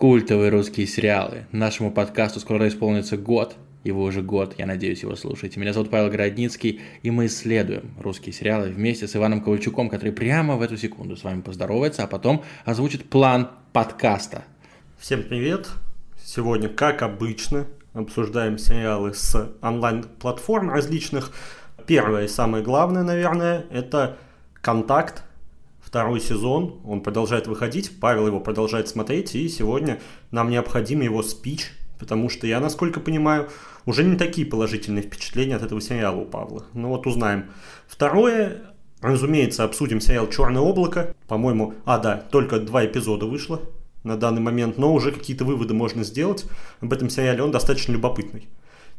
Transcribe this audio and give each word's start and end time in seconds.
Культовые 0.00 0.48
русские 0.48 0.86
сериалы. 0.86 1.44
Нашему 1.52 1.92
подкасту 1.92 2.40
скоро 2.40 2.66
исполнится 2.68 3.18
год, 3.18 3.56
вы 3.84 4.02
уже 4.02 4.22
год, 4.22 4.54
я 4.56 4.64
надеюсь, 4.64 5.02
его 5.02 5.14
слушаете. 5.14 5.60
Меня 5.60 5.74
зовут 5.74 5.90
Павел 5.90 6.10
Городницкий, 6.10 6.80
и 7.02 7.10
мы 7.10 7.26
исследуем 7.26 7.94
русские 8.00 8.32
сериалы 8.32 8.70
вместе 8.70 9.06
с 9.06 9.14
Иваном 9.14 9.42
Ковальчуком, 9.42 9.90
который 9.90 10.12
прямо 10.12 10.56
в 10.56 10.62
эту 10.62 10.78
секунду 10.78 11.18
с 11.18 11.24
вами 11.24 11.42
поздоровается, 11.42 12.02
а 12.02 12.06
потом 12.06 12.42
озвучит 12.64 13.10
план 13.10 13.50
подкаста. 13.74 14.44
Всем 14.98 15.22
привет! 15.22 15.68
Сегодня, 16.24 16.70
как 16.70 17.02
обычно, 17.02 17.66
обсуждаем 17.92 18.56
сериалы 18.56 19.12
с 19.12 19.52
онлайн-платформ 19.60 20.70
различных. 20.70 21.30
Первое 21.86 22.24
и 22.24 22.28
самое 22.28 22.64
главное, 22.64 23.02
наверное, 23.02 23.66
это 23.70 24.16
«Контакт», 24.62 25.24
второй 25.90 26.20
сезон, 26.20 26.80
он 26.84 27.00
продолжает 27.00 27.48
выходить, 27.48 27.98
Павел 27.98 28.28
его 28.28 28.38
продолжает 28.38 28.86
смотреть, 28.86 29.34
и 29.34 29.48
сегодня 29.48 29.98
нам 30.30 30.48
необходим 30.48 31.00
его 31.00 31.20
спич, 31.24 31.72
потому 31.98 32.28
что 32.28 32.46
я, 32.46 32.60
насколько 32.60 33.00
понимаю, 33.00 33.48
уже 33.86 34.04
не 34.04 34.14
такие 34.14 34.46
положительные 34.46 35.02
впечатления 35.02 35.56
от 35.56 35.64
этого 35.64 35.80
сериала 35.80 36.20
у 36.20 36.26
Павла. 36.26 36.64
Ну 36.74 36.90
вот 36.90 37.08
узнаем. 37.08 37.46
Второе, 37.88 38.72
разумеется, 39.00 39.64
обсудим 39.64 40.00
сериал 40.00 40.28
«Черное 40.28 40.62
облако». 40.62 41.12
По-моему, 41.26 41.74
а 41.84 41.98
да, 41.98 42.18
только 42.18 42.60
два 42.60 42.86
эпизода 42.86 43.26
вышло 43.26 43.60
на 44.04 44.16
данный 44.16 44.40
момент, 44.40 44.78
но 44.78 44.94
уже 44.94 45.10
какие-то 45.10 45.44
выводы 45.44 45.74
можно 45.74 46.04
сделать 46.04 46.44
об 46.80 46.92
этом 46.92 47.10
сериале, 47.10 47.42
он 47.42 47.50
достаточно 47.50 47.90
любопытный. 47.90 48.48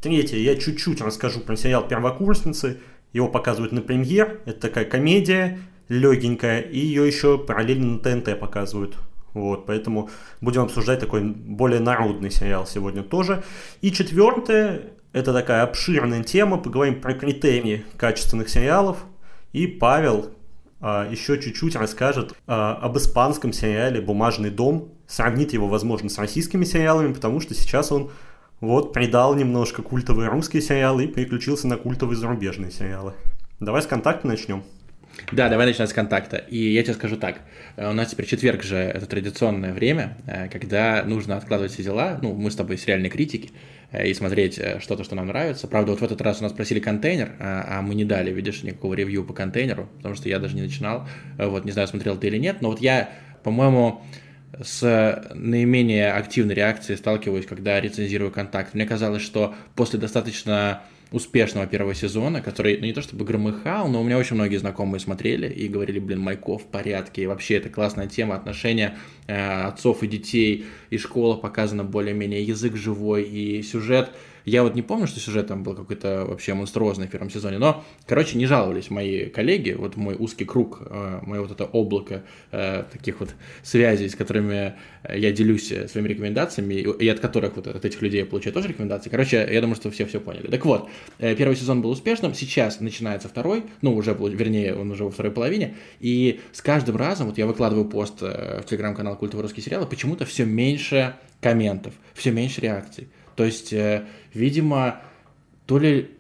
Третье, 0.01 0.35
я 0.35 0.57
чуть-чуть 0.57 0.99
расскажу 0.99 1.39
про 1.39 1.55
сериал 1.55 1.87
«Первокурсницы». 1.87 2.79
Его 3.13 3.29
показывают 3.29 3.71
на 3.71 3.81
премьер. 3.81 4.41
Это 4.45 4.59
такая 4.59 4.85
комедия, 4.85 5.59
легенькая, 5.91 6.61
и 6.61 6.79
ее 6.79 7.05
еще 7.05 7.37
параллельно 7.37 7.93
на 7.93 7.99
ТНТ 7.99 8.39
показывают. 8.39 8.95
Вот, 9.33 9.65
поэтому 9.65 10.09
будем 10.39 10.61
обсуждать 10.61 10.99
такой 10.99 11.21
более 11.23 11.79
народный 11.79 12.31
сериал 12.31 12.65
сегодня 12.65 13.03
тоже. 13.03 13.43
И 13.81 13.91
четвертое, 13.91 14.83
это 15.13 15.33
такая 15.33 15.63
обширная 15.63 16.23
тема, 16.23 16.57
поговорим 16.57 17.01
про 17.01 17.13
критерии 17.13 17.85
качественных 17.97 18.49
сериалов. 18.49 18.97
И 19.51 19.67
Павел 19.67 20.31
а, 20.79 21.09
еще 21.09 21.39
чуть-чуть 21.39 21.75
расскажет 21.75 22.33
а, 22.47 22.75
об 22.75 22.97
испанском 22.97 23.51
сериале 23.51 24.01
«Бумажный 24.01 24.49
дом», 24.49 24.93
сравнит 25.07 25.51
его, 25.51 25.67
возможно, 25.67 26.09
с 26.09 26.17
российскими 26.17 26.63
сериалами, 26.63 27.13
потому 27.13 27.41
что 27.41 27.53
сейчас 27.53 27.91
он 27.91 28.11
вот 28.61 28.93
придал 28.93 29.35
немножко 29.35 29.81
культовые 29.81 30.29
русские 30.29 30.61
сериалы 30.61 31.03
и 31.03 31.07
переключился 31.07 31.67
на 31.67 31.75
культовые 31.75 32.17
зарубежные 32.17 32.71
сериалы. 32.71 33.13
Давай 33.59 33.81
с 33.81 33.87
контакта 33.87 34.27
начнем. 34.27 34.63
Да, 35.31 35.47
давай 35.47 35.65
начнем 35.65 35.87
с 35.87 35.93
контакта. 35.93 36.37
И 36.37 36.57
я 36.57 36.83
тебе 36.83 36.93
скажу 36.93 37.15
так. 37.15 37.39
Э, 37.77 37.89
у 37.89 37.93
нас 37.93 38.09
теперь 38.09 38.25
четверг 38.25 38.63
же, 38.63 38.75
это 38.75 39.05
традиционное 39.05 39.73
время, 39.73 40.17
э, 40.27 40.49
когда 40.49 41.03
нужно 41.03 41.37
откладывать 41.37 41.71
все 41.71 41.83
дела. 41.83 42.19
Ну, 42.21 42.33
мы 42.33 42.51
с 42.51 42.55
тобой 42.55 42.77
сериальные 42.77 43.09
критики 43.09 43.51
э, 43.91 44.07
и 44.07 44.13
смотреть 44.13 44.59
что-то, 44.79 45.03
что 45.03 45.15
нам 45.15 45.27
нравится. 45.27 45.67
Правда, 45.67 45.91
вот 45.91 46.01
в 46.01 46.03
этот 46.03 46.21
раз 46.21 46.41
у 46.41 46.43
нас 46.43 46.51
просили 46.51 46.79
контейнер, 46.79 47.31
а 47.39 47.81
мы 47.81 47.95
не 47.95 48.05
дали, 48.05 48.31
видишь, 48.31 48.63
никакого 48.63 48.93
ревью 48.93 49.23
по 49.23 49.33
контейнеру, 49.33 49.89
потому 49.97 50.15
что 50.15 50.27
я 50.27 50.39
даже 50.39 50.55
не 50.55 50.61
начинал. 50.61 51.07
Вот, 51.37 51.65
не 51.65 51.71
знаю, 51.71 51.87
смотрел 51.87 52.17
ты 52.17 52.27
или 52.27 52.37
нет, 52.37 52.61
но 52.61 52.69
вот 52.69 52.81
я, 52.81 53.09
по-моему, 53.43 54.03
с 54.61 55.23
наименее 55.33 56.11
активной 56.11 56.55
реакцией 56.55 56.97
сталкиваюсь, 56.97 57.45
когда 57.45 57.79
рецензирую 57.79 58.31
контакт. 58.31 58.73
Мне 58.73 58.85
казалось, 58.85 59.21
что 59.21 59.55
после 59.75 59.97
достаточно 59.97 60.81
успешного 61.11 61.67
первого 61.67 61.93
сезона, 61.93 62.41
который, 62.41 62.77
ну 62.77 62.85
не 62.85 62.93
то 62.93 63.01
чтобы 63.01 63.25
громыхал, 63.25 63.89
но 63.89 64.01
у 64.01 64.03
меня 64.03 64.17
очень 64.17 64.35
многие 64.35 64.57
знакомые 64.57 64.99
смотрели 64.99 65.47
и 65.51 65.67
говорили, 65.67 65.99
блин, 65.99 66.19
Майков 66.19 66.63
в 66.63 66.65
порядке, 66.67 67.23
и 67.23 67.27
вообще 67.27 67.55
это 67.55 67.69
классная 67.69 68.07
тема, 68.07 68.35
отношения 68.35 68.97
э, 69.27 69.63
отцов 69.63 70.03
и 70.03 70.07
детей, 70.07 70.65
и 70.89 70.97
школа 70.97 71.35
показана 71.35 71.83
более-менее, 71.83 72.43
язык 72.43 72.75
живой, 72.77 73.23
и 73.23 73.61
сюжет 73.61 74.11
я 74.45 74.63
вот 74.63 74.75
не 74.75 74.81
помню, 74.81 75.07
что 75.07 75.19
сюжет 75.19 75.47
там 75.47 75.63
был 75.63 75.75
какой-то 75.75 76.25
вообще 76.27 76.53
монструозный 76.53 77.07
в 77.07 77.11
первом 77.11 77.29
сезоне, 77.29 77.57
но, 77.57 77.83
короче, 78.07 78.37
не 78.37 78.45
жаловались 78.45 78.89
мои 78.89 79.25
коллеги, 79.25 79.71
вот 79.71 79.97
мой 79.97 80.15
узкий 80.17 80.45
круг, 80.45 80.81
э, 80.85 81.19
мое 81.23 81.41
вот 81.41 81.51
это 81.51 81.65
облако 81.65 82.23
э, 82.51 82.83
таких 82.91 83.19
вот 83.19 83.35
связей, 83.63 84.09
с 84.09 84.15
которыми 84.15 84.75
я 85.13 85.31
делюсь 85.31 85.71
э, 85.71 85.87
своими 85.87 86.09
рекомендациями, 86.09 86.75
и 86.75 87.07
от 87.07 87.19
которых 87.19 87.55
вот 87.55 87.67
от 87.67 87.85
этих 87.85 88.01
людей 88.01 88.21
я 88.21 88.25
получаю 88.25 88.53
тоже 88.53 88.69
рекомендации. 88.69 89.09
Короче, 89.09 89.47
я 89.51 89.61
думаю, 89.61 89.75
что 89.75 89.91
все 89.91 90.05
все 90.05 90.19
поняли. 90.19 90.47
Так 90.47 90.65
вот, 90.65 90.89
первый 91.19 91.55
сезон 91.55 91.81
был 91.81 91.91
успешным, 91.91 92.33
сейчас 92.33 92.79
начинается 92.79 93.27
второй, 93.27 93.63
ну, 93.81 93.95
уже, 93.95 94.13
вернее, 94.13 94.75
он 94.75 94.91
уже 94.91 95.03
во 95.03 95.11
второй 95.11 95.31
половине, 95.31 95.75
и 95.99 96.39
с 96.51 96.61
каждым 96.61 96.95
разом, 96.95 97.27
вот 97.27 97.37
я 97.37 97.45
выкладываю 97.45 97.85
пост 97.85 98.21
в 98.21 98.63
телеграм-канал 98.67 99.15
Культовые 99.17 99.43
русские 99.43 99.63
сериалы, 99.63 99.85
почему-то 99.85 100.25
все 100.25 100.45
меньше 100.45 101.15
комментов, 101.41 101.93
все 102.13 102.31
меньше 102.31 102.61
реакций. 102.61 103.07
То 103.35 103.45
есть, 103.45 103.73
э, 103.73 104.05
видимо, 104.33 105.01
то 105.65 105.77
ли 105.77 106.11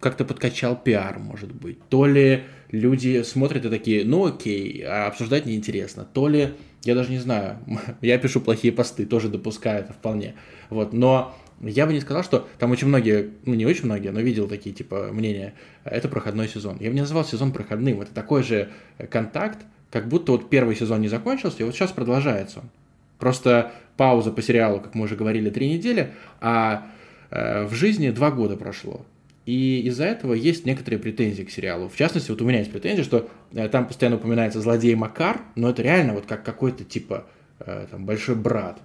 как-то 0.00 0.24
подкачал 0.24 0.76
пиар, 0.76 1.18
может 1.18 1.54
быть, 1.54 1.78
то 1.88 2.06
ли 2.06 2.44
люди 2.70 3.22
смотрят 3.22 3.64
и 3.66 3.68
такие, 3.68 4.04
ну 4.04 4.26
окей, 4.26 4.82
а 4.84 5.06
обсуждать 5.06 5.46
неинтересно, 5.46 6.04
то 6.04 6.28
ли, 6.28 6.54
я 6.84 6.94
даже 6.94 7.10
не 7.10 7.18
знаю, 7.18 7.58
я 8.00 8.18
пишу 8.18 8.40
плохие 8.40 8.72
посты, 8.72 9.04
тоже 9.04 9.28
допускаю 9.28 9.80
это 9.80 9.92
вполне, 9.92 10.34
вот, 10.70 10.92
но 10.92 11.36
я 11.60 11.86
бы 11.86 11.92
не 11.92 12.00
сказал, 12.00 12.24
что 12.24 12.48
там 12.58 12.70
очень 12.70 12.88
многие, 12.88 13.30
ну 13.44 13.54
не 13.54 13.66
очень 13.66 13.84
многие, 13.84 14.08
но 14.08 14.20
видел 14.20 14.48
такие 14.48 14.74
типа 14.74 15.10
мнения, 15.12 15.52
это 15.84 16.08
проходной 16.08 16.48
сезон. 16.48 16.78
Я 16.80 16.88
бы 16.88 16.94
не 16.94 17.02
назвал 17.02 17.24
сезон 17.24 17.52
проходным, 17.52 18.00
это 18.00 18.14
такой 18.14 18.42
же 18.42 18.70
контакт, 19.10 19.58
как 19.90 20.08
будто 20.08 20.32
вот 20.32 20.48
первый 20.48 20.74
сезон 20.74 21.02
не 21.02 21.08
закончился, 21.08 21.58
и 21.60 21.64
вот 21.64 21.74
сейчас 21.74 21.92
продолжается 21.92 22.60
он. 22.60 22.70
Просто 23.20 23.72
пауза 23.96 24.32
по 24.32 24.42
сериалу, 24.42 24.80
как 24.80 24.94
мы 24.94 25.04
уже 25.04 25.14
говорили, 25.14 25.50
три 25.50 25.70
недели, 25.70 26.14
а 26.40 26.88
э, 27.30 27.64
в 27.66 27.74
жизни 27.74 28.10
два 28.10 28.30
года 28.30 28.56
прошло. 28.56 29.04
И 29.44 29.82
из-за 29.82 30.04
этого 30.04 30.32
есть 30.32 30.64
некоторые 30.64 30.98
претензии 30.98 31.42
к 31.42 31.50
сериалу. 31.50 31.88
В 31.88 31.96
частности, 31.96 32.30
вот 32.30 32.40
у 32.40 32.46
меня 32.46 32.58
есть 32.58 32.72
претензия, 32.72 33.04
что 33.04 33.28
э, 33.52 33.68
там 33.68 33.86
постоянно 33.86 34.16
упоминается 34.16 34.60
злодей 34.60 34.94
Макар, 34.94 35.42
но 35.54 35.68
это 35.70 35.82
реально 35.82 36.14
вот 36.14 36.24
как 36.26 36.44
какой-то 36.44 36.82
типа 36.82 37.26
э, 37.60 37.86
там, 37.90 38.06
большой 38.06 38.34
брат. 38.34 38.80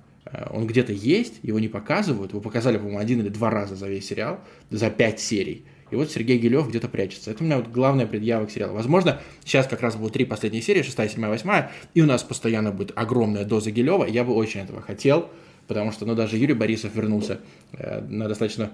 Он 0.49 0.65
где-то 0.65 0.91
есть, 0.91 1.35
его 1.43 1.59
не 1.59 1.67
показывают. 1.67 2.31
Его 2.31 2.41
показали, 2.41 2.77
по-моему, 2.77 2.97
один 2.97 3.19
или 3.19 3.29
два 3.29 3.51
раза 3.51 3.75
за 3.75 3.87
весь 3.87 4.07
сериал, 4.07 4.39
за 4.71 4.89
пять 4.89 5.19
серий. 5.19 5.65
И 5.91 5.95
вот 5.95 6.11
Сергей 6.11 6.37
Гелев 6.37 6.67
где-то 6.67 6.87
прячется. 6.87 7.31
Это 7.31 7.43
у 7.43 7.45
меня 7.45 7.57
вот 7.57 7.67
главная 7.67 8.07
предъява 8.07 8.45
к 8.45 8.51
сериалу. 8.51 8.73
Возможно, 8.73 9.21
сейчас 9.43 9.67
как 9.67 9.81
раз 9.81 9.95
будут 9.95 10.13
три 10.13 10.25
последние 10.25 10.61
серии, 10.61 10.81
шестая, 10.81 11.07
седьмая, 11.07 11.31
восьмая, 11.31 11.71
и 11.93 12.01
у 12.01 12.05
нас 12.05 12.23
постоянно 12.23 12.71
будет 12.71 12.91
огромная 12.95 13.45
доза 13.45 13.71
Гелева. 13.71 14.05
Я 14.05 14.23
бы 14.23 14.33
очень 14.33 14.61
этого 14.61 14.81
хотел, 14.81 15.29
потому 15.67 15.91
что, 15.91 16.05
ну, 16.05 16.15
даже 16.15 16.37
Юрий 16.37 16.55
Борисов 16.55 16.95
вернулся 16.95 17.39
э, 17.73 18.01
на 18.01 18.27
достаточно 18.27 18.71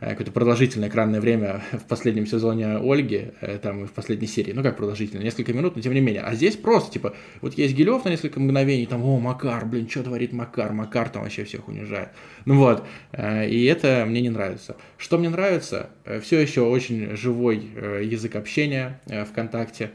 какое-то 0.00 0.32
продолжительное 0.32 0.88
экранное 0.88 1.20
время 1.20 1.62
в 1.72 1.84
последнем 1.84 2.26
сезоне 2.26 2.78
Ольги, 2.78 3.32
э, 3.40 3.58
там, 3.58 3.86
в 3.86 3.92
последней 3.92 4.26
серии, 4.26 4.52
ну, 4.52 4.62
как 4.62 4.76
продолжительное, 4.76 5.22
несколько 5.22 5.52
минут, 5.52 5.76
но 5.76 5.82
тем 5.82 5.92
не 5.92 6.00
менее. 6.00 6.22
А 6.22 6.34
здесь 6.34 6.56
просто, 6.56 6.92
типа, 6.92 7.14
вот 7.42 7.54
есть 7.54 7.74
Гилев 7.74 8.04
на 8.04 8.08
несколько 8.08 8.40
мгновений, 8.40 8.86
там, 8.86 9.04
о, 9.04 9.20
Макар, 9.20 9.66
блин, 9.66 9.88
что 9.88 10.02
творит 10.02 10.32
Макар, 10.32 10.72
Макар 10.72 11.10
там 11.10 11.22
вообще 11.22 11.44
всех 11.44 11.68
унижает. 11.68 12.08
Ну 12.46 12.56
вот, 12.56 12.86
э, 13.12 13.48
и 13.48 13.64
это 13.64 14.04
мне 14.08 14.22
не 14.22 14.30
нравится. 14.30 14.76
Что 14.96 15.18
мне 15.18 15.28
нравится? 15.28 15.90
Все 16.22 16.40
еще 16.40 16.62
очень 16.62 17.16
живой 17.16 17.56
язык 18.04 18.36
общения 18.36 19.00
ВКонтакте. 19.30 19.90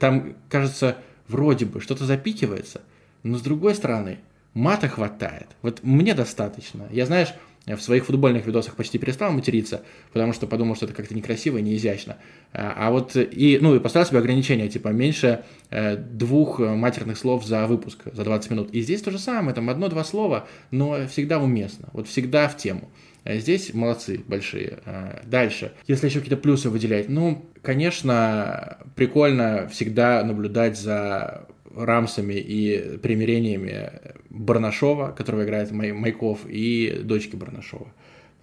Там, 0.00 0.34
кажется, 0.48 0.96
вроде 1.28 1.66
бы 1.66 1.80
что-то 1.80 2.04
запикивается, 2.04 2.80
но 3.22 3.36
с 3.38 3.42
другой 3.42 3.74
стороны, 3.74 4.18
мата 4.54 4.88
хватает. 4.88 5.48
Вот 5.62 5.80
мне 5.82 6.14
достаточно. 6.14 6.86
Я, 6.90 7.06
знаешь, 7.06 7.34
в 7.66 7.80
своих 7.80 8.04
футбольных 8.04 8.46
видосах 8.46 8.76
почти 8.76 8.98
перестал 8.98 9.32
материться, 9.32 9.82
потому 10.12 10.32
что 10.32 10.46
подумал, 10.46 10.76
что 10.76 10.84
это 10.86 10.94
как-то 10.94 11.14
некрасиво 11.14 11.58
и 11.58 11.62
неизящно. 11.62 12.18
А, 12.52 12.74
а 12.76 12.90
вот 12.90 13.16
и, 13.16 13.58
ну, 13.60 13.74
и 13.74 13.80
поставил 13.80 14.06
себе 14.06 14.18
ограничение, 14.18 14.68
типа, 14.68 14.88
меньше 14.88 15.44
э, 15.70 15.96
двух 15.96 16.58
матерных 16.58 17.16
слов 17.16 17.44
за 17.44 17.66
выпуск, 17.66 18.00
за 18.12 18.24
20 18.24 18.50
минут. 18.50 18.70
И 18.72 18.82
здесь 18.82 19.00
то 19.00 19.10
же 19.10 19.18
самое, 19.18 19.54
там 19.54 19.70
одно-два 19.70 20.04
слова, 20.04 20.46
но 20.70 21.06
всегда 21.06 21.38
уместно, 21.38 21.88
вот 21.92 22.06
всегда 22.06 22.48
в 22.48 22.56
тему. 22.56 22.90
А 23.24 23.36
здесь 23.36 23.72
молодцы 23.72 24.20
большие. 24.26 24.80
А, 24.84 25.22
дальше. 25.24 25.72
Если 25.86 26.06
еще 26.06 26.20
какие-то 26.20 26.40
плюсы 26.40 26.68
выделять, 26.68 27.08
ну, 27.08 27.50
конечно, 27.62 28.78
прикольно 28.94 29.66
всегда 29.68 30.22
наблюдать 30.22 30.78
за 30.78 31.46
рамсами 31.76 32.34
и 32.34 32.98
примирениями 32.98 33.90
Барнашова, 34.30 35.12
которого 35.12 35.44
играет 35.44 35.70
Май, 35.70 35.92
Майков, 35.92 36.40
и 36.46 37.00
дочки 37.02 37.36
Барнашова. 37.36 37.92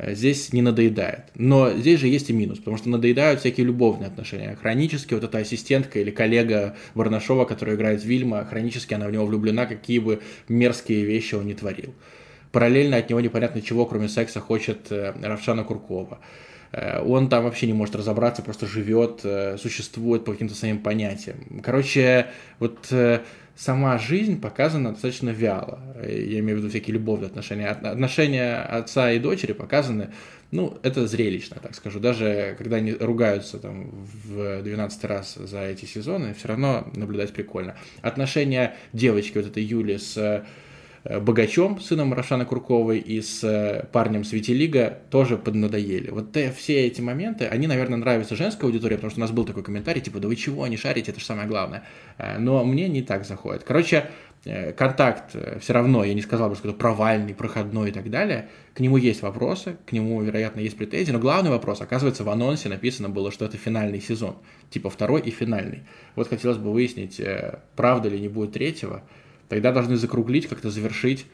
Э, 0.01 0.15
здесь 0.15 0.51
не 0.53 0.61
надоедает. 0.61 1.25
Но 1.35 1.71
здесь 1.71 1.99
же 1.99 2.07
есть 2.07 2.29
и 2.29 2.33
минус, 2.33 2.57
потому 2.57 2.77
что 2.77 2.89
надоедают 2.89 3.39
всякие 3.39 3.65
любовные 3.65 4.07
отношения. 4.07 4.57
Хронически 4.59 5.13
вот 5.13 5.23
эта 5.23 5.37
ассистентка 5.37 5.99
или 5.99 6.09
коллега 6.11 6.75
Барнашова, 6.95 7.45
которая 7.45 7.75
играет 7.75 8.03
Вильма, 8.03 8.45
хронически 8.45 8.93
она 8.93 9.07
в 9.07 9.11
него 9.11 9.25
влюблена, 9.25 9.65
какие 9.65 9.99
бы 9.99 10.21
мерзкие 10.47 11.05
вещи 11.05 11.35
он 11.35 11.45
не 11.45 11.53
творил. 11.53 11.93
Параллельно 12.51 12.97
от 12.97 13.09
него 13.09 13.21
непонятно 13.21 13.61
чего, 13.61 13.85
кроме 13.85 14.09
секса, 14.09 14.39
хочет 14.39 14.91
э, 14.91 15.13
Равшана 15.21 15.63
Куркова. 15.63 16.19
Э, 16.71 17.01
он 17.01 17.29
там 17.29 17.43
вообще 17.43 17.67
не 17.67 17.73
может 17.73 17.95
разобраться, 17.95 18.41
просто 18.41 18.67
живет, 18.67 19.21
э, 19.23 19.57
существует 19.57 20.25
по 20.25 20.31
каким-то 20.31 20.55
своим 20.55 20.79
понятиям. 20.79 21.61
Короче, 21.63 22.27
вот 22.59 22.87
э, 22.91 23.21
сама 23.55 23.97
жизнь 23.97 24.39
показана 24.39 24.91
достаточно 24.91 25.29
вяло. 25.29 25.79
Я 26.03 26.39
имею 26.39 26.57
в 26.57 26.59
виду 26.59 26.69
всякие 26.69 26.93
любовные 26.93 27.27
отношения. 27.27 27.67
Отношения 27.67 28.55
отца 28.57 29.11
и 29.11 29.19
дочери 29.19 29.53
показаны, 29.53 30.11
ну, 30.51 30.77
это 30.83 31.07
зрелищно, 31.07 31.57
так 31.61 31.75
скажу. 31.75 31.99
Даже 31.99 32.55
когда 32.57 32.77
они 32.77 32.93
ругаются 32.93 33.57
там 33.57 33.89
в 34.25 34.61
12 34.63 35.03
раз 35.05 35.35
за 35.35 35.61
эти 35.61 35.85
сезоны, 35.85 36.33
все 36.33 36.49
равно 36.49 36.91
наблюдать 36.95 37.31
прикольно. 37.31 37.75
Отношения 38.01 38.75
девочки, 38.91 39.37
вот 39.37 39.47
этой 39.47 39.63
Юли 39.63 39.97
с 39.97 40.45
Богачом, 41.03 41.79
сыном 41.79 42.13
Рошана 42.13 42.45
Курковой, 42.45 42.99
и 42.99 43.21
с 43.21 43.43
э, 43.43 43.87
парнем 43.91 44.23
Светилига 44.23 44.99
тоже 45.09 45.35
поднадоели. 45.35 46.11
Вот 46.11 46.37
все 46.55 46.85
эти 46.85 47.01
моменты, 47.01 47.45
они, 47.45 47.65
наверное, 47.65 47.97
нравятся 47.97 48.35
женской 48.35 48.69
аудитории, 48.69 48.95
потому 48.95 49.09
что 49.09 49.19
у 49.19 49.21
нас 49.21 49.31
был 49.31 49.45
такой 49.45 49.63
комментарий, 49.63 49.99
типа, 49.99 50.19
да 50.19 50.27
вы 50.27 50.35
чего, 50.35 50.67
не 50.67 50.77
шарите, 50.77 51.09
это 51.09 51.19
же 51.19 51.25
самое 51.25 51.47
главное. 51.47 51.83
Э, 52.19 52.37
но 52.37 52.63
мне 52.63 52.87
не 52.87 53.01
так 53.01 53.25
заходит. 53.25 53.63
Короче, 53.63 54.11
контакт 54.77 55.35
все 55.59 55.73
равно, 55.73 56.03
я 56.03 56.13
не 56.15 56.21
сказал 56.21 56.49
бы, 56.49 56.55
что 56.55 56.69
это 56.69 56.77
провальный, 56.77 57.33
проходной 57.33 57.89
и 57.89 57.91
так 57.91 58.09
далее. 58.09 58.49
К 58.73 58.79
нему 58.79 58.97
есть 58.97 59.21
вопросы, 59.21 59.77
к 59.85 59.91
нему, 59.91 60.21
вероятно, 60.21 60.61
есть 60.61 60.77
претензии, 60.77 61.11
но 61.11 61.19
главный 61.19 61.51
вопрос, 61.51 61.81
оказывается, 61.81 62.23
в 62.23 62.29
анонсе 62.29 62.67
написано 62.69 63.09
было, 63.09 63.31
что 63.31 63.45
это 63.45 63.57
финальный 63.57 64.01
сезон, 64.01 64.37
типа 64.69 64.89
второй 64.89 65.21
и 65.21 65.29
финальный. 65.29 65.83
Вот 66.15 66.27
хотелось 66.27 66.57
бы 66.57 66.71
выяснить, 66.71 67.21
правда 67.75 68.09
ли 68.09 68.19
не 68.19 68.29
будет 68.29 68.53
третьего, 68.53 69.03
тогда 69.51 69.73
должны 69.73 69.97
закруглить, 69.97 70.47
как-то 70.47 70.71
завершить. 70.71 71.25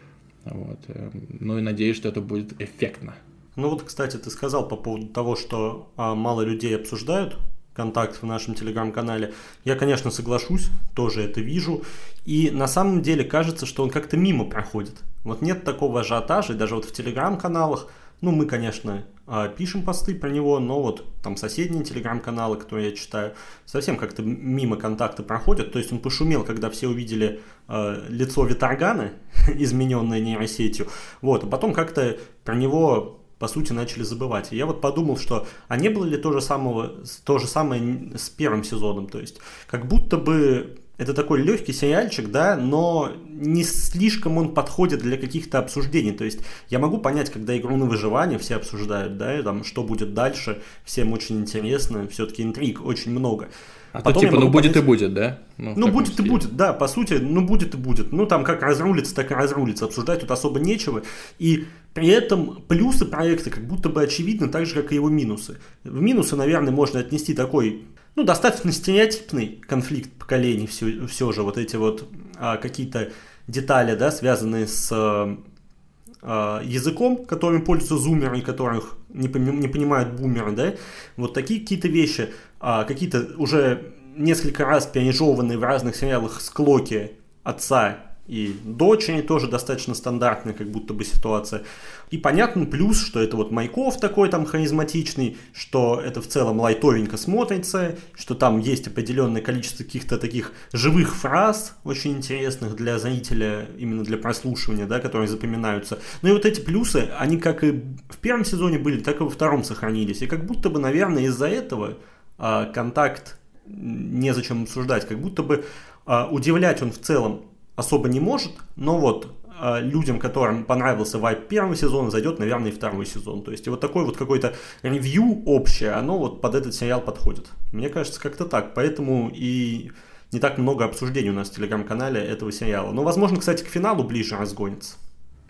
Вот. 0.44 0.80
Э, 0.88 1.12
ну 1.40 1.60
и 1.60 1.62
надеюсь, 1.62 1.96
что 1.96 2.10
это 2.10 2.20
будет 2.20 2.60
эффектно. 2.60 3.14
Ну 3.56 3.70
вот, 3.70 3.84
кстати, 3.84 4.18
ты 4.18 4.32
сказал 4.32 4.68
по 4.68 4.76
поводу 4.76 5.06
того, 5.06 5.36
что 5.36 5.92
а, 5.98 6.16
мало 6.16 6.42
людей 6.42 6.76
обсуждают 6.76 7.38
контакт 7.76 8.20
в 8.20 8.26
нашем 8.26 8.56
телеграм-канале. 8.56 9.36
Я, 9.66 9.76
конечно, 9.76 10.10
соглашусь, 10.10 10.70
тоже 10.96 11.22
это 11.22 11.42
вижу. 11.42 11.84
И 12.26 12.50
на 12.50 12.68
самом 12.68 13.04
деле 13.04 13.24
кажется, 13.24 13.68
что 13.68 13.84
он 13.84 13.92
как-то 13.92 14.18
мимо 14.18 14.46
проходит. 14.46 14.96
Вот 15.24 15.44
нет 15.44 15.64
такого 15.64 16.00
ажиотажа, 16.00 16.54
и 16.54 16.58
даже 16.58 16.74
вот 16.74 16.86
в 16.86 16.92
телеграм-каналах, 16.92 17.88
ну, 18.22 18.32
мы, 18.32 18.46
конечно, 18.46 19.06
а, 19.30 19.50
пишем 19.50 19.84
посты 19.84 20.16
про 20.16 20.30
него, 20.30 20.58
но 20.60 20.82
вот 20.82 21.06
там 21.22 21.36
соседние 21.36 21.84
телеграм-каналы, 21.84 22.58
которые 22.58 22.90
я 22.90 22.96
читаю, 22.96 23.34
совсем 23.66 23.98
как-то 23.98 24.24
мимо 24.24 24.78
контакта 24.78 25.22
проходят. 25.22 25.74
То 25.74 25.80
есть 25.80 25.92
он 25.92 26.00
пошумел, 26.00 26.44
когда 26.44 26.70
все 26.70 26.88
увидели 26.88 27.42
э, 27.68 28.06
лицо 28.08 28.46
Виторгана, 28.46 29.12
измененное 29.54 30.22
нейросетью, 30.22 30.88
вот, 31.22 31.44
а 31.44 31.48
потом 31.48 31.74
как-то 31.74 32.18
про 32.44 32.56
него 32.56 33.22
по 33.38 33.48
сути, 33.48 33.72
начали 33.72 34.02
забывать. 34.02 34.52
И 34.52 34.56
я 34.56 34.66
вот 34.66 34.82
подумал, 34.82 35.16
что 35.16 35.46
а 35.68 35.78
не 35.78 35.90
было 35.90 36.06
ли 36.06 36.18
то 36.18 36.34
же, 36.34 36.42
самого, 36.42 37.04
то 37.24 37.38
же 37.38 37.46
самое 37.46 38.18
с 38.18 38.32
первым 38.32 38.64
сезоном? 38.64 39.08
То 39.08 39.20
есть, 39.20 39.38
как 39.68 39.88
будто 39.88 40.18
бы 40.18 40.80
это 40.98 41.14
такой 41.14 41.42
легкий 41.42 41.74
сериальчик, 41.74 42.30
да, 42.30 42.56
но 42.56 43.12
не 43.30 43.64
слишком 43.64 44.38
он 44.38 44.54
подходит 44.54 45.00
для 45.00 45.18
каких-то 45.18 45.60
обсуждений. 45.60 46.12
То 46.12 46.26
есть 46.26 46.40
я 46.70 46.80
могу 46.80 46.98
понять, 46.98 47.30
когда 47.30 47.56
игру 47.58 47.78
на 47.78 47.86
выживание 47.86 48.40
все 48.40 48.56
обсуждают, 48.56 49.18
да, 49.18 49.38
и 49.38 49.44
там 49.44 49.64
что 49.64 49.84
будет 49.84 50.14
дальше, 50.14 50.62
всем 50.84 51.14
очень 51.14 51.40
интересно, 51.40 52.08
все-таки 52.08 52.42
интриг 52.42 52.84
очень 52.84 53.12
много. 53.12 53.50
А 53.94 54.02
Потом 54.02 54.22
то 54.22 54.28
типа, 54.28 54.40
ну 54.40 54.50
будет 54.50 54.74
понять... 54.74 54.84
и 54.84 54.86
будет, 54.86 55.14
да? 55.14 55.40
Ну, 55.58 55.74
ну 55.76 55.88
будет 55.88 56.14
стиле. 56.14 56.28
и 56.28 56.32
будет, 56.32 56.56
да, 56.56 56.74
по 56.74 56.88
сути, 56.88 57.14
ну 57.14 57.46
будет 57.46 57.74
и 57.74 57.78
будет. 57.78 58.12
Ну 58.12 58.26
там 58.26 58.44
как 58.44 58.62
разрулится, 58.62 59.16
так 59.16 59.32
и 59.32 59.34
разрулится. 59.34 59.86
Обсуждать 59.86 60.22
тут 60.22 60.32
особо 60.32 60.60
нечего. 60.60 61.04
И 61.40 61.66
при 61.94 62.08
этом 62.10 62.62
плюсы 62.68 63.06
проекта 63.06 63.50
как 63.50 63.66
будто 63.66 63.90
бы 63.90 64.04
очевидны, 64.04 64.50
так 64.50 64.66
же, 64.66 64.76
как 64.76 64.92
и 64.92 64.96
его 64.96 65.10
минусы. 65.10 65.58
В 65.84 66.02
минусы, 66.02 66.36
наверное, 66.36 66.72
можно 66.72 67.00
отнести 67.00 67.34
такой 67.34 67.86
ну, 68.18 68.24
достаточно 68.24 68.72
стереотипный 68.72 69.62
конфликт 69.68 70.12
поколений 70.12 70.66
все, 70.66 71.06
все 71.06 71.32
же, 71.32 71.44
вот 71.44 71.56
эти 71.60 71.76
вот 71.76 72.10
а, 72.40 72.58
какие-то 72.58 73.12
детали, 73.48 73.96
да, 73.96 74.10
связанные 74.12 74.66
с 74.66 74.90
а, 74.92 76.62
языком, 76.64 77.28
которым 77.28 77.64
пользуются 77.64 77.98
зумеры, 77.98 78.42
которых 78.42 78.98
не, 79.10 79.28
не 79.28 79.68
понимают 79.68 80.20
бумеры, 80.20 80.52
да, 80.54 80.74
вот 81.16 81.36
такие 81.36 81.60
какие-то 81.60 81.90
вещи, 81.90 82.34
а, 82.60 82.86
какие-то 82.86 83.36
уже 83.38 83.94
несколько 84.16 84.66
раз 84.66 84.88
пережеванные 84.88 85.60
в 85.60 85.64
разных 85.64 85.96
сериалах 85.96 86.42
склоки 86.42 87.12
отца 87.44 88.07
и 88.28 88.54
дочери 88.64 89.22
тоже 89.22 89.48
достаточно 89.48 89.96
стандартная 89.96 90.54
как 90.54 90.70
будто 90.70 90.94
бы 90.94 91.06
ситуация. 91.06 91.64
И 92.12 92.18
понятно 92.18 92.66
плюс, 92.66 93.02
что 93.02 93.22
это 93.22 93.38
вот 93.38 93.52
Майков 93.52 94.00
такой 94.00 94.30
там 94.30 94.46
харизматичный, 94.46 95.38
что 95.54 96.02
это 96.04 96.22
в 96.22 96.28
целом 96.28 96.60
лайтовенько 96.60 97.18
смотрится, 97.18 97.96
что 98.16 98.36
там 98.36 98.60
есть 98.60 98.88
определенное 98.88 99.42
количество 99.42 99.84
каких-то 99.84 100.18
таких 100.18 100.52
живых 100.74 101.16
фраз, 101.16 101.76
очень 101.86 102.18
интересных 102.18 102.76
для 102.76 103.00
зрителя, 103.00 103.70
именно 103.78 104.04
для 104.04 104.18
прослушивания, 104.18 104.86
да, 104.86 105.00
которые 105.00 105.30
запоминаются. 105.30 106.00
Ну 106.22 106.30
и 106.30 106.34
вот 106.34 106.46
эти 106.46 106.60
плюсы, 106.60 107.10
они 107.18 107.38
как 107.38 107.64
и 107.64 107.72
в 108.10 108.18
первом 108.18 108.44
сезоне 108.44 108.78
были, 108.78 109.00
так 109.00 109.22
и 109.22 109.24
во 109.24 109.30
втором 109.30 109.64
сохранились. 109.64 110.22
И 110.22 110.28
как 110.28 110.46
будто 110.46 110.70
бы, 110.70 110.80
наверное, 110.80 111.24
из-за 111.24 111.48
этого 111.48 111.98
а, 112.38 112.66
контакт 112.66 113.38
незачем 113.66 114.64
обсуждать, 114.64 115.08
как 115.08 115.20
будто 115.20 115.44
бы 115.44 115.66
а, 116.06 116.28
удивлять 116.28 116.82
он 116.82 116.92
в 116.92 117.00
целом 117.00 117.42
особо 117.78 118.10
не 118.10 118.20
может, 118.20 118.52
но 118.76 118.98
вот 118.98 119.34
э, 119.62 119.80
людям, 119.82 120.20
которым 120.20 120.66
понравился 120.66 121.20
вайп 121.20 121.48
первого 121.48 121.76
сезона, 121.76 122.12
зайдет, 122.12 122.40
наверное, 122.40 122.72
и 122.72 122.74
второй 122.74 123.06
сезон. 123.06 123.44
То 123.44 123.52
есть 123.52 123.66
и 123.68 123.70
вот 123.70 123.80
такой 123.80 124.04
вот 124.04 124.18
какой-то 124.18 124.56
ревью 124.82 125.44
общее, 125.46 125.92
оно 125.92 126.18
вот 126.18 126.42
под 126.42 126.56
этот 126.56 126.74
сериал 126.74 127.00
подходит. 127.00 127.48
Мне 127.72 127.88
кажется, 127.88 128.20
как-то 128.20 128.46
так. 128.46 128.74
Поэтому 128.74 129.32
и 129.34 129.92
не 130.32 130.40
так 130.40 130.58
много 130.58 130.86
обсуждений 130.86 131.30
у 131.30 131.34
нас 131.34 131.50
в 131.50 131.56
телеграм-канале 131.56 132.20
этого 132.20 132.52
сериала. 132.52 132.92
Но, 132.92 133.04
возможно, 133.04 133.40
кстати, 133.40 133.64
к 133.64 133.68
финалу 133.68 134.04
ближе 134.04 134.36
разгонится. 134.36 134.96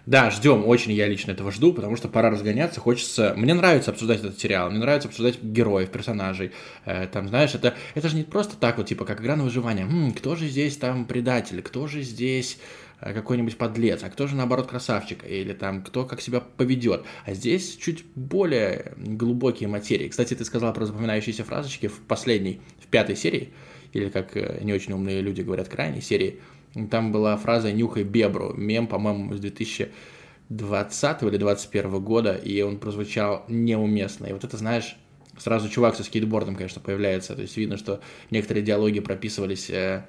Да, 0.08 0.32
ждем, 0.32 0.66
очень 0.66 0.94
я 0.94 1.06
лично 1.06 1.32
этого 1.32 1.52
жду, 1.52 1.74
потому 1.74 1.98
что 1.98 2.08
пора 2.08 2.30
разгоняться, 2.30 2.80
хочется... 2.80 3.34
Мне 3.36 3.54
нравится 3.54 3.92
обсуждать 3.92 4.20
этот 4.20 4.40
сериал, 4.40 4.70
мне 4.70 4.80
нравится 4.80 5.10
обсуждать 5.10 5.44
героев, 5.44 5.92
персонажей. 5.92 6.54
Э, 6.86 7.08
там, 7.08 7.28
знаешь, 7.28 7.54
это, 7.54 7.76
это 7.94 8.08
же 8.08 8.16
не 8.16 8.24
просто 8.24 8.56
так 8.56 8.78
вот, 8.78 8.88
типа, 8.88 9.04
как 9.04 9.20
игра 9.20 9.36
на 9.36 9.44
выживание. 9.44 9.86
М, 9.86 10.14
кто 10.14 10.38
же 10.38 10.48
здесь 10.48 10.78
там 10.78 11.04
предатель, 11.04 11.62
кто 11.62 11.88
же 11.88 12.04
здесь 12.04 12.58
э, 13.02 13.14
какой-нибудь 13.14 13.58
подлец, 13.58 14.02
а 14.02 14.10
кто 14.10 14.28
же 14.28 14.38
наоборот 14.38 14.68
красавчик, 14.68 15.26
или 15.28 15.52
там 15.52 15.84
кто 15.84 16.06
как 16.06 16.22
себя 16.22 16.40
поведет. 16.40 17.04
А 17.26 17.34
здесь 17.34 17.76
чуть 17.76 18.06
более 18.16 18.94
глубокие 18.96 19.68
материи. 19.68 20.08
Кстати, 20.08 20.36
ты 20.36 20.46
сказал 20.46 20.72
про 20.72 20.86
запоминающиеся 20.86 21.44
фразочки 21.44 21.88
в 21.88 22.00
последней, 22.00 22.62
в 22.80 22.88
пятой 22.88 23.18
серии, 23.18 23.50
или 23.92 24.08
как 24.08 24.38
э, 24.38 24.60
не 24.62 24.72
очень 24.72 24.94
умные 24.94 25.20
люди 25.20 25.42
говорят, 25.42 25.68
крайней 25.68 26.00
серии– 26.00 26.40
там 26.92 27.12
была 27.12 27.36
фраза 27.38 27.72
«нюхай 27.72 28.04
бебру», 28.04 28.54
мем, 28.54 28.88
по-моему, 28.88 29.34
с 29.36 29.40
2020 29.40 31.24
или 31.24 31.38
2021 31.38 32.04
года, 32.04 32.34
и 32.34 32.62
он 32.62 32.78
прозвучал 32.78 33.44
неуместно. 33.48 34.28
И 34.28 34.34
вот 34.34 34.44
это, 34.44 34.58
знаешь, 34.58 34.96
сразу 35.38 35.70
чувак 35.70 35.96
со 35.96 36.04
скейтбордом, 36.04 36.56
конечно, 36.56 36.82
появляется. 36.82 37.36
То 37.36 37.42
есть 37.42 37.58
видно, 37.58 37.78
что 37.78 38.02
некоторые 38.32 38.64
диалоги 38.64 39.00
прописывались 39.00 39.70
э, 39.70 40.06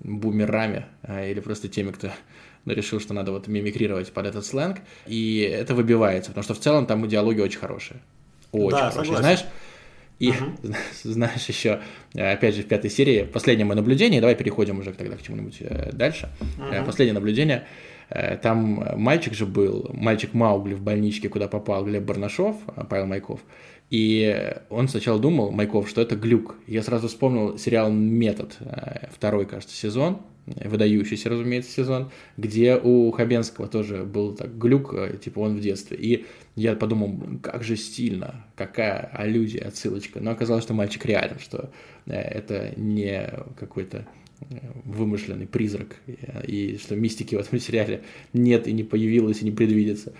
бумерами 0.00 0.86
э, 1.02 1.30
или 1.30 1.40
просто 1.40 1.68
теми, 1.68 1.90
кто 1.90 2.10
решил, 2.66 3.00
что 3.00 3.14
надо 3.14 3.32
вот 3.32 3.48
мимикрировать 3.48 4.12
под 4.12 4.26
этот 4.26 4.46
сленг. 4.46 4.78
И 5.06 5.40
это 5.40 5.74
выбивается, 5.74 6.30
потому 6.30 6.44
что 6.44 6.54
в 6.54 6.60
целом 6.60 6.86
там 6.86 7.06
диалоги 7.08 7.40
очень 7.40 7.58
хорошие. 7.58 8.00
Очень 8.52 8.70
да, 8.70 8.90
хорошие. 8.90 9.16
Согласен. 9.16 9.22
Знаешь, 9.22 9.44
и 10.18 10.30
угу. 10.30 10.52
знаешь 11.02 11.46
еще, 11.46 11.80
опять 12.14 12.54
же, 12.54 12.62
в 12.62 12.66
пятой 12.66 12.90
серии, 12.90 13.22
последнее 13.22 13.64
мое 13.64 13.76
наблюдение, 13.76 14.20
давай 14.20 14.34
переходим 14.34 14.78
уже 14.78 14.92
тогда 14.92 15.16
к 15.16 15.22
чему-нибудь 15.22 15.58
э, 15.60 15.90
дальше. 15.92 16.28
Угу. 16.40 16.86
Последнее 16.86 17.14
наблюдение, 17.14 17.66
э, 18.10 18.36
там 18.36 18.84
мальчик 18.96 19.34
же 19.34 19.46
был, 19.46 19.90
мальчик 19.92 20.34
Маугли 20.34 20.74
в 20.74 20.82
больничке, 20.82 21.28
куда 21.28 21.48
попал 21.48 21.84
Глеб 21.84 22.04
Барнашов, 22.04 22.56
Павел 22.88 23.06
Майков, 23.06 23.40
и 23.90 24.54
он 24.68 24.88
сначала 24.88 25.18
думал, 25.18 25.50
Майков, 25.50 25.88
что 25.88 26.02
это 26.02 26.14
глюк. 26.14 26.56
Я 26.66 26.82
сразу 26.82 27.08
вспомнил 27.08 27.56
сериал 27.56 27.90
«Метод», 27.90 28.58
второй, 29.10 29.46
кажется, 29.46 29.74
сезон, 29.74 30.20
выдающийся, 30.64 31.28
разумеется, 31.28 31.70
сезон, 31.70 32.10
где 32.36 32.76
у 32.76 33.10
Хабенского 33.10 33.68
тоже 33.68 34.04
был 34.04 34.34
так 34.34 34.56
глюк, 34.58 34.94
э, 34.94 35.16
типа 35.22 35.40
он 35.40 35.56
в 35.56 35.60
детстве. 35.60 35.96
И 35.96 36.26
я 36.56 36.74
подумал, 36.74 37.40
как 37.42 37.62
же 37.62 37.76
стильно, 37.76 38.46
какая 38.56 39.10
аллюзия, 39.12 39.66
отсылочка. 39.66 40.20
Но 40.20 40.30
оказалось, 40.30 40.64
что 40.64 40.74
мальчик 40.74 41.04
реален, 41.06 41.38
что 41.38 41.70
э, 42.06 42.14
это 42.14 42.72
не 42.76 43.30
какой-то 43.58 44.06
э, 44.40 44.56
вымышленный 44.84 45.46
призрак, 45.46 45.96
и 46.46 46.78
что 46.80 46.96
мистики 46.96 47.34
в 47.34 47.38
этом 47.38 47.58
сериале 47.60 48.02
нет 48.32 48.66
и 48.68 48.72
не 48.72 48.84
появилось, 48.84 49.42
и 49.42 49.44
не 49.44 49.52
предвидится. 49.52 50.12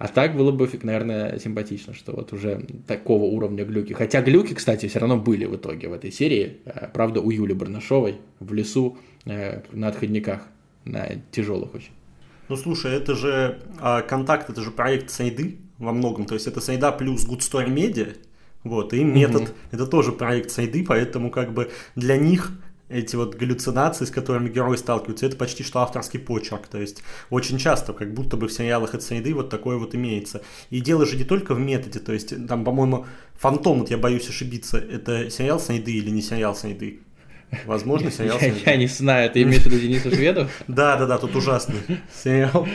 А 0.00 0.08
так 0.08 0.36
было 0.36 0.50
бы, 0.50 0.68
наверное, 0.82 1.38
симпатично, 1.38 1.94
что 1.94 2.12
вот 2.12 2.32
уже 2.32 2.66
такого 2.88 3.24
уровня 3.24 3.64
глюки. 3.64 3.92
Хотя 3.92 4.20
глюки, 4.20 4.54
кстати, 4.54 4.86
все 4.86 4.98
равно 4.98 5.16
были 5.16 5.44
в 5.44 5.54
итоге 5.54 5.88
в 5.88 5.92
этой 5.92 6.10
серии. 6.10 6.56
Правда, 6.92 7.20
у 7.20 7.30
Юли 7.30 7.54
Барнашовой 7.54 8.16
в 8.40 8.52
лесу 8.52 8.98
Э, 9.26 9.60
на 9.72 9.88
отходниках, 9.88 10.40
на 10.84 11.08
тяжелых 11.30 11.74
очень. 11.74 11.92
Ну 12.48 12.56
слушай, 12.56 12.92
это 12.92 13.14
же 13.14 13.60
а, 13.78 14.00
контакт, 14.02 14.48
это 14.48 14.62
же 14.62 14.70
проект 14.70 15.10
Сайды 15.10 15.58
во 15.78 15.92
многом, 15.92 16.24
то 16.24 16.34
есть 16.34 16.46
это 16.46 16.60
Сайда 16.60 16.90
плюс 16.90 17.28
Good 17.28 17.40
Story 17.40 17.68
Media, 17.68 18.16
вот, 18.64 18.94
и 18.94 19.04
метод, 19.04 19.42
mm-hmm. 19.42 19.54
это 19.72 19.86
тоже 19.86 20.12
проект 20.12 20.50
Сайды, 20.50 20.84
поэтому 20.84 21.30
как 21.30 21.52
бы 21.52 21.70
для 21.96 22.16
них 22.16 22.50
эти 22.90 23.16
вот 23.16 23.36
галлюцинации, 23.36 24.04
с 24.04 24.10
которыми 24.10 24.48
герои 24.48 24.76
сталкиваются, 24.76 25.26
это 25.26 25.36
почти 25.36 25.62
что 25.62 25.80
авторский 25.80 26.20
почерк. 26.20 26.66
То 26.66 26.78
есть 26.78 27.02
очень 27.30 27.58
часто, 27.58 27.92
как 27.92 28.12
будто 28.12 28.36
бы 28.36 28.48
в 28.48 28.52
сериалах 28.52 28.94
от 28.94 29.02
среды 29.02 29.32
вот 29.34 29.48
такое 29.48 29.76
вот 29.78 29.94
имеется. 29.94 30.42
И 30.70 30.80
дело 30.80 31.06
же 31.06 31.16
не 31.16 31.24
только 31.24 31.54
в 31.54 31.60
методе, 31.60 32.00
то 32.00 32.12
есть 32.12 32.46
там, 32.46 32.64
по-моему, 32.64 33.06
Фантом, 33.34 33.80
вот 33.80 33.90
я 33.90 33.96
боюсь 33.96 34.28
ошибиться, 34.28 34.76
это 34.76 35.30
сериал 35.30 35.58
Снайды 35.58 35.92
или 35.92 36.10
не 36.10 36.20
сериал 36.20 36.54
Снайды? 36.54 37.00
Возможно, 37.66 38.10
сериал 38.10 38.38
я, 38.40 38.52
я 38.72 38.76
не 38.76 38.86
знаю, 38.86 39.26
это 39.26 39.42
имеется 39.42 39.68
в 39.68 39.72
виду 39.72 39.82
Дениса 39.82 40.10
Шведов? 40.10 40.50
Да, 40.68 40.96
да, 40.96 41.06
да, 41.06 41.18
тут 41.18 41.34
ужасный 41.34 41.80
сериал. 42.12 42.66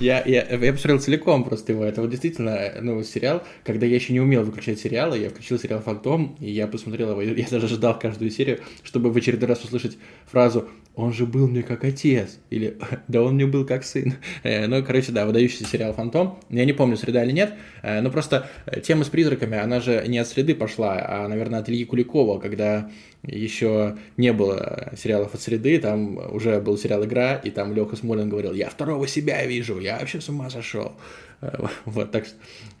Я, 0.00 0.22
я, 0.24 0.42
я 0.42 0.72
посмотрел 0.72 0.98
целиком 0.98 1.44
просто 1.44 1.72
его. 1.72 1.84
Это 1.84 2.00
вот 2.00 2.10
действительно 2.10 2.72
ну, 2.80 3.02
сериал, 3.02 3.42
когда 3.64 3.86
я 3.86 3.94
еще 3.94 4.12
не 4.12 4.20
умел 4.20 4.42
выключать 4.42 4.80
сериалы, 4.80 5.18
я 5.18 5.30
включил 5.30 5.58
сериал 5.58 5.80
«Фантом», 5.80 6.36
и 6.40 6.50
я 6.50 6.66
посмотрел 6.66 7.10
его, 7.10 7.22
я 7.22 7.46
даже 7.48 7.68
ждал 7.68 7.98
каждую 7.98 8.30
серию, 8.30 8.60
чтобы 8.82 9.12
в 9.12 9.16
очередной 9.16 9.48
раз 9.48 9.62
услышать 9.64 9.98
фразу 10.30 10.68
он 10.96 11.12
же 11.12 11.26
был 11.26 11.46
мне 11.46 11.62
как 11.62 11.84
отец, 11.84 12.38
или 12.48 12.78
да 13.08 13.22
он 13.22 13.34
мне 13.34 13.46
был 13.46 13.66
как 13.66 13.84
сын. 13.84 14.14
Э, 14.42 14.66
ну, 14.66 14.82
короче, 14.82 15.12
да, 15.12 15.26
выдающийся 15.26 15.66
сериал 15.66 15.92
«Фантом». 15.92 16.38
Я 16.48 16.64
не 16.64 16.72
помню, 16.72 16.96
среда 16.96 17.22
или 17.22 17.32
нет, 17.32 17.52
э, 17.82 18.00
но 18.00 18.10
просто 18.10 18.48
тема 18.82 19.04
с 19.04 19.08
призраками, 19.08 19.58
она 19.58 19.80
же 19.80 20.02
не 20.08 20.18
от 20.18 20.26
среды 20.26 20.54
пошла, 20.54 20.96
а, 21.06 21.28
наверное, 21.28 21.60
от 21.60 21.68
Ильи 21.68 21.84
Куликова, 21.84 22.40
когда 22.40 22.90
еще 23.22 23.96
не 24.16 24.32
было 24.32 24.92
сериалов 24.96 25.34
от 25.34 25.40
среды, 25.40 25.78
там 25.78 26.18
уже 26.34 26.60
был 26.60 26.78
сериал 26.78 27.04
«Игра», 27.04 27.36
и 27.36 27.50
там 27.50 27.74
Леха 27.74 27.96
Смолин 27.96 28.30
говорил, 28.30 28.54
я 28.54 28.70
второго 28.70 29.06
себя 29.06 29.44
вижу, 29.44 29.78
я 29.78 29.98
вообще 29.98 30.20
с 30.20 30.28
ума 30.30 30.48
сошел. 30.48 30.92
Вот, 31.84 32.10
так, 32.10 32.24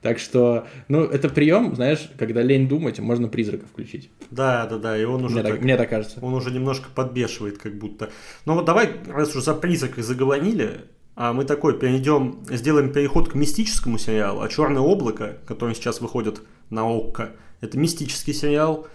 так 0.02 0.18
что, 0.18 0.66
ну, 0.88 1.04
это 1.04 1.28
прием, 1.28 1.74
знаешь, 1.74 2.10
когда 2.18 2.42
лень 2.42 2.68
думать, 2.68 2.98
можно 2.98 3.28
призрака 3.28 3.66
включить. 3.66 4.10
Да, 4.30 4.66
да, 4.66 4.78
да, 4.78 4.98
и 4.98 5.04
он 5.04 5.24
уже... 5.24 5.34
Мне, 5.34 5.42
так, 5.42 5.52
так, 5.52 5.62
мне 5.62 5.76
так 5.76 5.90
кажется. 5.90 6.18
Он 6.22 6.34
уже 6.34 6.50
немножко 6.50 6.88
подбешивает, 6.94 7.58
как 7.58 7.76
будто. 7.78 8.10
Ну 8.44 8.54
вот 8.54 8.64
давай, 8.64 8.90
раз 9.08 9.30
уже 9.30 9.42
за 9.42 9.54
призракой 9.54 10.02
заговорили, 10.02 10.82
а 11.14 11.32
мы 11.32 11.44
такой 11.44 11.78
перейдем, 11.78 12.40
сделаем 12.50 12.92
переход 12.92 13.30
к 13.30 13.34
мистическому 13.34 13.98
сериалу, 13.98 14.42
а 14.42 14.48
«Черное 14.48 14.82
облако», 14.82 15.38
который 15.46 15.74
сейчас 15.74 16.00
выходит 16.00 16.42
на 16.70 16.86
ОККО, 16.86 17.32
это 17.60 17.78
мистический 17.78 18.34
сериал, 18.34 18.86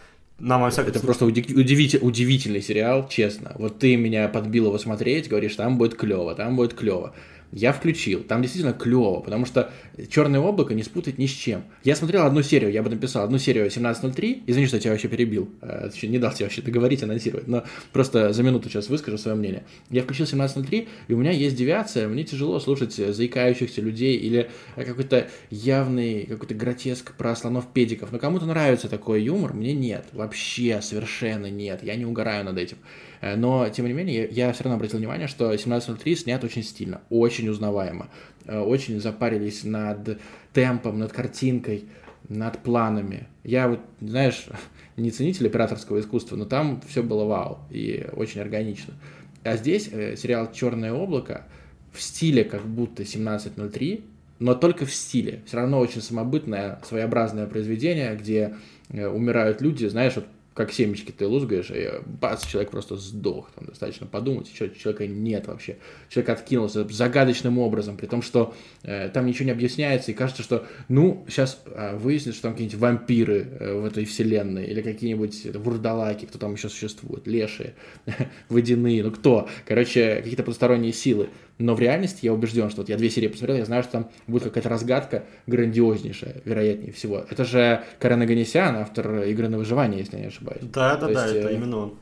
нам, 0.41 0.61
во 0.61 0.71
всяком 0.71 0.89
это 0.89 0.99
просто 0.99 1.25
удивитель, 1.25 1.99
удивительный 2.01 2.63
сериал, 2.63 3.07
честно. 3.07 3.55
Вот 3.59 3.77
ты 3.77 3.95
меня 3.95 4.27
подбил 4.27 4.67
его 4.67 4.77
смотреть, 4.79 5.29
говоришь, 5.29 5.55
там 5.55 5.77
будет 5.77 5.95
клево, 5.95 6.33
там 6.33 6.55
будет 6.55 6.73
клево. 6.73 7.13
Я 7.51 7.73
включил. 7.73 8.23
Там 8.23 8.41
действительно 8.41 8.73
клево, 8.73 9.19
потому 9.19 9.45
что 9.45 9.71
черное 10.09 10.39
облако 10.39 10.73
не 10.73 10.83
спутать 10.83 11.17
ни 11.17 11.25
с 11.25 11.31
чем. 11.31 11.63
Я 11.83 11.95
смотрел 11.95 12.25
одну 12.25 12.41
серию, 12.41 12.71
я 12.71 12.81
бы 12.81 12.89
написал 12.89 13.23
одну 13.23 13.37
серию 13.37 13.67
17.03. 13.67 14.43
Извини, 14.47 14.67
что 14.67 14.77
я 14.77 14.81
тебя 14.81 14.91
вообще 14.91 15.09
перебил. 15.09 15.49
Э, 15.61 15.89
не 16.03 16.17
дал 16.17 16.31
тебе 16.31 16.45
вообще 16.45 16.61
договорить, 16.61 17.03
анонсировать. 17.03 17.47
Но 17.47 17.63
просто 17.91 18.31
за 18.31 18.43
минуту 18.43 18.69
сейчас 18.69 18.89
выскажу 18.89 19.17
свое 19.17 19.35
мнение. 19.35 19.63
Я 19.89 20.03
включил 20.03 20.25
17.03, 20.25 20.87
и 21.07 21.13
у 21.13 21.17
меня 21.17 21.31
есть 21.31 21.55
девиация. 21.55 22.07
Мне 22.07 22.23
тяжело 22.23 22.59
слушать 22.59 22.93
заикающихся 22.93 23.81
людей 23.81 24.17
или 24.17 24.49
какой-то 24.75 25.27
явный, 25.49 26.25
какой-то 26.25 26.55
гротеск 26.55 27.13
про 27.15 27.35
слонов-педиков. 27.35 28.11
Но 28.11 28.19
кому-то 28.19 28.45
нравится 28.45 28.87
такой 28.87 29.23
юмор, 29.23 29.53
мне 29.53 29.73
нет. 29.73 30.05
Вообще 30.13 30.81
совершенно 30.81 31.49
нет. 31.49 31.83
Я 31.83 31.95
не 31.95 32.05
угораю 32.05 32.45
над 32.45 32.57
этим. 32.57 32.77
Э, 33.21 33.35
но, 33.35 33.69
тем 33.69 33.85
не 33.85 33.93
менее, 33.93 34.27
я 34.29 34.51
все 34.51 34.63
равно 34.63 34.75
обратил 34.75 34.99
внимание, 34.99 35.27
что 35.27 35.53
17.03 35.53 36.15
снят 36.15 36.43
очень 36.43 36.63
стильно, 36.63 37.01
очень 37.09 37.47
узнаваемо. 37.47 38.09
Э, 38.45 38.59
очень 38.59 38.99
запарились 38.99 39.63
над 39.63 40.19
темпом, 40.53 40.99
над 40.99 41.13
картинкой, 41.13 41.85
над 42.27 42.59
планами. 42.59 43.27
Я 43.43 43.69
вот, 43.69 43.79
знаешь, 44.01 44.45
не 44.97 45.11
ценитель 45.11 45.47
операторского 45.47 45.99
искусства, 45.99 46.35
но 46.35 46.45
там 46.45 46.81
все 46.87 47.03
было 47.03 47.23
вау 47.23 47.59
и 47.69 48.07
очень 48.13 48.41
органично. 48.41 48.95
А 49.43 49.55
здесь 49.55 49.89
э, 49.91 50.15
сериал 50.17 50.51
«Черное 50.51 50.93
облако» 50.93 51.45
в 51.93 52.01
стиле 52.01 52.43
как 52.43 52.65
будто 52.65 53.03
17.03, 53.03 54.03
но 54.39 54.55
только 54.55 54.85
в 54.85 54.93
стиле. 54.93 55.41
Все 55.45 55.57
равно 55.57 55.79
очень 55.79 56.01
самобытное, 56.01 56.79
своеобразное 56.87 57.45
произведение, 57.47 58.15
где 58.15 58.55
умирают 58.89 59.61
люди, 59.61 59.85
знаешь, 59.85 60.15
вот 60.15 60.25
как 60.53 60.73
семечки 60.73 61.11
ты 61.11 61.25
лузгаешь, 61.27 61.71
и 61.71 61.89
бац, 62.05 62.45
человек 62.45 62.71
просто 62.71 62.97
сдох. 62.97 63.49
Там 63.55 63.65
достаточно 63.65 64.05
подумать, 64.05 64.51
человека 64.53 65.07
нет 65.07 65.47
вообще. 65.47 65.77
Человек 66.09 66.29
откинулся 66.29 66.85
загадочным 66.89 67.57
образом, 67.57 67.95
при 67.95 68.05
том, 68.05 68.21
что 68.21 68.53
э, 68.83 69.09
там 69.09 69.25
ничего 69.25 69.45
не 69.45 69.51
объясняется, 69.51 70.11
и 70.11 70.13
кажется, 70.13 70.43
что, 70.43 70.65
ну, 70.89 71.25
сейчас 71.29 71.61
э, 71.65 71.95
выяснится, 71.95 72.33
что 72.33 72.43
там 72.43 72.53
какие-нибудь 72.53 72.79
вампиры 72.79 73.47
э, 73.59 73.73
в 73.79 73.85
этой 73.85 74.03
вселенной, 74.03 74.65
или 74.65 74.81
какие-нибудь 74.81 75.55
вурдалаки, 75.55 76.25
кто 76.25 76.37
там 76.37 76.53
еще 76.53 76.67
существует, 76.67 77.27
лешие, 77.27 77.73
водяные, 78.49 79.03
ну 79.03 79.11
кто? 79.11 79.47
Короче, 79.65 80.17
какие-то 80.17 80.43
потусторонние 80.43 80.91
силы. 80.91 81.29
Но 81.61 81.75
в 81.75 81.79
реальности 81.79 82.25
я 82.25 82.33
убежден, 82.33 82.69
что 82.69 82.81
вот 82.81 82.89
я 82.89 82.97
две 82.97 83.09
серии 83.09 83.27
посмотрел, 83.27 83.57
я 83.57 83.65
знаю, 83.65 83.83
что 83.83 83.93
там 83.93 84.09
будет 84.27 84.43
какая-то 84.43 84.69
разгадка 84.69 85.23
грандиознейшая, 85.47 86.41
вероятнее 86.45 86.91
всего. 86.91 87.25
Это 87.29 87.45
же 87.45 87.83
Карен 87.99 88.21
Аганесян, 88.21 88.75
автор 88.77 89.23
«Игры 89.23 89.47
на 89.47 89.57
выживание», 89.57 89.99
если 89.99 90.15
я 90.15 90.21
не 90.21 90.27
ошибаюсь. 90.27 90.61
Да, 90.61 90.95
да, 90.95 91.07
То 91.07 91.13
да, 91.13 91.25
есть, 91.25 91.35
это 91.37 91.49
э, 91.49 91.55
именно 91.55 91.77
он. 91.77 91.93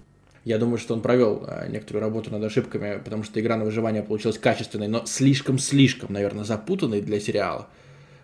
Я 0.46 0.58
думаю, 0.58 0.78
что 0.78 0.94
он 0.94 1.02
провел 1.02 1.44
а, 1.48 1.68
некоторую 1.68 2.02
работу 2.02 2.32
над 2.32 2.44
ошибками, 2.44 3.02
потому 3.04 3.24
что 3.24 3.40
игра 3.40 3.58
на 3.58 3.66
выживание 3.66 4.02
получилась 4.02 4.38
качественной, 4.38 4.88
но 4.88 5.06
слишком-слишком, 5.06 6.14
наверное, 6.14 6.44
запутанной 6.44 7.02
для 7.02 7.20
сериала. 7.20 7.68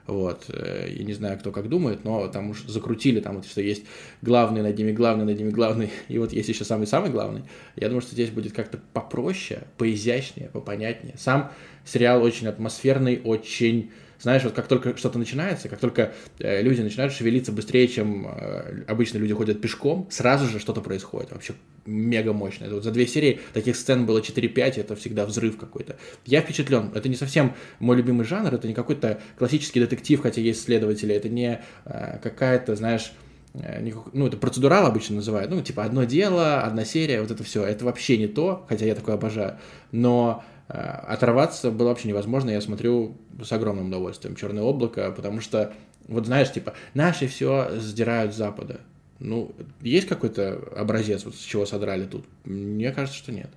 Вот. 0.08 0.46
Э, 0.50 0.88
я 0.90 1.04
не 1.04 1.14
знаю, 1.14 1.40
кто 1.40 1.52
как 1.52 1.68
думает, 1.68 2.04
но 2.04 2.28
там 2.28 2.52
уж 2.52 2.64
закрутили, 2.66 3.20
там 3.20 3.38
вот 3.38 3.46
что 3.46 3.62
есть 3.62 3.86
главный 4.22 4.62
над 4.62 4.78
ними, 4.78 4.92
главный 4.92 5.26
над 5.26 5.38
ними, 5.38 5.50
главный, 5.50 5.90
и 6.08 6.18
вот 6.18 6.32
есть 6.32 6.50
еще 6.50 6.64
самый-самый 6.64 7.10
главный. 7.10 7.44
Я 7.76 7.88
думаю, 7.88 8.02
что 8.02 8.12
здесь 8.12 8.30
будет 8.30 8.54
как-то 8.54 8.80
попроще, 8.94 9.64
поизящнее, 9.78 10.50
попонятнее. 10.50 11.16
Сам 11.18 11.52
сериал 11.86 12.24
очень 12.24 12.48
атмосферный, 12.48 13.22
очень 13.24 13.92
знаешь, 14.20 14.44
вот 14.44 14.54
как 14.54 14.68
только 14.68 14.98
что-то 14.98 15.20
начинается, 15.20 15.70
как 15.70 15.80
только 15.80 16.14
э, 16.40 16.62
люди 16.62 16.82
начинают 16.82 17.14
шевелиться 17.14 17.52
быстрее, 17.52 17.88
чем 17.88 18.28
э, 18.28 18.84
обычно 18.88 19.18
люди 19.18 19.34
ходят 19.34 19.62
пешком, 19.62 20.08
сразу 20.10 20.48
же 20.48 20.60
что-то 20.60 20.82
происходит. 20.82 21.32
Вообще 21.32 21.54
мега 21.86 22.34
мощно. 22.34 22.66
Это 22.66 22.76
вот 22.76 22.84
за 22.84 22.92
две 22.92 23.08
серии 23.08 23.40
таких 23.54 23.76
сцен 23.76 24.06
было 24.06 24.20
4-5, 24.20 24.80
это 24.80 24.96
всегда 24.96 25.26
взрыв 25.26 25.58
какой-то. 25.58 25.98
Я 26.26 26.42
впечатлен. 26.42 26.92
Это 26.96 27.10
не 27.10 27.16
совсем 27.16 27.54
мой 27.80 27.98
любимый 27.98 28.26
жанр, 28.26 28.54
это 28.54 28.68
не 28.68 28.74
какой-то 28.74 29.20
классический 29.38 29.80
детектив, 29.80 30.22
хотя 30.22 30.42
есть 30.42 30.64
следователи, 30.64 31.14
это 31.14 31.30
не 31.30 31.62
э, 31.86 32.20
какая-то, 32.24 32.76
знаешь, 32.76 33.12
э, 33.54 33.88
ну, 34.14 34.28
это 34.28 34.38
процедурал 34.38 34.88
обычно 34.88 35.18
называют, 35.18 35.52
ну, 35.52 35.62
типа 35.62 35.84
одно 35.84 36.06
дело, 36.06 36.62
одна 36.62 36.86
серия, 36.86 37.22
вот 37.22 37.32
это 37.32 37.44
все. 37.44 37.64
Это 37.64 37.86
вообще 37.86 38.18
не 38.18 38.28
то, 38.28 38.66
хотя 38.70 38.86
я 38.86 38.96
такое 38.96 39.16
обожаю. 39.16 39.60
Но 39.92 40.44
оторваться 40.68 41.72
было 41.72 41.90
вообще 41.90 42.08
невозможно. 42.08 42.50
Я 42.50 42.62
смотрю 42.62 43.18
с 43.44 43.52
огромным 43.52 43.88
удовольствием 43.88 44.36
«Черное 44.36 44.64
облако», 44.64 45.12
потому 45.12 45.42
что, 45.42 45.74
вот 46.08 46.26
знаешь, 46.26 46.52
типа, 46.52 46.74
наши 46.94 47.28
все 47.28 47.70
сдирают 47.78 48.34
с 48.34 48.38
Запада. 48.38 48.82
Ну, 49.20 49.52
есть 49.82 50.08
какой-то 50.08 50.60
образец, 50.76 51.24
вот 51.26 51.36
с 51.36 51.40
чего 51.40 51.66
содрали 51.66 52.06
тут? 52.06 52.26
Мне 52.44 52.92
кажется, 52.92 53.18
что 53.18 53.32
нет. 53.32 53.50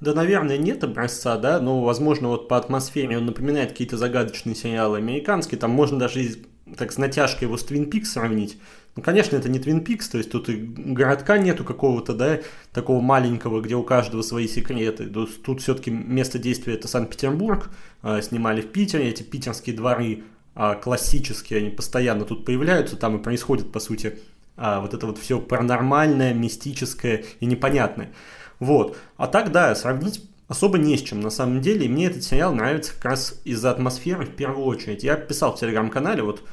Да, 0.00 0.14
наверное, 0.14 0.58
нет 0.58 0.84
образца, 0.84 1.36
да, 1.36 1.60
но, 1.60 1.82
возможно, 1.82 2.28
вот 2.28 2.48
по 2.48 2.56
атмосфере 2.56 3.18
он 3.18 3.26
напоминает 3.26 3.70
какие-то 3.70 3.96
загадочные 3.96 4.54
сериалы 4.54 4.98
американские, 4.98 5.58
там 5.58 5.72
можно 5.72 5.98
даже 5.98 6.36
так 6.76 6.92
с 6.92 6.98
натяжкой 6.98 7.48
его 7.48 7.56
с 7.56 7.64
Твин 7.64 7.90
Пикс 7.90 8.12
сравнить. 8.12 8.58
Ну, 8.96 9.02
конечно, 9.02 9.36
это 9.36 9.48
не 9.48 9.58
Твин 9.60 9.84
Пикс, 9.84 10.08
то 10.08 10.18
есть 10.18 10.30
тут 10.30 10.48
и 10.48 10.56
городка 10.56 11.38
нету 11.38 11.64
какого-то, 11.64 12.14
да, 12.14 12.40
такого 12.72 13.00
маленького, 13.00 13.60
где 13.60 13.76
у 13.76 13.84
каждого 13.84 14.22
свои 14.22 14.48
секреты. 14.48 15.06
Тут, 15.06 15.60
все-таки 15.60 15.90
место 15.90 16.38
действия 16.38 16.74
это 16.74 16.88
Санкт-Петербург, 16.88 17.70
э, 18.02 18.20
снимали 18.22 18.60
в 18.60 18.72
Питере, 18.72 19.08
эти 19.08 19.22
питерские 19.22 19.76
дворы 19.76 20.24
э, 20.56 20.74
классические, 20.82 21.60
они 21.60 21.70
постоянно 21.70 22.24
тут 22.24 22.44
появляются, 22.44 22.96
там 22.96 23.18
и 23.18 23.22
происходит, 23.22 23.70
по 23.70 23.78
сути, 23.78 24.18
а, 24.58 24.80
вот 24.80 24.92
это 24.92 25.06
вот 25.06 25.18
все 25.18 25.40
паранормальное, 25.40 26.34
мистическое 26.34 27.24
и 27.38 27.46
непонятное. 27.46 28.12
Вот. 28.58 28.96
А 29.16 29.28
так, 29.28 29.52
да, 29.52 29.74
сравнить 29.76 30.28
особо 30.48 30.78
не 30.78 30.96
с 30.96 31.02
чем 31.02 31.20
на 31.20 31.30
самом 31.30 31.60
деле. 31.60 31.86
И 31.86 31.88
мне 31.88 32.06
этот 32.06 32.24
сериал 32.24 32.52
нравится 32.52 32.92
как 32.94 33.04
раз 33.04 33.40
из-за 33.44 33.70
атмосферы 33.70 34.26
в 34.26 34.34
первую 34.34 34.66
очередь. 34.66 35.04
Я 35.04 35.14
писал 35.14 35.54
в 35.54 35.60
телеграм-канале 35.60 36.22
вот 36.22 36.42
а, 36.42 36.46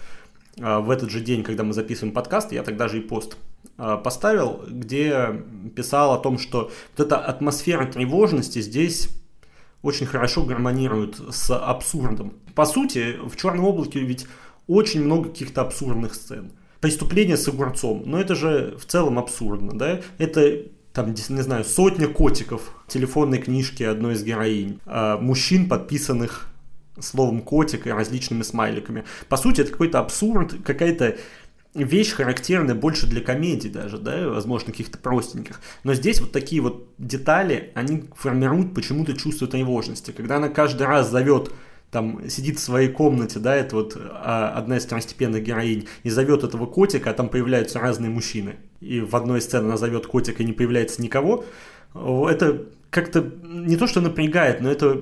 в 0.58 0.90
этот 0.90 1.10
же 1.10 1.20
день, 1.20 1.44
когда 1.44 1.64
мы 1.64 1.74
записываем 1.74 2.14
подкаст, 2.14 2.52
я 2.52 2.64
тогда 2.64 2.88
же 2.88 3.00
и 3.00 3.02
пост 3.02 3.38
а, 3.78 3.98
поставил, 3.98 4.64
где 4.68 5.44
писал 5.76 6.14
о 6.14 6.18
том, 6.18 6.40
что 6.40 6.72
вот 6.96 7.06
эта 7.06 7.18
атмосфера 7.18 7.86
тревожности 7.86 8.62
здесь 8.62 9.10
очень 9.82 10.06
хорошо 10.06 10.44
гармонирует 10.44 11.20
с 11.30 11.56
абсурдом. 11.56 12.34
По 12.56 12.66
сути, 12.66 13.18
в 13.24 13.36
«Черном 13.36 13.66
облаке» 13.66 14.00
ведь 14.00 14.28
очень 14.68 15.04
много 15.04 15.30
каких-то 15.30 15.62
абсурдных 15.62 16.16
сцен 16.16 16.52
преступление 16.86 17.36
с 17.36 17.48
огурцом. 17.48 18.04
Но 18.06 18.20
это 18.20 18.36
же 18.36 18.78
в 18.78 18.86
целом 18.86 19.18
абсурдно, 19.18 19.76
да? 19.76 20.02
Это 20.20 20.66
там, 20.94 21.14
не 21.14 21.42
знаю, 21.42 21.66
сотня 21.66 22.08
котиков 22.08 22.76
телефонной 22.88 23.40
книжки 23.40 23.82
одной 23.82 24.14
из 24.14 24.24
героинь, 24.24 24.80
а 24.86 25.18
мужчин, 25.18 25.68
подписанных 25.68 26.48
словом 27.00 27.42
котик 27.42 27.88
и 27.88 27.92
различными 27.92 28.44
смайликами. 28.44 29.04
По 29.30 29.38
сути, 29.38 29.62
это 29.62 29.72
какой-то 29.72 30.00
абсурд, 30.00 30.56
какая-то 30.64 31.18
вещь 31.74 32.12
характерная 32.12 32.74
больше 32.74 33.06
для 33.06 33.22
комедий 33.22 33.70
даже, 33.70 33.98
да, 33.98 34.30
возможно, 34.30 34.72
каких-то 34.72 34.98
простеньких. 34.98 35.60
Но 35.84 35.94
здесь 35.94 36.22
вот 36.22 36.32
такие 36.32 36.62
вот 36.62 36.88
детали, 36.98 37.72
они 37.76 38.06
формируют 38.16 38.74
почему-то 38.74 39.14
чувство 39.14 39.48
тревожности. 39.48 40.12
Когда 40.12 40.38
она 40.38 40.50
каждый 40.50 40.88
раз 40.88 41.10
зовет 41.10 41.52
там 41.92 42.30
сидит 42.30 42.58
в 42.58 42.62
своей 42.62 42.90
комнате, 42.90 43.40
да, 43.40 43.56
это 43.56 43.76
вот 43.78 43.96
а, 43.98 44.52
одна 44.58 44.78
из 44.78 44.86
второстепенных 44.86 45.44
героинь, 45.44 45.88
и 46.04 46.10
зовет 46.10 46.44
этого 46.44 46.66
котика, 46.66 47.12
а 47.12 47.14
там 47.14 47.30
появляются 47.30 47.80
разные 47.80 48.10
мужчины. 48.10 48.56
И 48.82 49.00
в 49.00 49.16
одной 49.16 49.40
сцене 49.40 49.66
она 49.66 49.78
зовет 49.78 50.06
котика, 50.06 50.44
и 50.44 50.46
не 50.46 50.52
появляется 50.52 51.02
никого. 51.02 51.46
Это 51.94 52.66
как-то 52.90 53.32
не 53.44 53.78
то, 53.78 53.88
что 53.88 54.02
напрягает, 54.02 54.60
но 54.60 54.70
это 54.70 55.02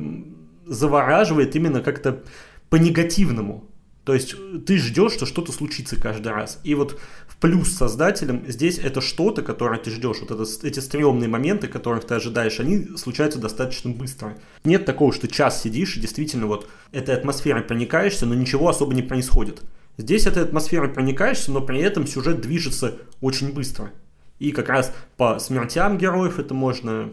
завораживает 0.65 1.55
именно 1.55 1.81
как-то 1.81 2.23
по-негативному. 2.69 3.69
То 4.03 4.13
есть 4.13 4.35
ты 4.65 4.77
ждешь, 4.77 5.13
что 5.13 5.25
что-то 5.25 5.53
случится 5.53 5.95
каждый 5.95 6.33
раз. 6.33 6.59
И 6.65 6.75
вот 6.75 6.99
в 7.25 7.37
плюс 7.37 7.71
создателям 7.71 8.43
здесь 8.47 8.77
это 8.77 8.99
что-то, 8.99 9.41
которое 9.41 9.79
ты 9.79 9.91
ждешь, 9.91 10.17
вот 10.19 10.31
это, 10.31 10.67
эти 10.67 10.79
стрёмные 10.79 11.29
моменты, 11.29 11.67
которых 11.67 12.05
ты 12.05 12.15
ожидаешь, 12.15 12.59
они 12.59 12.97
случаются 12.97 13.39
достаточно 13.39 13.91
быстро. 13.91 14.37
Нет 14.65 14.85
такого, 14.85 15.13
что 15.13 15.29
час 15.29 15.61
сидишь 15.61 15.95
и 15.95 16.01
действительно 16.01 16.47
вот 16.47 16.67
этой 16.91 17.15
атмосферой 17.15 17.63
проникаешься, 17.63 18.25
но 18.25 18.35
ничего 18.35 18.67
особо 18.67 18.93
не 18.93 19.03
происходит. 19.03 19.61
Здесь 19.97 20.25
этой 20.25 20.43
атмосферой 20.43 20.89
проникаешься, 20.89 21.51
но 21.51 21.61
при 21.61 21.79
этом 21.79 22.05
сюжет 22.05 22.41
движется 22.41 22.97
очень 23.21 23.53
быстро. 23.53 23.91
И 24.39 24.51
как 24.51 24.67
раз 24.67 24.93
по 25.15 25.39
смертям 25.39 25.97
героев 25.97 26.39
это 26.39 26.53
можно 26.53 27.09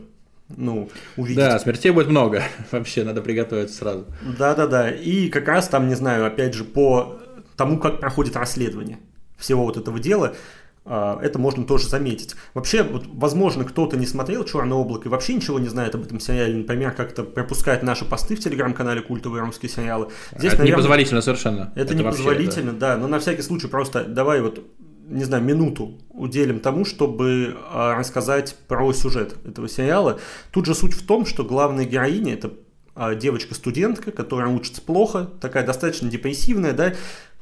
ну, 0.57 0.90
увидеть. 1.16 1.38
Да, 1.38 1.59
смертей 1.59 1.90
будет 1.90 2.09
много. 2.09 2.42
Вообще, 2.71 3.04
надо 3.04 3.23
приготовиться 3.23 3.76
сразу. 3.76 4.07
Да-да-да. 4.38 4.90
И 4.90 5.28
как 5.28 5.49
раз 5.49 5.69
там, 5.69 5.88
не 5.88 5.95
знаю, 5.95 6.26
опять 6.26 6.54
же, 6.54 6.64
по 6.64 7.19
тому, 7.57 7.78
как 7.78 8.00
проходит 8.00 8.37
расследование 8.37 8.99
всего 9.37 9.64
вот 9.64 9.76
этого 9.76 9.99
дела, 9.99 10.35
а, 10.85 11.19
это 11.23 11.38
можно 11.38 11.64
тоже 11.64 11.88
заметить. 11.88 12.35
Вообще, 12.54 12.83
вот, 12.83 13.04
возможно, 13.12 13.64
кто-то 13.64 13.97
не 13.97 14.07
смотрел 14.07 14.45
«Черное 14.45 14.76
облако» 14.76 15.09
и 15.09 15.11
вообще 15.11 15.35
ничего 15.35 15.59
не 15.59 15.69
знает 15.69 15.95
об 15.95 16.02
этом 16.02 16.21
сериале, 16.21 16.57
например, 16.57 16.92
как-то 16.92 17.23
пропускает 17.23 17.83
наши 17.83 18.04
посты 18.04 18.35
в 18.35 18.40
телеграм-канале 18.40 19.02
«Культовые 19.02 19.42
русские 19.42 19.71
сериалы». 19.71 20.09
Здесь, 20.30 20.52
это 20.52 20.62
наверное, 20.62 20.69
непозволительно 20.69 21.21
совершенно. 21.21 21.73
Это, 21.75 21.80
это 21.80 21.95
непозволительно, 21.95 22.73
вообще, 22.73 22.80
да. 22.80 22.95
да. 22.95 23.00
Но 23.00 23.09
на 23.09 23.21
всякий 23.21 23.42
случай 23.42 23.69
просто 23.69 24.04
давай 24.04 24.40
вот 24.40 24.64
не 25.11 25.25
знаю, 25.25 25.43
минуту 25.43 25.99
уделим 26.11 26.61
тому, 26.61 26.85
чтобы 26.85 27.57
а, 27.69 27.97
рассказать 27.97 28.57
про 28.69 28.93
сюжет 28.93 29.37
этого 29.45 29.69
сериала. 29.69 30.21
Тут 30.52 30.67
же 30.67 30.75
суть 30.75 30.95
в 30.95 31.05
том, 31.05 31.26
что 31.26 31.45
главная 31.45 31.85
героиня 31.85 32.35
это 32.35 32.52
а, 32.95 33.14
девочка-студентка, 33.14 34.12
которая 34.12 34.49
учится 34.49 34.81
плохо, 34.81 35.29
такая 35.40 35.67
достаточно 35.67 36.09
депрессивная, 36.09 36.73
да, 36.73 36.95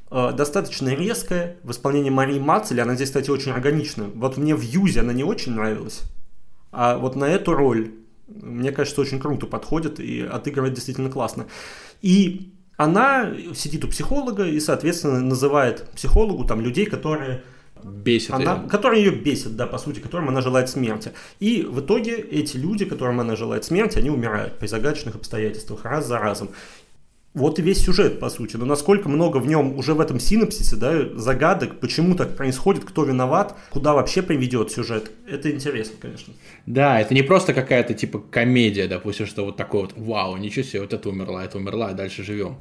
а, 0.09 0.31
достаточно 0.31 0.89
резкая 0.89 1.57
в 1.63 1.71
исполнении 1.71 2.09
Марии 2.09 2.39
Мацели. 2.39 2.79
Она 2.79 2.95
здесь, 2.95 3.09
кстати, 3.09 3.29
очень 3.29 3.51
органична. 3.51 4.05
Вот 4.15 4.37
мне 4.37 4.55
в 4.55 4.61
Юзе 4.61 5.01
она 5.01 5.13
не 5.13 5.23
очень 5.23 5.53
нравилась, 5.53 6.01
а 6.71 6.97
вот 6.97 7.15
на 7.15 7.25
эту 7.25 7.53
роль, 7.53 7.91
мне 8.27 8.71
кажется, 8.71 9.01
очень 9.01 9.19
круто 9.19 9.45
подходит 9.45 9.99
и 9.99 10.21
отыгрывает 10.21 10.73
действительно 10.73 11.09
классно. 11.09 11.45
И 12.01 12.53
она 12.77 13.33
сидит 13.53 13.83
у 13.83 13.89
психолога 13.89 14.47
и, 14.47 14.59
соответственно, 14.61 15.19
называет 15.19 15.89
психологу 15.91 16.45
там 16.45 16.61
людей, 16.61 16.85
которые 16.85 17.43
Бесит 17.83 18.31
она, 18.31 18.55
ее. 18.55 18.69
Которые 18.69 19.03
ее 19.03 19.11
бесит, 19.11 19.55
да, 19.55 19.67
по 19.67 19.77
сути, 19.77 19.99
которым 19.99 20.29
она 20.29 20.41
желает 20.41 20.69
смерти. 20.69 21.11
И 21.39 21.63
в 21.63 21.81
итоге 21.81 22.15
эти 22.17 22.57
люди, 22.57 22.85
которым 22.85 23.19
она 23.19 23.35
желает 23.35 23.63
смерти, 23.65 23.97
они 23.97 24.09
умирают 24.09 24.57
при 24.57 24.67
загадочных 24.67 25.15
обстоятельствах 25.15 25.85
раз 25.85 26.07
за 26.07 26.19
разом. 26.19 26.49
Вот 27.35 27.59
и 27.59 27.61
весь 27.61 27.79
сюжет, 27.79 28.19
по 28.19 28.29
сути. 28.29 28.57
Но 28.57 28.65
насколько 28.65 29.07
много 29.07 29.37
в 29.37 29.47
нем 29.47 29.77
уже 29.77 29.93
в 29.93 30.01
этом 30.01 30.19
синапсисе, 30.19 30.75
да, 30.75 31.07
загадок, 31.15 31.79
почему 31.79 32.15
так 32.15 32.35
происходит, 32.35 32.85
кто 32.85 33.03
виноват, 33.03 33.55
куда 33.69 33.93
вообще 33.93 34.23
приведет 34.23 34.71
сюжет, 34.71 35.11
это 35.27 35.51
интересно, 35.51 35.95
конечно. 36.01 36.33
Да, 36.65 36.99
это 36.99 37.13
не 37.13 37.21
просто 37.21 37.53
какая-то 37.53 37.93
типа 37.93 38.19
комедия, 38.19 38.87
допустим, 38.87 39.27
что 39.27 39.45
вот 39.45 39.57
такой 39.57 39.81
вот, 39.81 39.93
вау, 39.95 40.37
ничего 40.37 40.63
себе, 40.63 40.81
вот 40.81 40.93
это 40.93 41.07
умерла, 41.07 41.45
это 41.45 41.57
умерла, 41.59 41.89
а 41.89 41.93
дальше 41.93 42.23
живем. 42.23 42.57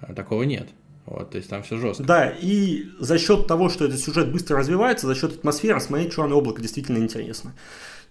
А 0.00 0.14
такого 0.14 0.42
нет. 0.42 0.68
Вот, 1.06 1.30
то 1.30 1.36
есть 1.36 1.48
там 1.48 1.62
все 1.62 1.78
жестко. 1.78 2.04
Да, 2.04 2.28
и 2.28 2.84
за 3.00 3.18
счет 3.18 3.46
того, 3.46 3.68
что 3.68 3.84
этот 3.84 3.98
сюжет 3.98 4.30
быстро 4.30 4.58
развивается, 4.58 5.06
за 5.06 5.14
счет 5.14 5.34
атмосферы, 5.34 5.80
смотреть 5.80 6.14
«Черное 6.14 6.36
облако» 6.36 6.62
действительно 6.62 6.98
интересно. 6.98 7.54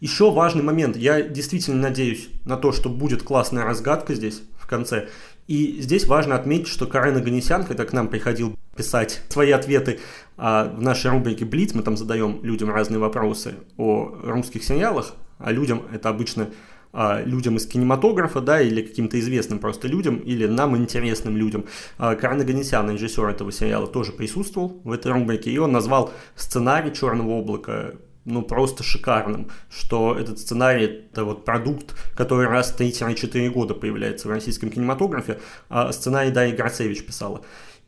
Еще 0.02 0.32
важный 0.32 0.64
момент. 0.64 0.98
Я 0.98 1.22
действительно 1.22 1.80
надеюсь 1.82 2.30
на 2.44 2.58
то, 2.58 2.72
что 2.72 2.90
будет 2.90 3.24
классная 3.24 3.64
разгадка 3.64 4.14
здесь, 4.14 4.42
в 4.58 4.68
конце. 4.68 5.08
И 5.48 5.82
здесь 5.82 6.06
важно 6.06 6.36
отметить, 6.36 6.68
что 6.68 6.86
Карен 6.86 7.18
Аганесян, 7.18 7.66
когда 7.66 7.86
к 7.86 7.94
нам 7.94 8.08
приходил 8.08 8.58
писать 8.76 9.22
свои 9.30 9.52
ответы 9.52 10.00
а 10.38 10.66
в 10.66 10.82
нашей 10.82 11.12
рубрике 11.12 11.46
«Блиц», 11.46 11.74
мы 11.74 11.84
там 11.84 11.96
задаем 11.96 12.40
людям 12.44 12.72
разные 12.72 13.00
вопросы 13.00 13.56
о 13.78 14.18
русских 14.24 14.64
сериалах, 14.64 15.14
а 15.38 15.52
людям 15.52 15.84
это 15.94 16.10
обычно 16.10 16.50
людям 16.94 17.58
из 17.58 17.68
кинематографа, 17.68 18.42
да, 18.42 18.62
или 18.62 18.82
каким-то 18.82 19.20
известным 19.20 19.60
просто 19.60 19.88
людям, 19.88 20.18
или 20.18 20.46
нам 20.46 20.76
интересным 20.76 21.38
людям. 21.38 21.66
А, 21.98 22.16
Карен 22.16 22.42
Аганесян, 22.42 22.90
режиссер 22.92 23.28
этого 23.30 23.52
сериала, 23.52 23.88
тоже 23.88 24.12
присутствовал 24.12 24.82
в 24.84 24.92
этой 24.92 25.12
рубрике, 25.12 25.52
и 25.52 25.58
он 25.58 25.72
назвал 25.72 26.12
сценарий 26.36 26.94
«Черного 26.94 27.40
облака» 27.40 27.94
ну, 28.26 28.44
просто 28.44 28.84
шикарным, 28.84 29.50
что 29.70 30.16
этот 30.16 30.40
сценарий– 30.40 30.86
это 31.12 31.24
вот 31.24 31.44
продукт, 31.46 31.96
который 32.16 32.48
раз 32.48 32.72
в 32.72 32.80
3-4 32.80 33.50
года 33.50 33.74
появляется 33.74 34.28
в 34.28 34.32
российском 34.32 34.70
кинематографе, 34.70 35.40
а 35.70 35.92
сценарий 35.92 36.32
Дарья 36.32 36.56
Грацевич 36.56 37.04
писала. 37.04 37.42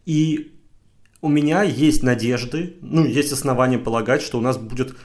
И 0.06 0.54
у 1.22 1.30
меня 1.30 1.64
есть 1.64 2.04
надежды, 2.04 2.76
ну, 2.82 3.06
есть 3.06 3.32
основания 3.32 3.78
полагать, 3.78 4.22
что 4.22 4.40
у 4.40 4.42
нас 4.42 4.58
будет 4.58 4.92
а, 4.92 4.96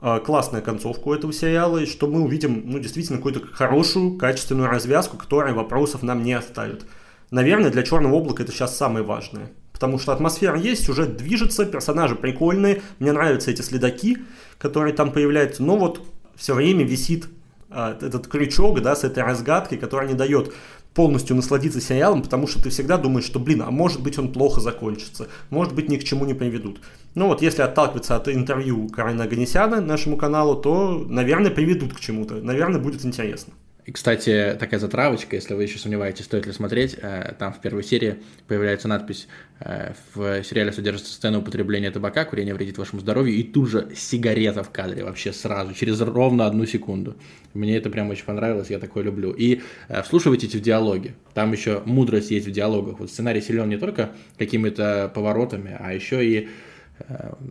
классная 0.00 0.60
концовка 0.60 1.08
у 1.08 1.14
этого 1.14 1.32
сериала, 1.32 1.78
и 1.78 1.86
что 1.86 2.06
мы 2.06 2.20
увидим, 2.20 2.62
ну, 2.66 2.78
действительно, 2.78 3.18
какую-то 3.18 3.46
хорошую, 3.46 4.16
качественную 4.16 4.68
развязку, 4.68 5.16
которая 5.16 5.54
вопросов 5.54 6.02
нам 6.02 6.22
не 6.22 6.34
оставит. 6.34 6.86
Наверное, 7.30 7.70
для 7.70 7.82
Черного 7.82 8.16
облака 8.16 8.42
это 8.42 8.52
сейчас 8.52 8.76
самое 8.76 9.04
важное. 9.04 9.50
Потому 9.72 9.98
что 9.98 10.12
атмосфера 10.12 10.58
есть, 10.58 10.86
сюжет 10.86 11.16
движется, 11.16 11.64
персонажи 11.64 12.16
прикольные, 12.16 12.82
мне 12.98 13.12
нравятся 13.12 13.50
эти 13.50 13.62
следаки, 13.62 14.18
которые 14.58 14.92
там 14.92 15.12
появляются, 15.12 15.62
но 15.62 15.76
вот 15.76 16.02
все 16.34 16.54
время 16.54 16.84
висит 16.84 17.28
а, 17.70 17.96
этот 18.00 18.26
крючок, 18.28 18.80
да, 18.80 18.96
с 18.96 19.04
этой 19.04 19.22
разгадкой, 19.22 19.78
которая 19.78 20.08
не 20.08 20.14
дает 20.14 20.52
полностью 20.98 21.36
насладиться 21.36 21.80
сериалом, 21.80 22.22
потому 22.22 22.48
что 22.48 22.60
ты 22.60 22.70
всегда 22.70 22.98
думаешь, 22.98 23.24
что, 23.24 23.38
блин, 23.38 23.62
а 23.62 23.70
может 23.70 24.02
быть 24.02 24.18
он 24.18 24.32
плохо 24.32 24.60
закончится, 24.60 25.28
может 25.48 25.72
быть 25.72 25.88
ни 25.88 25.96
к 25.96 26.02
чему 26.02 26.24
не 26.24 26.34
приведут. 26.34 26.80
Ну 27.14 27.28
вот, 27.28 27.40
если 27.40 27.62
отталкиваться 27.62 28.16
от 28.16 28.26
интервью 28.26 28.88
Карена 28.88 29.22
Аганесяна 29.22 29.80
нашему 29.80 30.16
каналу, 30.16 30.56
то, 30.56 31.06
наверное, 31.08 31.52
приведут 31.52 31.94
к 31.94 32.00
чему-то, 32.00 32.42
наверное, 32.42 32.80
будет 32.80 33.04
интересно. 33.04 33.52
И, 33.88 33.90
кстати, 33.90 34.54
такая 34.60 34.78
затравочка, 34.78 35.34
если 35.36 35.54
вы 35.54 35.62
еще 35.62 35.78
сомневаетесь, 35.78 36.26
стоит 36.26 36.44
ли 36.44 36.52
смотреть, 36.52 36.94
э, 37.00 37.32
там 37.38 37.54
в 37.54 37.60
первой 37.62 37.82
серии 37.82 38.16
появляется 38.46 38.86
надпись 38.86 39.28
э, 39.60 39.94
«В 40.12 40.44
сериале 40.44 40.72
содержится 40.72 41.10
сцена 41.10 41.38
употребления 41.38 41.90
табака, 41.90 42.26
курение 42.26 42.54
вредит 42.54 42.76
вашему 42.76 43.00
здоровью», 43.00 43.34
и 43.36 43.42
тут 43.42 43.70
же 43.70 43.88
сигарета 43.96 44.62
в 44.62 44.68
кадре 44.68 45.04
вообще 45.04 45.32
сразу, 45.32 45.72
через 45.72 46.02
ровно 46.02 46.46
одну 46.46 46.66
секунду. 46.66 47.16
Мне 47.54 47.78
это 47.78 47.88
прям 47.88 48.10
очень 48.10 48.26
понравилось, 48.26 48.68
я 48.68 48.78
такое 48.78 49.04
люблю. 49.04 49.30
И 49.30 49.62
э, 49.88 50.02
вслушивайтесь 50.02 50.54
в 50.54 50.60
диалоги, 50.60 51.14
там 51.32 51.52
еще 51.52 51.80
мудрость 51.86 52.30
есть 52.30 52.46
в 52.46 52.50
диалогах. 52.50 53.00
Вот 53.00 53.10
сценарий 53.10 53.40
силен 53.40 53.70
не 53.70 53.78
только 53.78 54.10
какими-то 54.36 55.10
поворотами, 55.14 55.74
а 55.80 55.94
еще 55.94 56.22
и, 56.22 56.48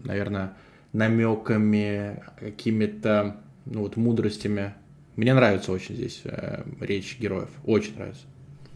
наверное, 0.03 0.53
намеками, 0.93 2.21
какими-то 2.39 3.37
ну, 3.65 3.81
вот, 3.81 3.97
мудростями 3.97 4.75
мне 5.17 5.33
нравится 5.33 5.71
очень 5.71 5.95
здесь 5.95 6.21
э, 6.23 6.63
речь 6.79 7.17
героев. 7.19 7.49
Очень 7.65 7.95
нравится. 7.95 8.21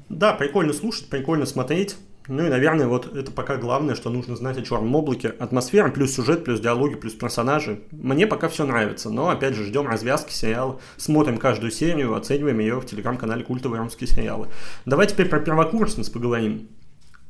Да, 0.09 0.33
прикольно 0.33 0.73
слушать, 0.73 1.07
прикольно 1.07 1.45
смотреть. 1.45 1.95
Ну 2.27 2.45
и, 2.45 2.49
наверное, 2.49 2.87
вот 2.87 3.15
это 3.15 3.31
пока 3.31 3.57
главное, 3.57 3.95
что 3.95 4.09
нужно 4.09 4.35
знать 4.35 4.57
о 4.57 4.61
черном 4.61 4.93
облаке. 4.95 5.29
Атмосфера, 5.39 5.89
плюс 5.89 6.13
сюжет, 6.13 6.43
плюс 6.43 6.59
диалоги, 6.59 6.95
плюс 6.95 7.13
персонажи. 7.13 7.81
Мне 7.91 8.27
пока 8.27 8.49
все 8.49 8.65
нравится, 8.65 9.09
но 9.09 9.29
опять 9.29 9.55
же 9.55 9.65
ждем 9.65 9.87
развязки 9.87 10.33
сериала, 10.33 10.79
смотрим 10.97 11.37
каждую 11.37 11.71
серию, 11.71 12.15
оцениваем 12.15 12.59
ее 12.59 12.79
в 12.79 12.85
телеграм-канале 12.85 13.43
«Культовые 13.43 13.81
русские 13.81 14.07
сериалы». 14.07 14.49
Давай 14.85 15.07
теперь 15.07 15.29
про 15.29 15.39
первокурсниц 15.39 16.09
поговорим. 16.09 16.69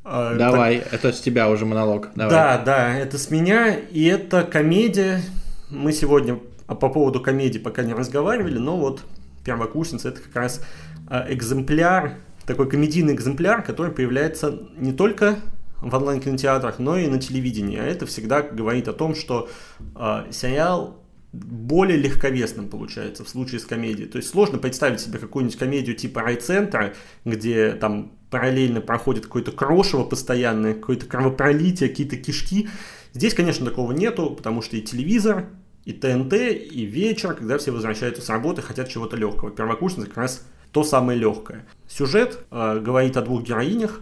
А, 0.04 0.36
Давай, 0.36 0.80
так... 0.80 0.94
это 0.94 1.14
с 1.14 1.22
тебя 1.22 1.50
уже 1.50 1.66
монолог. 1.66 2.10
Давай. 2.16 2.32
Да, 2.32 2.58
да, 2.58 2.98
это 2.98 3.18
с 3.18 3.30
меня, 3.30 3.76
и 3.76 4.06
это 4.06 4.44
комедия. 4.44 5.22
Мы 5.70 5.94
сегодня 5.94 6.38
а 6.72 6.76
по 6.76 6.88
поводу 6.88 7.20
комедии 7.20 7.60
пока 7.60 7.84
не 7.84 7.94
разговаривали, 7.94 8.58
но 8.58 8.78
вот 8.78 9.04
первокурсница 9.44 10.08
это 10.08 10.22
как 10.22 10.34
раз 10.34 10.62
а, 11.06 11.26
экземпляр, 11.28 12.14
такой 12.46 12.70
комедийный 12.70 13.14
экземпляр, 13.14 13.62
который 13.62 13.92
появляется 13.92 14.58
не 14.78 14.94
только 14.94 15.36
в 15.82 15.94
онлайн-кинотеатрах, 15.94 16.80
но 16.80 16.98
и 16.98 17.08
на 17.08 17.20
телевидении. 17.20 17.78
А 17.78 17.84
это 17.84 18.06
всегда 18.06 18.42
говорит 18.42 18.88
о 18.88 18.94
том, 18.94 19.16
что 19.16 19.50
э, 19.98 20.28
сериал 20.32 21.04
более 21.34 21.98
легковесным 21.98 22.70
получается 22.70 23.26
в 23.26 23.30
случае 23.30 23.60
с 23.60 23.66
комедией. 23.66 24.08
То 24.08 24.18
есть 24.20 24.30
сложно 24.30 24.58
представить 24.58 25.02
себе 25.02 25.20
какую-нибудь 25.20 25.58
комедию 25.58 25.96
типа 25.98 26.22
райцентра, 26.22 26.94
где 27.26 27.72
там 27.72 28.14
параллельно 28.30 28.80
проходит 28.80 29.26
какое-то 29.26 29.52
крошево 29.52 30.06
постоянное, 30.06 30.74
какое-то 30.74 31.06
кровопролитие, 31.06 31.90
какие-то 31.90 32.16
кишки. 32.16 32.70
Здесь, 33.12 33.34
конечно, 33.34 33.66
такого 33.66 33.92
нету, 33.92 34.30
потому 34.30 34.62
что 34.62 34.78
и 34.78 34.82
телевизор, 34.82 35.50
и 35.86 35.94
ТНТ, 35.94 36.34
и 36.34 36.86
вечер, 36.86 37.34
когда 37.34 37.58
все 37.58 37.72
возвращаются 37.72 38.22
с 38.22 38.30
работы, 38.30 38.62
хотят 38.62 38.90
чего-то 38.90 39.18
легкого. 39.18 39.52
Первокурсница 39.52 40.08
как 40.08 40.18
раз 40.18 40.46
то 40.72 40.84
самое 40.84 41.18
легкое. 41.18 41.66
Сюжет 41.88 42.40
э, 42.52 42.80
говорит 42.80 43.18
о 43.18 43.22
двух 43.22 43.44
героинях, 43.44 44.02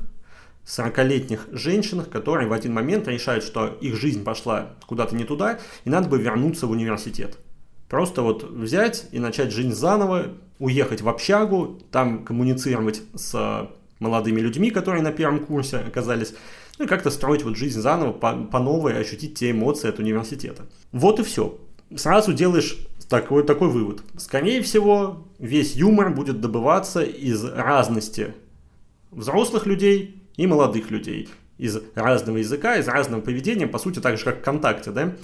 40-летних 0.65 1.47
женщинах, 1.51 2.09
которые 2.09 2.47
в 2.47 2.53
один 2.53 2.73
момент 2.73 3.07
решают, 3.07 3.43
что 3.43 3.67
их 3.81 3.95
жизнь 3.95 4.23
пошла 4.23 4.75
куда-то 4.85 5.15
не 5.15 5.23
туда, 5.23 5.59
и 5.83 5.89
надо 5.89 6.09
бы 6.09 6.19
вернуться 6.19 6.67
в 6.67 6.71
университет. 6.71 7.39
Просто 7.87 8.21
вот 8.21 8.43
взять 8.43 9.07
и 9.11 9.19
начать 9.19 9.51
жизнь 9.51 9.73
заново, 9.73 10.27
уехать 10.59 11.01
в 11.01 11.09
общагу, 11.09 11.79
там 11.91 12.23
коммуницировать 12.23 13.01
с 13.15 13.67
молодыми 13.99 14.41
людьми, 14.41 14.69
которые 14.69 15.01
на 15.01 15.11
первом 15.11 15.39
курсе 15.39 15.77
оказались, 15.77 16.35
ну 16.77 16.85
и 16.85 16.87
как-то 16.87 17.09
строить 17.09 17.43
вот 17.43 17.57
жизнь 17.57 17.81
заново, 17.81 18.11
по, 18.11 18.33
по 18.33 18.59
новой, 18.59 18.99
ощутить 18.99 19.35
те 19.39 19.51
эмоции 19.51 19.89
от 19.89 19.97
университета. 19.97 20.67
Вот 20.91 21.19
и 21.19 21.23
все. 21.23 21.57
Сразу 21.95 22.34
делаешь 22.34 22.78
такой, 23.08 23.43
такой 23.43 23.69
вывод. 23.69 24.02
Скорее 24.17 24.62
всего, 24.62 25.28
весь 25.39 25.75
юмор 25.75 26.12
будет 26.12 26.39
добываться 26.39 27.02
из 27.02 27.43
разности 27.43 28.34
взрослых 29.12 29.65
людей 29.65 30.23
и 30.38 30.45
молодых 30.45 30.91
людей 30.91 31.30
из 31.58 31.78
разного 31.95 32.38
языка, 32.38 32.78
из 32.78 32.88
разного 32.88 33.21
поведения, 33.21 33.67
по 33.67 33.80
сути, 33.80 33.99
так 33.99 34.17
же, 34.17 34.23
как 34.23 34.39
ВКонтакте, 34.39 34.91
да, 34.91 35.15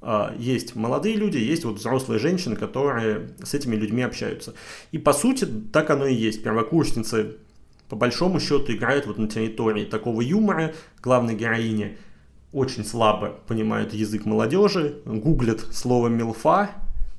а, 0.00 0.34
есть 0.38 0.74
молодые 0.74 1.16
люди, 1.16 1.38
есть 1.38 1.64
вот 1.64 1.76
взрослые 1.76 2.18
женщины, 2.18 2.56
которые 2.56 3.30
с 3.42 3.54
этими 3.54 3.76
людьми 3.76 4.02
общаются. 4.02 4.54
И 4.92 4.98
по 4.98 5.12
сути 5.12 5.46
так 5.72 5.90
оно 5.90 6.06
и 6.06 6.14
есть. 6.14 6.42
Первокурсницы 6.42 7.36
по 7.88 7.96
большому 7.96 8.40
счету 8.40 8.72
играют 8.72 9.06
вот 9.06 9.18
на 9.18 9.28
территории 9.28 9.84
такого 9.84 10.20
юмора. 10.20 10.74
Главной 11.02 11.34
героини 11.34 11.98
очень 12.52 12.84
слабо 12.84 13.36
понимают 13.46 13.92
язык 13.92 14.24
молодежи, 14.24 15.00
гуглят 15.04 15.60
слово 15.72 16.08
«милфа», 16.08 16.70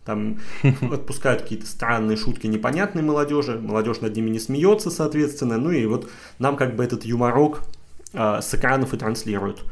там 0.06 0.40
отпускают 0.92 1.42
какие-то 1.42 1.68
странные 1.68 2.18
шутки 2.18 2.48
непонятной 2.48 3.04
молодежи, 3.04 3.60
молодежь 3.60 4.02
над 4.02 4.16
ними 4.16 4.30
не 4.30 4.40
смеется, 4.40 4.90
соответственно, 4.90 5.58
ну 5.58 5.72
и 5.72 5.86
вот 5.86 6.10
нам 6.40 6.56
как 6.56 6.76
бы 6.76 6.84
этот 6.84 7.04
юморок 7.04 7.64
э, 8.14 8.40
с 8.42 8.56
экранов 8.56 8.94
и 8.94 8.98
транслируют. 8.98 9.66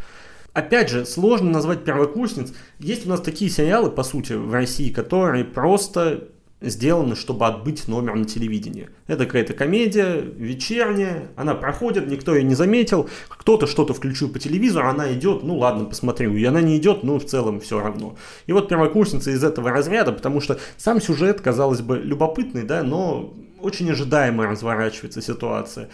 Опять 0.53 0.89
же, 0.89 1.05
сложно 1.05 1.49
назвать 1.49 1.83
первокурсниц. 1.83 2.53
Есть 2.79 3.05
у 3.05 3.09
нас 3.09 3.21
такие 3.21 3.49
сериалы, 3.49 3.91
по 3.91 4.03
сути, 4.03 4.33
в 4.33 4.53
России, 4.53 4.89
которые 4.89 5.43
просто 5.43 6.29
сделаны, 6.61 7.15
чтобы 7.15 7.45
отбыть 7.45 7.87
номер 7.87 8.15
на 8.15 8.25
телевидении. 8.25 8.89
Это 9.07 9.25
какая-то 9.25 9.53
комедия 9.53 10.21
вечерняя, 10.21 11.27
она 11.35 11.53
проходит, 11.53 12.07
никто 12.07 12.33
ее 12.33 12.43
не 12.43 12.55
заметил, 12.55 13.09
кто-то 13.27 13.67
что-то 13.67 13.93
включил 13.93 14.29
по 14.29 14.39
телевизору, 14.39 14.87
она 14.87 15.11
идет, 15.13 15.43
ну 15.43 15.57
ладно, 15.57 15.85
посмотрю, 15.85 16.35
и 16.35 16.43
она 16.45 16.61
не 16.61 16.77
идет, 16.77 17.03
ну 17.03 17.19
в 17.19 17.25
целом 17.25 17.59
все 17.59 17.79
равно. 17.79 18.15
И 18.47 18.53
вот 18.53 18.69
первокурсница 18.69 19.31
из 19.31 19.43
этого 19.43 19.69
разряда, 19.69 20.11
потому 20.11 20.41
что 20.41 20.59
сам 20.77 21.01
сюжет, 21.01 21.41
казалось 21.41 21.81
бы, 21.81 21.97
любопытный, 21.97 22.63
да, 22.63 22.83
но 22.83 23.33
очень 23.61 23.89
ожидаемо 23.91 24.47
разворачивается 24.47 25.21
ситуация. 25.21 25.89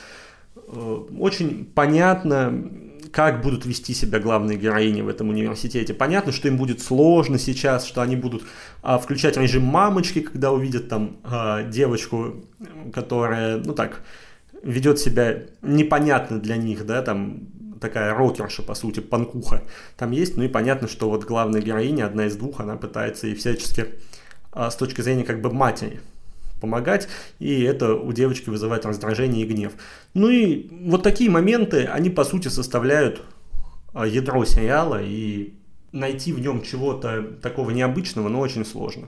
Э, 0.56 1.06
очень 1.18 1.66
понятно, 1.66 2.72
как 3.12 3.42
будут 3.42 3.66
вести 3.66 3.94
себя 3.94 4.20
главные 4.20 4.58
героини 4.58 5.02
в 5.02 5.10
этом 5.10 5.30
университете. 5.30 5.94
Понятно, 5.94 6.32
что 6.32 6.48
им 6.48 6.58
будет 6.58 6.82
сложно 6.82 7.38
сейчас, 7.38 7.86
что 7.86 8.02
они 8.02 8.16
будут 8.16 8.44
а, 8.82 8.98
включать 8.98 9.38
режим 9.38 9.64
мамочки, 9.64 10.22
когда 10.22 10.52
увидят 10.52 10.90
там 10.90 11.18
а, 11.24 11.64
девочку, 11.64 12.46
которая, 12.94 13.58
ну 13.58 13.74
так, 13.74 14.02
ведет 14.64 15.00
себя 15.00 15.44
непонятно 15.62 16.40
для 16.40 16.56
них, 16.56 16.86
да, 16.86 17.02
там 17.02 17.48
такая 17.82 18.14
рокерша, 18.14 18.62
по 18.62 18.76
сути, 18.76 19.00
панкуха 19.00 19.64
там 19.98 20.12
есть, 20.12 20.38
ну 20.38 20.44
и 20.44 20.48
понятно, 20.48 20.88
что 20.88 21.10
вот 21.10 21.26
главная 21.26 21.62
героиня, 21.62 22.06
одна 22.06 22.28
из 22.28 22.36
двух, 22.36 22.60
она 22.60 22.78
пытается 22.78 23.28
и 23.28 23.36
всячески 23.36 23.88
а, 24.52 24.70
с 24.70 24.76
точки 24.76 25.02
зрения 25.02 25.24
как 25.24 25.42
бы 25.42 25.52
матери 25.52 26.00
помогать, 26.62 27.10
и 27.40 27.64
это 27.64 27.96
у 27.96 28.14
девочки 28.14 28.50
вызывает 28.50 28.86
раздражение 28.86 29.44
и 29.44 29.48
гнев. 29.48 29.74
Ну 30.14 30.30
и 30.30 30.70
вот 30.86 31.04
такие 31.04 31.30
моменты, 31.30 31.86
они 31.86 32.10
по 32.10 32.24
сути 32.24 32.48
составляют 32.48 33.22
а, 33.94 34.08
ядро 34.08 34.46
сериала, 34.46 35.02
и 35.04 35.56
найти 35.92 36.32
в 36.32 36.40
нем 36.40 36.62
чего-то 36.62 37.24
такого 37.42 37.72
необычного, 37.72 38.30
но 38.30 38.40
очень 38.40 38.66
сложно. 38.66 39.08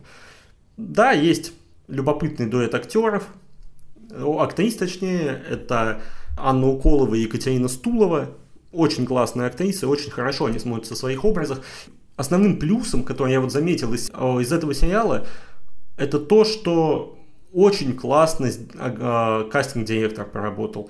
Да, 0.76 1.12
есть 1.12 1.54
любопытный 1.88 2.48
дуэт 2.48 2.76
актеров, 2.76 3.28
актрис 4.12 4.76
точнее, 4.76 5.42
это 5.50 6.02
Анна 6.38 6.68
Уколова 6.68 7.16
и 7.16 7.22
Екатерина 7.22 7.68
Стулова, 7.68 8.30
очень 8.72 9.06
классные 9.06 9.48
актрисы, 9.48 9.88
очень 9.88 10.12
хорошо 10.12 10.46
они 10.46 10.60
смотрятся 10.60 10.96
в 10.96 10.98
своих 10.98 11.26
образах. 11.26 11.62
Основным 12.16 12.58
плюсом, 12.58 13.04
который 13.04 13.32
я 13.32 13.39
вот 13.39 13.52
заметил 13.52 13.94
из, 13.94 14.10
из 14.10 14.52
этого 14.52 14.74
сериала, 14.74 15.26
это 15.98 16.20
то, 16.20 16.44
что 16.44 17.18
очень 17.54 17.96
классно 17.96 18.50
а, 18.78 19.44
кастинг-директор 19.50 20.26
поработал. 20.26 20.89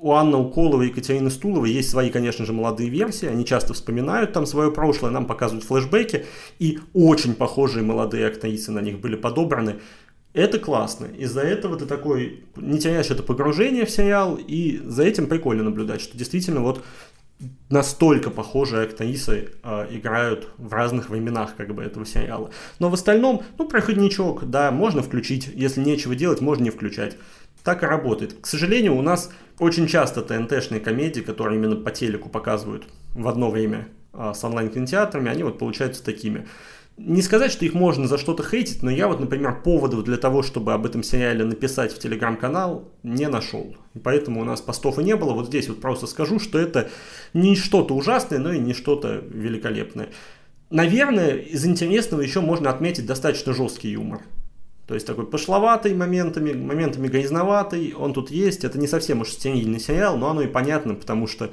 У 0.00 0.12
Анны 0.12 0.36
Уколовой 0.36 0.86
и 0.86 0.88
Екатерины 0.90 1.30
Стуловой 1.30 1.70
есть 1.70 1.90
свои, 1.90 2.10
конечно 2.10 2.44
же, 2.44 2.52
молодые 2.52 2.90
версии. 2.90 3.26
Они 3.26 3.44
часто 3.44 3.74
вспоминают 3.74 4.32
там 4.32 4.46
свое 4.46 4.70
прошлое, 4.70 5.10
нам 5.10 5.26
показывают 5.26 5.64
флешбеки. 5.64 6.26
И 6.58 6.78
очень 6.92 7.34
похожие 7.34 7.82
молодые 7.82 8.26
актрисы 8.26 8.70
на 8.72 8.80
них 8.80 9.00
были 9.00 9.16
подобраны. 9.16 9.76
Это 10.34 10.58
классно. 10.58 11.06
Из-за 11.06 11.40
этого 11.40 11.78
ты 11.78 11.86
такой 11.86 12.44
не 12.56 12.78
теряешь 12.78 13.10
это 13.10 13.22
погружение 13.22 13.86
в 13.86 13.90
сериал, 13.90 14.36
и 14.36 14.82
за 14.84 15.04
этим 15.04 15.28
прикольно 15.28 15.62
наблюдать, 15.62 16.02
что 16.02 16.18
действительно 16.18 16.60
вот 16.60 16.84
настолько 17.68 18.30
похожие 18.30 18.84
актрисы 18.84 19.50
э, 19.62 19.86
играют 19.90 20.48
в 20.56 20.72
разных 20.72 21.10
временах 21.10 21.56
как 21.56 21.74
бы 21.74 21.82
этого 21.82 22.06
сериала. 22.06 22.50
Но 22.78 22.88
в 22.88 22.94
остальном, 22.94 23.42
ну, 23.58 23.68
проходничок, 23.68 24.48
да, 24.48 24.70
можно 24.70 25.02
включить, 25.02 25.50
если 25.54 25.82
нечего 25.82 26.14
делать, 26.14 26.40
можно 26.40 26.64
не 26.64 26.70
включать. 26.70 27.16
Так 27.62 27.82
и 27.82 27.86
работает. 27.86 28.36
К 28.40 28.46
сожалению, 28.46 28.96
у 28.96 29.02
нас 29.02 29.30
очень 29.58 29.86
часто 29.86 30.22
ТНТшные 30.22 30.80
комедии, 30.80 31.20
которые 31.20 31.58
именно 31.58 31.76
по 31.76 31.90
телеку 31.90 32.28
показывают 32.28 32.84
в 33.14 33.26
одно 33.28 33.50
время 33.50 33.88
э, 34.12 34.32
с 34.34 34.42
онлайн-кинотеатрами, 34.42 35.30
они 35.30 35.42
вот 35.42 35.58
получаются 35.58 36.04
такими 36.04 36.46
не 36.96 37.20
сказать, 37.20 37.52
что 37.52 37.64
их 37.64 37.74
можно 37.74 38.08
за 38.08 38.16
что-то 38.16 38.42
хейтить, 38.42 38.82
но 38.82 38.90
я 38.90 39.06
вот, 39.08 39.20
например, 39.20 39.60
поводов 39.62 40.04
для 40.04 40.16
того, 40.16 40.42
чтобы 40.42 40.72
об 40.72 40.86
этом 40.86 41.02
сериале 41.02 41.44
написать 41.44 41.92
в 41.92 41.98
телеграм-канал, 41.98 42.88
не 43.02 43.28
нашел. 43.28 43.76
И 43.94 43.98
поэтому 43.98 44.40
у 44.40 44.44
нас 44.44 44.62
постов 44.62 44.98
и 44.98 45.04
не 45.04 45.14
было. 45.14 45.34
Вот 45.34 45.48
здесь 45.48 45.68
вот 45.68 45.80
просто 45.80 46.06
скажу, 46.06 46.38
что 46.38 46.58
это 46.58 46.88
не 47.34 47.54
что-то 47.54 47.94
ужасное, 47.94 48.38
но 48.38 48.52
и 48.52 48.58
не 48.58 48.72
что-то 48.72 49.22
великолепное. 49.28 50.08
Наверное, 50.70 51.36
из 51.36 51.66
интересного 51.66 52.22
еще 52.22 52.40
можно 52.40 52.70
отметить 52.70 53.06
достаточно 53.06 53.52
жесткий 53.52 53.90
юмор. 53.90 54.22
То 54.86 54.94
есть 54.94 55.06
такой 55.06 55.26
пошловатый 55.26 55.94
моментами, 55.94 56.52
моментами 56.52 57.08
грязноватый, 57.08 57.92
он 57.92 58.14
тут 58.14 58.30
есть. 58.30 58.64
Это 58.64 58.78
не 58.78 58.86
совсем 58.86 59.20
уж 59.20 59.30
стерильный 59.30 59.80
сериал, 59.80 60.16
но 60.16 60.30
оно 60.30 60.42
и 60.42 60.46
понятно, 60.46 60.94
потому 60.94 61.26
что 61.26 61.50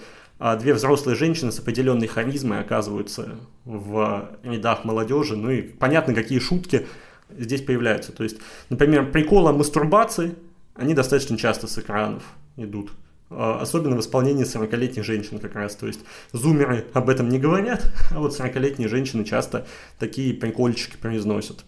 две 0.59 0.73
взрослые 0.73 1.15
женщины 1.15 1.51
с 1.51 1.59
определенной 1.59 2.07
харизмой 2.07 2.59
оказываются 2.59 3.35
в 3.65 4.29
рядах 4.43 4.83
молодежи. 4.83 5.37
Ну 5.37 5.49
и 5.49 5.61
понятно, 5.61 6.13
какие 6.13 6.39
шутки 6.39 6.85
здесь 7.29 7.61
появляются. 7.61 8.11
То 8.11 8.23
есть, 8.23 8.37
например, 8.69 9.11
приколы 9.11 9.49
о 9.49 9.53
мастурбации, 9.53 10.35
они 10.75 10.93
достаточно 10.93 11.37
часто 11.37 11.67
с 11.67 11.77
экранов 11.77 12.23
идут. 12.57 12.91
А, 13.29 13.59
особенно 13.61 13.95
в 13.95 13.99
исполнении 13.99 14.45
40-летних 14.45 15.03
женщин 15.03 15.39
как 15.39 15.55
раз. 15.55 15.75
То 15.75 15.87
есть 15.87 16.01
зумеры 16.31 16.85
об 16.93 17.09
этом 17.09 17.29
не 17.29 17.39
говорят, 17.39 17.91
а 18.11 18.19
вот 18.19 18.37
40-летние 18.37 18.89
женщины 18.89 19.23
часто 19.23 19.65
такие 19.99 20.33
прикольчики 20.33 20.97
произносят. 20.97 21.63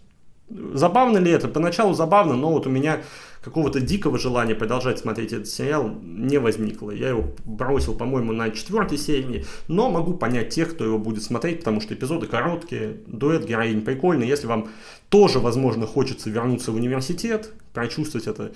Забавно 0.48 1.18
ли 1.18 1.30
это? 1.30 1.48
Поначалу 1.48 1.94
забавно, 1.94 2.36
но 2.36 2.52
вот 2.52 2.66
у 2.66 2.70
меня 2.70 3.00
какого-то 3.46 3.78
дикого 3.78 4.18
желания 4.18 4.56
продолжать 4.56 4.98
смотреть 4.98 5.32
этот 5.32 5.46
сериал 5.46 5.88
не 6.02 6.38
возникло. 6.38 6.90
Я 6.90 7.10
его 7.10 7.32
бросил, 7.44 7.94
по-моему, 7.94 8.32
на 8.32 8.50
четвертой 8.50 8.98
серии, 8.98 9.44
но 9.68 9.88
могу 9.88 10.14
понять 10.14 10.48
тех, 10.48 10.74
кто 10.74 10.84
его 10.84 10.98
будет 10.98 11.22
смотреть, 11.22 11.60
потому 11.60 11.80
что 11.80 11.94
эпизоды 11.94 12.26
короткие, 12.26 12.96
дуэт 13.06 13.44
героинь 13.46 13.82
прикольный. 13.82 14.26
Если 14.26 14.48
вам 14.48 14.68
тоже, 15.10 15.38
возможно, 15.38 15.86
хочется 15.86 16.28
вернуться 16.28 16.72
в 16.72 16.74
университет, 16.74 17.52
прочувствовать 17.72 18.26
это, 18.26 18.50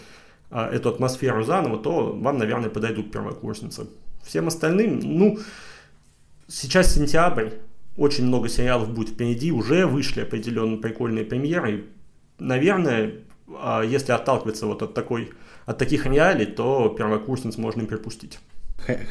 а, 0.51 0.69
эту 0.69 0.89
атмосферу 0.89 1.45
заново, 1.45 1.79
то 1.79 2.13
вам, 2.13 2.39
наверное, 2.39 2.69
подойдут 2.69 3.13
первокурсницы. 3.13 3.87
Всем 4.25 4.49
остальным, 4.49 4.99
ну, 4.99 5.39
сейчас 6.49 6.97
сентябрь, 6.97 7.51
очень 7.97 8.27
много 8.27 8.49
сериалов 8.49 8.93
будет 8.93 9.11
впереди, 9.11 9.53
уже 9.53 9.87
вышли 9.87 10.23
определенно 10.23 10.79
прикольные 10.79 11.25
премьеры. 11.25 11.85
Наверное, 12.41 13.21
если 13.85 14.13
отталкиваться 14.13 14.67
вот 14.67 14.83
от, 14.83 14.95
такой, 14.95 15.33
от 15.67 15.79
таких 15.79 16.07
реалий, 16.07 16.47
то 16.47 16.89
первокурсниц 16.89 17.57
можно 17.57 17.83
и 17.83 17.87
пропустить. 17.87 18.39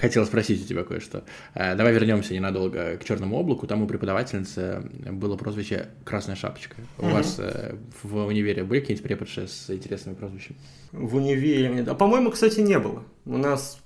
Хотел 0.01 0.25
спросить 0.25 0.63
у 0.63 0.67
тебя 0.67 0.83
кое-что. 0.83 1.23
Э, 1.53 1.75
давай 1.75 1.93
вернемся 1.93 2.33
ненадолго 2.33 2.97
к 2.97 3.03
черному 3.03 3.37
облаку. 3.37 3.67
Там 3.67 3.83
у 3.83 3.87
преподавательницы 3.87 4.81
было 5.11 5.37
прозвище 5.37 5.89
Красная 6.03 6.35
шапочка. 6.35 6.75
У 6.97 7.05
угу. 7.05 7.15
вас 7.15 7.35
э, 7.39 7.75
в 8.03 8.25
универе 8.25 8.63
были 8.63 8.79
какие-нибудь 8.79 9.07
преподши 9.07 9.47
с 9.47 9.69
интересными 9.69 10.15
прозвищами? 10.15 10.57
В 10.91 11.15
универе, 11.15 11.85
а 11.87 11.93
по-моему, 11.93 12.31
кстати, 12.31 12.61
не 12.61 12.79
было. 12.79 13.03
У 13.25 13.37
нас 13.37 13.79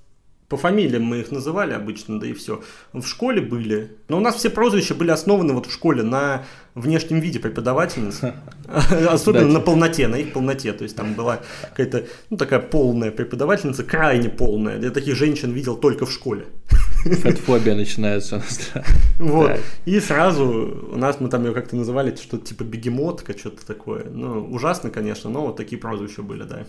по 0.49 0.57
фамилиям 0.57 1.03
мы 1.03 1.19
их 1.19 1.31
называли 1.31 1.73
обычно, 1.73 2.19
да 2.19 2.27
и 2.27 2.33
все. 2.33 2.61
В 2.91 3.05
школе 3.05 3.41
были. 3.41 3.97
Но 4.07 4.17
у 4.17 4.19
нас 4.19 4.35
все 4.35 4.49
прозвища 4.49 4.93
были 4.93 5.11
основаны 5.11 5.53
вот 5.53 5.65
в 5.65 5.71
школе 5.71 6.03
на 6.03 6.45
внешнем 6.75 7.19
виде 7.19 7.39
преподавательницы. 7.39 8.33
Особенно 9.09 9.47
на 9.47 9.59
полноте, 9.59 10.07
на 10.07 10.15
их 10.15 10.33
полноте. 10.33 10.73
То 10.73 10.83
есть 10.83 10.95
там 10.95 11.13
была 11.13 11.41
какая-то, 11.61 12.05
ну, 12.29 12.37
такая 12.37 12.59
полная 12.59 13.11
преподавательница, 13.11 13.83
крайне 13.83 14.29
полная. 14.29 14.79
Я 14.79 14.91
таких 14.91 15.15
женщин 15.15 15.51
видел 15.51 15.75
только 15.75 16.05
в 16.05 16.11
школе. 16.11 16.45
Фотфобия 17.03 17.75
начинается 17.75 18.35
у 18.35 18.39
нас. 18.39 18.71
Вот. 19.19 19.59
И 19.85 19.99
сразу 19.99 20.89
у 20.91 20.97
нас 20.97 21.19
мы 21.19 21.29
там 21.29 21.45
ее 21.45 21.53
как-то 21.53 21.75
называли, 21.75 22.15
что-то 22.15 22.45
типа 22.45 22.63
бегемотка, 22.63 23.37
что-то 23.37 23.65
такое. 23.65 24.05
Ну, 24.05 24.45
ужасно, 24.51 24.89
конечно, 24.89 25.29
но 25.29 25.47
вот 25.47 25.57
такие 25.57 25.79
прозвища 25.79 26.21
были, 26.21 26.43
да. 26.43 26.65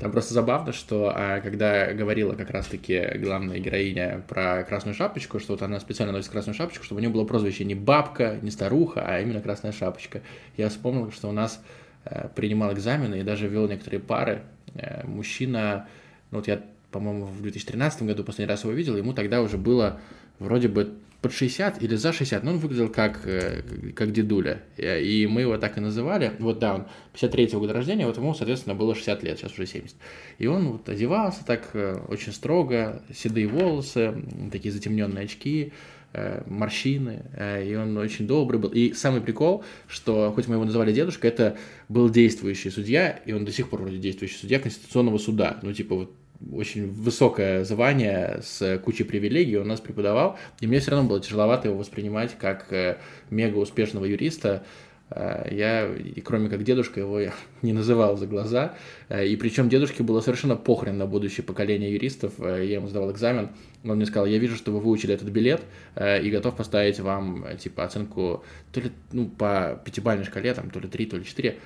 Там 0.00 0.12
просто 0.12 0.32
забавно, 0.32 0.72
что 0.72 1.12
а, 1.14 1.40
когда 1.40 1.92
говорила 1.92 2.32
как 2.32 2.50
раз-таки 2.50 3.18
главная 3.18 3.58
героиня 3.58 4.24
про 4.26 4.64
красную 4.64 4.94
шапочку, 4.94 5.38
что 5.38 5.52
вот 5.52 5.62
она 5.62 5.78
специально 5.78 6.10
носит 6.10 6.30
красную 6.30 6.54
шапочку, 6.54 6.84
чтобы 6.84 7.00
у 7.00 7.02
нее 7.02 7.12
было 7.12 7.26
прозвище 7.26 7.64
не 7.64 7.74
бабка, 7.74 8.38
не 8.40 8.50
старуха, 8.50 9.04
а 9.06 9.20
именно 9.20 9.42
красная 9.42 9.72
шапочка. 9.72 10.22
Я 10.56 10.70
вспомнил, 10.70 11.12
что 11.12 11.28
у 11.28 11.32
нас 11.32 11.62
а, 12.06 12.28
принимал 12.28 12.72
экзамены 12.72 13.20
и 13.20 13.22
даже 13.22 13.46
вел 13.46 13.68
некоторые 13.68 14.00
пары. 14.00 14.42
А, 14.74 15.06
мужчина, 15.06 15.86
ну 16.30 16.38
вот 16.38 16.48
я, 16.48 16.62
по-моему, 16.90 17.26
в 17.26 17.42
2013 17.42 18.04
году 18.04 18.24
последний 18.24 18.50
раз 18.50 18.64
его 18.64 18.72
видел, 18.72 18.96
ему 18.96 19.12
тогда 19.12 19.42
уже 19.42 19.58
было 19.58 20.00
вроде 20.38 20.68
бы 20.68 20.94
под 21.22 21.32
60 21.32 21.82
или 21.82 21.96
за 21.96 22.12
60, 22.12 22.42
но 22.42 22.52
он 22.52 22.58
выглядел 22.58 22.88
как, 22.88 23.20
э, 23.24 23.62
как 23.94 24.12
дедуля. 24.12 24.62
И 24.78 25.28
мы 25.30 25.42
его 25.42 25.58
так 25.58 25.76
и 25.76 25.80
называли. 25.80 26.32
Вот 26.38 26.58
да, 26.58 26.74
он 26.74 26.86
53-го 27.14 27.60
года 27.60 27.74
рождения, 27.74 28.06
вот 28.06 28.16
ему, 28.16 28.34
соответственно, 28.34 28.74
было 28.74 28.94
60 28.94 29.22
лет, 29.22 29.38
сейчас 29.38 29.52
уже 29.52 29.66
70. 29.66 29.96
И 30.38 30.46
он 30.46 30.68
вот 30.68 30.88
одевался 30.88 31.44
так 31.44 31.70
э, 31.74 32.00
очень 32.08 32.32
строго, 32.32 33.02
седые 33.14 33.48
волосы, 33.48 34.14
такие 34.50 34.72
затемненные 34.72 35.24
очки, 35.24 35.72
э, 36.14 36.42
морщины, 36.46 37.22
и 37.66 37.74
он 37.74 37.96
очень 37.98 38.26
добрый 38.26 38.58
был. 38.58 38.70
И 38.70 38.94
самый 38.94 39.20
прикол, 39.20 39.62
что 39.88 40.32
хоть 40.34 40.48
мы 40.48 40.54
его 40.54 40.64
называли 40.64 40.92
дедушка, 40.92 41.28
это 41.28 41.58
был 41.90 42.08
действующий 42.08 42.70
судья, 42.70 43.10
и 43.26 43.32
он 43.32 43.44
до 43.44 43.52
сих 43.52 43.68
пор 43.68 43.82
вроде 43.82 43.98
действующий 43.98 44.38
судья 44.38 44.58
Конституционного 44.58 45.18
суда. 45.18 45.58
Ну, 45.62 45.72
типа 45.74 45.94
вот 45.94 46.19
очень 46.52 46.90
высокое 46.90 47.64
звание 47.64 48.40
с 48.42 48.78
кучей 48.78 49.04
привилегий, 49.04 49.58
он 49.58 49.68
нас 49.68 49.80
преподавал, 49.80 50.38
и 50.60 50.66
мне 50.66 50.80
все 50.80 50.92
равно 50.92 51.08
было 51.08 51.20
тяжеловато 51.20 51.68
его 51.68 51.78
воспринимать 51.78 52.36
как 52.38 52.72
э, 52.72 52.98
мега 53.30 53.56
успешного 53.56 54.04
юриста. 54.04 54.64
Э, 55.10 55.48
я, 55.50 55.86
и 55.86 56.20
кроме 56.20 56.48
как 56.48 56.62
дедушка, 56.62 57.00
его 57.00 57.20
не 57.62 57.72
называл 57.72 58.16
за 58.16 58.26
глаза. 58.26 58.74
Э, 59.08 59.26
и 59.26 59.36
причем 59.36 59.68
дедушке 59.68 60.02
было 60.02 60.20
совершенно 60.20 60.56
похрен 60.56 60.98
на 60.98 61.06
будущее 61.06 61.44
поколение 61.44 61.92
юристов. 61.92 62.32
Я 62.38 62.74
ему 62.74 62.88
сдавал 62.88 63.10
экзамен. 63.12 63.50
Он 63.84 63.96
мне 63.96 64.06
сказал, 64.06 64.26
я 64.26 64.38
вижу, 64.38 64.56
что 64.56 64.72
вы 64.72 64.80
выучили 64.80 65.14
этот 65.14 65.28
билет 65.30 65.62
и 65.98 66.30
готов 66.30 66.54
поставить 66.54 67.00
вам 67.00 67.46
типа 67.58 67.84
оценку 67.84 68.44
то 68.72 68.80
ли 68.80 68.92
ну, 69.12 69.26
по 69.26 69.80
пятибалльной 69.86 70.26
шкале, 70.26 70.52
там, 70.52 70.68
то 70.68 70.80
ли 70.80 70.86
3, 70.86 71.06
то 71.06 71.16
ли 71.16 71.24
4. 71.24 71.56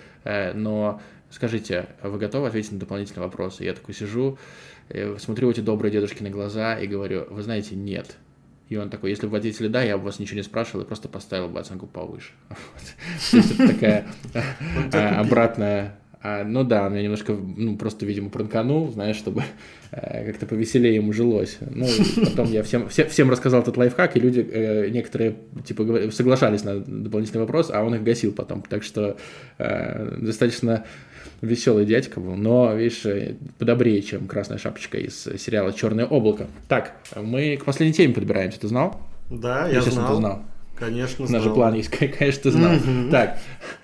Но 0.55 1.01
скажите, 1.35 1.89
вы 2.03 2.19
готовы 2.19 2.47
ответить 2.47 2.73
на 2.73 2.79
дополнительные 2.79 3.25
вопросы? 3.25 3.65
Я 3.65 3.75
такой 3.75 3.95
сижу, 3.95 4.39
э, 4.89 5.17
смотрю 5.19 5.51
эти 5.51 5.61
добрые 5.61 5.93
дедушки 5.93 6.23
на 6.23 6.31
глаза 6.31 6.79
и 6.79 6.87
говорю, 6.87 7.27
вы 7.31 7.43
знаете, 7.43 7.75
нет. 7.75 8.17
И 8.69 8.77
он 8.77 8.89
такой, 8.89 9.11
если 9.11 9.27
бы 9.27 9.33
вы 9.33 9.39
ответили 9.39 9.69
«да», 9.69 9.83
я 9.83 9.99
бы 9.99 10.05
вас 10.05 10.19
ничего 10.19 10.37
не 10.39 10.43
спрашивал 10.43 10.85
и 10.85 10.87
просто 10.87 11.09
поставил 11.09 11.49
бы 11.49 11.61
оценку 11.61 11.87
повыше. 11.87 12.33
То 13.31 13.37
есть 13.37 13.53
это 13.53 13.69
такая 13.69 14.07
а, 14.93 15.21
обратная 15.21 15.99
а, 16.27 16.43
ну 16.43 16.65
да, 16.65 16.87
он 16.87 16.93
меня 16.93 17.03
немножко, 17.03 17.35
ну, 17.35 17.77
просто, 17.77 18.07
видимо, 18.07 18.31
пранканул, 18.31 18.91
знаешь, 18.91 19.17
чтобы 19.17 19.43
э, 19.91 20.25
как-то 20.25 20.47
повеселее 20.47 20.95
ему 20.95 21.13
жилось. 21.13 21.59
Ну, 21.61 21.87
потом 22.25 22.51
я 22.51 22.63
всем, 22.63 22.89
всем, 22.89 23.11
всем 23.11 23.31
рассказал 23.31 23.61
этот 23.61 23.77
лайфхак, 23.77 24.17
и 24.17 24.21
люди, 24.21 24.41
э, 24.41 24.89
некоторые, 24.89 25.37
типа, 25.67 26.11
соглашались 26.13 26.65
на 26.65 26.81
дополнительный 26.81 27.43
вопрос, 27.43 27.71
а 27.71 27.85
он 27.85 27.97
их 27.97 28.03
гасил 28.03 28.33
потом. 28.33 28.63
Так 28.63 28.85
что 28.85 29.19
э, 29.59 30.17
достаточно 30.19 30.87
веселый 31.43 31.85
дядька 31.85 32.21
был, 32.21 32.37
но, 32.37 32.75
видишь, 32.75 33.05
э, 33.05 33.35
подобрее, 33.59 34.01
чем 34.01 34.27
красная 34.27 34.57
шапочка 34.57 34.97
из 34.97 35.29
сериала 35.39 35.75
«Черное 35.75 36.07
облако». 36.07 36.47
Так, 36.69 36.95
мы 37.15 37.59
к 37.59 37.67
последней 37.67 37.93
теме 37.93 38.15
подбираемся, 38.15 38.59
ты 38.59 38.69
знал? 38.69 38.99
Да, 39.29 39.69
я, 39.69 39.75
я 39.75 39.83
знал. 39.83 40.09
Ты 40.09 40.17
знал. 40.17 40.43
Конечно, 40.75 41.27
знал. 41.27 41.29
У 41.29 41.33
нас 41.33 41.43
же 41.43 41.55
план 41.55 41.75
есть, 41.75 41.91
конечно, 42.19 42.43
ты 42.45 42.51
знал. 42.51 42.77
Так, 43.11 43.39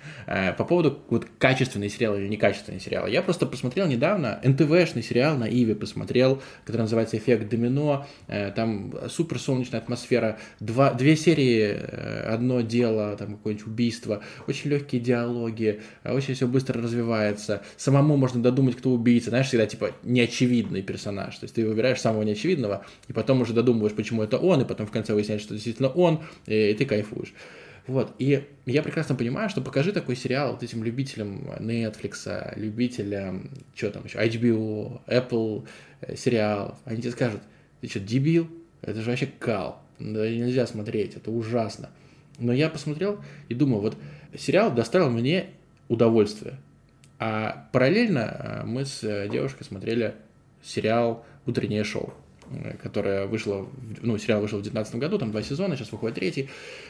по 0.57 0.63
поводу 0.63 0.99
вот 1.09 1.27
качественный 1.37 1.89
сериал 1.89 2.15
или 2.15 2.27
некачественный 2.27 2.79
сериал. 2.79 3.07
Я 3.07 3.21
просто 3.21 3.45
посмотрел 3.45 3.87
недавно 3.87 4.39
НТВшный 4.43 5.03
сериал 5.03 5.37
на 5.37 5.45
Иве 5.45 5.75
посмотрел, 5.75 6.41
который 6.65 6.83
называется 6.83 7.17
«Эффект 7.17 7.49
домино». 7.49 8.07
Э, 8.27 8.51
там 8.51 8.93
супер 9.09 9.39
солнечная 9.39 9.79
атмосфера. 9.79 10.39
Два, 10.59 10.93
две 10.93 11.15
серии, 11.15 11.75
э, 11.77 12.33
одно 12.33 12.61
дело, 12.61 13.15
там 13.17 13.35
какое-нибудь 13.35 13.67
убийство. 13.67 14.21
Очень 14.47 14.71
легкие 14.71 15.01
диалоги, 15.01 15.81
очень 16.03 16.35
все 16.35 16.47
быстро 16.47 16.81
развивается. 16.81 17.61
Самому 17.77 18.17
можно 18.17 18.41
додумать, 18.41 18.77
кто 18.77 18.91
убийца. 18.91 19.29
Знаешь, 19.29 19.47
всегда 19.47 19.65
типа 19.65 19.91
неочевидный 20.03 20.81
персонаж. 20.81 21.35
То 21.37 21.45
есть 21.45 21.55
ты 21.55 21.67
выбираешь 21.67 21.99
самого 21.99 22.23
неочевидного, 22.23 22.85
и 23.07 23.13
потом 23.13 23.41
уже 23.41 23.53
додумываешь, 23.53 23.95
почему 23.95 24.23
это 24.23 24.37
он, 24.37 24.61
и 24.61 24.65
потом 24.65 24.87
в 24.87 24.91
конце 24.91 25.13
выясняешь, 25.13 25.41
что 25.41 25.53
действительно 25.53 25.89
он, 25.89 26.21
и, 26.47 26.71
и 26.71 26.73
ты 26.73 26.85
кайфуешь. 26.85 27.33
Вот, 27.91 28.15
и 28.19 28.47
я 28.65 28.83
прекрасно 28.83 29.15
понимаю, 29.15 29.49
что 29.49 29.59
покажи 29.59 29.91
такой 29.91 30.15
сериал 30.15 30.53
вот 30.53 30.63
этим 30.63 30.81
любителям 30.81 31.41
Netflix, 31.59 32.57
любителям, 32.57 33.51
что 33.75 33.91
там 33.91 34.05
еще, 34.05 34.17
HBO, 34.17 35.01
Apple 35.07 35.67
э, 35.99 36.15
сериалов. 36.15 36.77
Они 36.85 37.01
тебе 37.01 37.11
скажут, 37.11 37.41
ты 37.81 37.89
что, 37.89 37.99
дебил? 37.99 38.47
Это 38.81 39.01
же 39.01 39.09
вообще 39.09 39.27
кал. 39.27 39.81
Да 39.99 40.25
нельзя 40.29 40.67
смотреть, 40.67 41.17
это 41.17 41.31
ужасно. 41.31 41.89
Но 42.39 42.53
я 42.53 42.69
посмотрел 42.69 43.19
и 43.49 43.55
думаю, 43.55 43.81
вот 43.81 43.97
сериал 44.37 44.73
доставил 44.73 45.09
мне 45.09 45.47
удовольствие. 45.89 46.55
А 47.19 47.67
параллельно 47.73 48.61
э, 48.63 48.65
мы 48.65 48.85
с 48.85 49.03
э, 49.03 49.27
девушкой 49.29 49.65
смотрели 49.65 50.15
сериал 50.63 51.25
«Утреннее 51.45 51.83
шоу». 51.83 52.13
Э, 52.53 52.75
которая 52.81 53.27
вышла, 53.27 53.67
ну, 54.01 54.17
сериал 54.17 54.41
вышел 54.41 54.59
в 54.59 54.63
2019 54.63 54.95
году, 54.95 55.17
там 55.17 55.31
два 55.31 55.41
сезона, 55.41 55.75
сейчас 55.75 55.91
выходит 55.91 56.15
третий, 56.15 56.49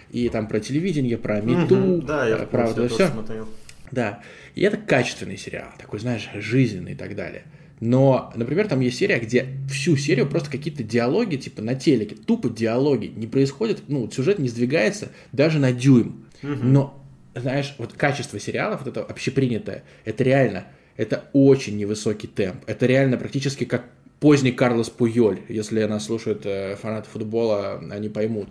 и 0.10 0.28
там 0.30 0.48
про 0.48 0.60
телевидение, 0.60 1.18
про 1.18 1.42
мету, 1.42 1.76
угу, 1.76 2.02
да, 2.02 2.28
я 2.28 2.38
про 2.38 2.68
вот 2.68 2.78
это 2.78 2.94
все. 2.94 3.08
Смотрел. 3.08 3.48
Да, 3.92 4.22
и 4.56 4.62
это 4.62 4.78
качественный 4.78 5.38
сериал, 5.38 5.70
такой, 5.78 6.00
знаешь, 6.00 6.30
жизненный 6.34 6.94
и 6.94 6.96
так 6.96 7.16
далее. 7.16 7.44
Но, 7.80 8.32
например, 8.36 8.68
там 8.68 8.80
есть 8.80 8.98
серия, 8.98 9.20
где 9.20 9.48
всю 9.70 9.98
серию 9.98 10.28
просто 10.28 10.50
какие-то 10.50 10.84
диалоги, 10.84 11.36
типа 11.36 11.62
на 11.62 11.76
телеке, 11.76 12.16
тупо 12.16 12.50
диалоги, 12.50 13.08
не 13.08 13.28
происходит, 13.28 13.84
ну, 13.88 14.10
сюжет 14.10 14.40
не 14.40 14.50
сдвигается 14.50 15.10
даже 15.32 15.60
на 15.60 15.72
дюйм. 15.72 16.26
Угу. 16.42 16.54
Но, 16.64 17.04
знаешь, 17.36 17.76
вот 17.78 17.94
качество 17.94 18.40
сериалов, 18.40 18.84
вот 18.84 18.96
это 18.96 19.04
общепринятое, 19.04 19.84
это 20.06 20.24
реально, 20.24 20.66
это 20.96 21.26
очень 21.34 21.78
невысокий 21.78 22.28
темп. 22.28 22.64
Это 22.68 22.86
реально 22.86 23.18
практически 23.18 23.66
как 23.66 23.86
поздний 24.22 24.52
Карлос 24.52 24.90
Пуйоль. 24.90 25.42
Если 25.50 25.84
нас 25.84 26.06
слушают 26.06 26.46
э, 26.46 26.78
фанаты 26.78 27.10
футбола, 27.10 27.82
они 27.92 28.08
поймут. 28.08 28.48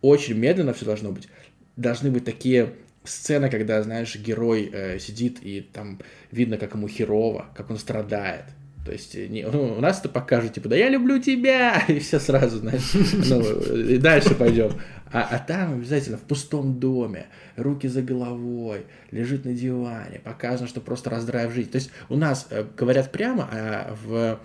Очень 0.00 0.38
медленно 0.38 0.72
все 0.72 0.86
должно 0.86 1.12
быть. 1.12 1.28
Должны 1.76 2.10
быть 2.10 2.24
такие 2.24 2.72
сцены, 3.04 3.50
когда, 3.50 3.82
знаешь, 3.82 4.16
герой 4.16 4.68
э, 4.72 4.98
сидит 4.98 5.38
и 5.42 5.60
там 5.60 6.00
видно, 6.32 6.56
как 6.56 6.74
ему 6.74 6.88
херово, 6.88 7.46
как 7.54 7.70
он 7.70 7.78
страдает. 7.78 8.44
То 8.86 8.92
есть 8.92 9.14
э, 9.14 9.26
не, 9.26 9.46
ну, 9.46 9.74
у 9.76 9.80
нас 9.80 10.00
это 10.00 10.08
покажут, 10.08 10.54
типа, 10.54 10.70
да 10.70 10.76
я 10.76 10.88
люблю 10.88 11.20
тебя, 11.20 11.84
и 11.88 11.98
все 11.98 12.18
сразу, 12.18 12.58
знаешь, 12.58 12.90
ну, 13.28 13.42
и 13.74 13.98
дальше 13.98 14.34
пойдем. 14.34 14.72
А, 15.12 15.28
а 15.30 15.38
там 15.38 15.74
обязательно 15.74 16.16
в 16.16 16.22
пустом 16.22 16.80
доме, 16.80 17.26
руки 17.56 17.88
за 17.88 18.00
головой, 18.00 18.86
лежит 19.10 19.44
на 19.44 19.52
диване, 19.52 20.20
показано, 20.24 20.66
что 20.66 20.80
просто 20.80 21.10
раздрайв 21.10 21.52
жизнь. 21.52 21.70
То 21.70 21.76
есть 21.76 21.90
у 22.08 22.16
нас 22.16 22.46
э, 22.48 22.64
говорят 22.74 23.12
прямо, 23.12 23.48
а 23.52 23.96
в 24.02 24.40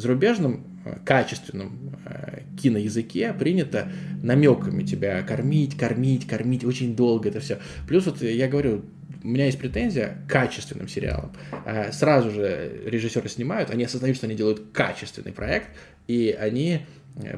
зарубежном 0.00 0.64
э, 0.84 0.98
качественном 1.04 1.96
э, 2.04 2.40
киноязыке 2.60 3.32
принято 3.32 3.90
намеками 4.22 4.82
тебя 4.84 5.22
кормить, 5.22 5.76
кормить, 5.76 6.26
кормить 6.26 6.64
очень 6.64 6.96
долго 6.96 7.28
это 7.28 7.40
все. 7.40 7.58
Плюс 7.86 8.06
вот 8.06 8.22
я 8.22 8.48
говорю, 8.48 8.84
у 9.22 9.28
меня 9.28 9.46
есть 9.46 9.58
претензия 9.58 10.24
к 10.26 10.30
качественным 10.30 10.88
сериалам. 10.88 11.32
Э, 11.64 11.92
сразу 11.92 12.30
же 12.30 12.82
режиссеры 12.86 13.28
снимают, 13.28 13.70
они 13.70 13.84
осознают, 13.84 14.16
что 14.16 14.26
они 14.26 14.36
делают 14.36 14.62
качественный 14.72 15.32
проект, 15.32 15.68
и 16.06 16.36
они 16.38 16.80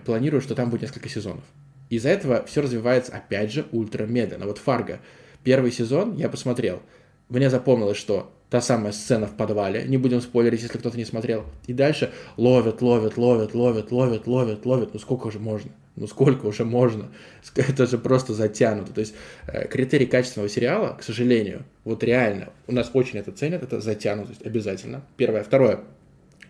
планируют, 0.05 0.45
что 0.45 0.55
там 0.55 0.71
будет 0.71 0.83
несколько 0.83 1.09
сезонов. 1.09 1.45
Из-за 1.89 2.11
этого 2.11 2.45
все 2.47 2.63
развивается, 2.63 3.13
опять 3.13 3.53
же, 3.53 3.67
ультра 3.73 4.05
медленно. 4.05 4.47
Вот 4.47 4.59
Фарго, 4.59 5.01
первый 5.43 5.73
сезон 5.73 6.17
я 6.17 6.29
посмотрел, 6.29 6.83
мне 7.31 7.51
запомнилось, 7.51 7.97
что 7.97 8.31
та 8.51 8.61
самая 8.61 8.93
сцена 8.93 9.27
в 9.27 9.37
подвале, 9.37 9.85
не 9.85 9.97
будем 9.97 10.21
спойлерить, 10.21 10.63
если 10.63 10.79
кто-то 10.79 10.97
не 10.97 11.05
смотрел. 11.05 11.45
И 11.69 11.73
дальше 11.73 12.11
ловят, 12.37 12.83
ловят, 12.83 13.17
ловят, 13.17 13.55
ловят, 13.55 13.93
ловят, 13.93 14.27
ловят, 14.27 14.67
ловят. 14.67 14.91
Ну 14.93 14.99
сколько 14.99 15.29
уже 15.29 15.39
можно? 15.39 15.71
Ну 15.95 16.09
сколько 16.09 16.47
уже 16.47 16.65
можно? 16.65 17.11
Это 17.55 17.87
же 17.87 17.97
просто 17.97 18.35
затянуто. 18.35 18.93
То 18.93 19.01
есть 19.01 19.15
э, 19.47 19.69
критерий 19.69 20.07
качественного 20.07 20.49
сериала, 20.49 20.97
к 20.99 21.05
сожалению, 21.05 21.65
вот 21.85 22.03
реально, 22.03 22.49
у 22.67 22.73
нас 22.73 22.91
очень 22.93 23.21
это 23.21 23.31
ценят, 23.31 23.63
это 23.63 23.81
затянутость 23.81 24.45
обязательно. 24.45 25.03
Первое. 25.17 25.45
Второе. 25.45 25.81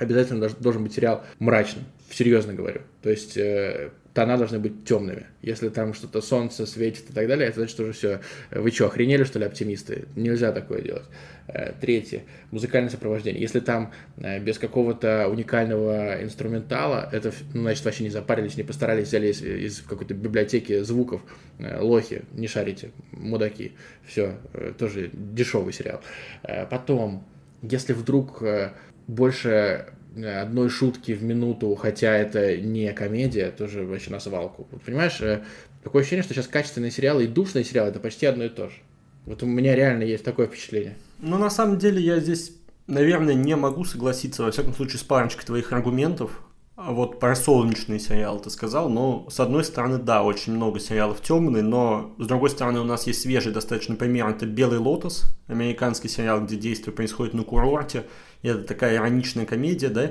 Обязательно 0.00 0.48
должен 0.48 0.82
быть 0.82 0.94
сериал 0.94 1.24
мрачным, 1.38 1.84
серьезно 2.10 2.54
говорю. 2.54 2.80
То 3.02 3.10
есть 3.10 3.36
э, 3.36 3.90
тона 4.14 4.36
должны 4.36 4.58
быть 4.58 4.84
темными. 4.84 5.26
Если 5.42 5.68
там 5.68 5.94
что-то 5.94 6.20
солнце 6.20 6.66
светит 6.66 7.10
и 7.10 7.12
так 7.12 7.28
далее, 7.28 7.48
это 7.48 7.60
значит 7.60 7.78
уже 7.80 7.92
все. 7.92 8.20
Вы 8.50 8.70
что, 8.70 8.86
охренели, 8.86 9.24
что 9.24 9.38
ли, 9.38 9.44
оптимисты? 9.44 10.06
Нельзя 10.16 10.52
такое 10.52 10.82
делать. 10.82 11.04
Э, 11.46 11.72
третье. 11.80 12.22
Музыкальное 12.50 12.90
сопровождение. 12.90 13.40
Если 13.40 13.60
там 13.60 13.92
э, 14.16 14.40
без 14.40 14.58
какого-то 14.58 15.28
уникального 15.28 16.22
инструментала, 16.22 17.08
это, 17.12 17.32
ну, 17.54 17.62
значит, 17.62 17.84
вообще 17.84 18.04
не 18.04 18.10
запарились, 18.10 18.56
не 18.56 18.62
постарались, 18.62 19.08
взяли 19.08 19.28
из, 19.28 19.42
из 19.42 19.80
какой-то 19.80 20.14
библиотеки 20.14 20.80
звуков, 20.82 21.22
э, 21.58 21.80
лохи, 21.80 22.22
не 22.32 22.48
шарите, 22.48 22.90
мудаки. 23.12 23.72
Все, 24.06 24.36
тоже 24.78 25.10
дешевый 25.12 25.72
сериал. 25.72 26.00
Потом, 26.68 27.24
если 27.62 27.92
вдруг 27.92 28.42
больше 29.06 29.86
одной 30.16 30.68
шутки 30.68 31.12
в 31.12 31.22
минуту, 31.22 31.74
хотя 31.74 32.16
это 32.16 32.56
не 32.56 32.92
комедия, 32.92 33.50
тоже 33.50 33.84
вообще 33.84 34.10
на 34.10 34.20
свалку. 34.20 34.66
Вот, 34.70 34.82
понимаешь, 34.82 35.20
э, 35.20 35.44
такое 35.82 36.02
ощущение, 36.02 36.24
что 36.24 36.34
сейчас 36.34 36.48
качественные 36.48 36.90
сериалы 36.90 37.24
и 37.24 37.28
душные 37.28 37.64
сериалы 37.64 37.90
это 37.90 38.00
почти 38.00 38.26
одно 38.26 38.44
и 38.44 38.48
то 38.48 38.68
же. 38.68 38.76
Вот 39.26 39.42
у 39.42 39.46
меня 39.46 39.74
реально 39.74 40.02
есть 40.02 40.24
такое 40.24 40.46
впечатление. 40.46 40.96
Ну, 41.20 41.38
на 41.38 41.50
самом 41.50 41.78
деле, 41.78 42.00
я 42.00 42.18
здесь, 42.18 42.52
наверное, 42.86 43.34
не 43.34 43.54
могу 43.54 43.84
согласиться, 43.84 44.42
во 44.42 44.50
всяком 44.50 44.74
случае, 44.74 44.98
с 44.98 45.04
парочкой 45.04 45.44
твоих 45.44 45.72
аргументов. 45.72 46.42
Вот 46.76 47.20
про 47.20 47.36
солнечный 47.36 48.00
сериал 48.00 48.40
ты 48.40 48.48
сказал, 48.48 48.88
но 48.88 49.28
с 49.28 49.38
одной 49.38 49.64
стороны, 49.64 49.98
да, 49.98 50.22
очень 50.22 50.54
много 50.54 50.80
сериалов 50.80 51.20
темные, 51.20 51.62
но 51.62 52.14
с 52.16 52.26
другой 52.26 52.48
стороны 52.48 52.80
у 52.80 52.84
нас 52.84 53.06
есть 53.06 53.20
свежий 53.20 53.52
достаточно 53.52 53.96
пример, 53.96 54.26
это 54.28 54.46
«Белый 54.46 54.78
лотос», 54.78 55.24
американский 55.46 56.08
сериал, 56.08 56.40
где 56.40 56.56
действие 56.56 56.94
происходит 56.94 57.34
на 57.34 57.44
курорте, 57.44 58.04
это 58.42 58.62
такая 58.62 58.96
ироничная 58.96 59.46
комедия, 59.46 59.88
да, 59.88 60.10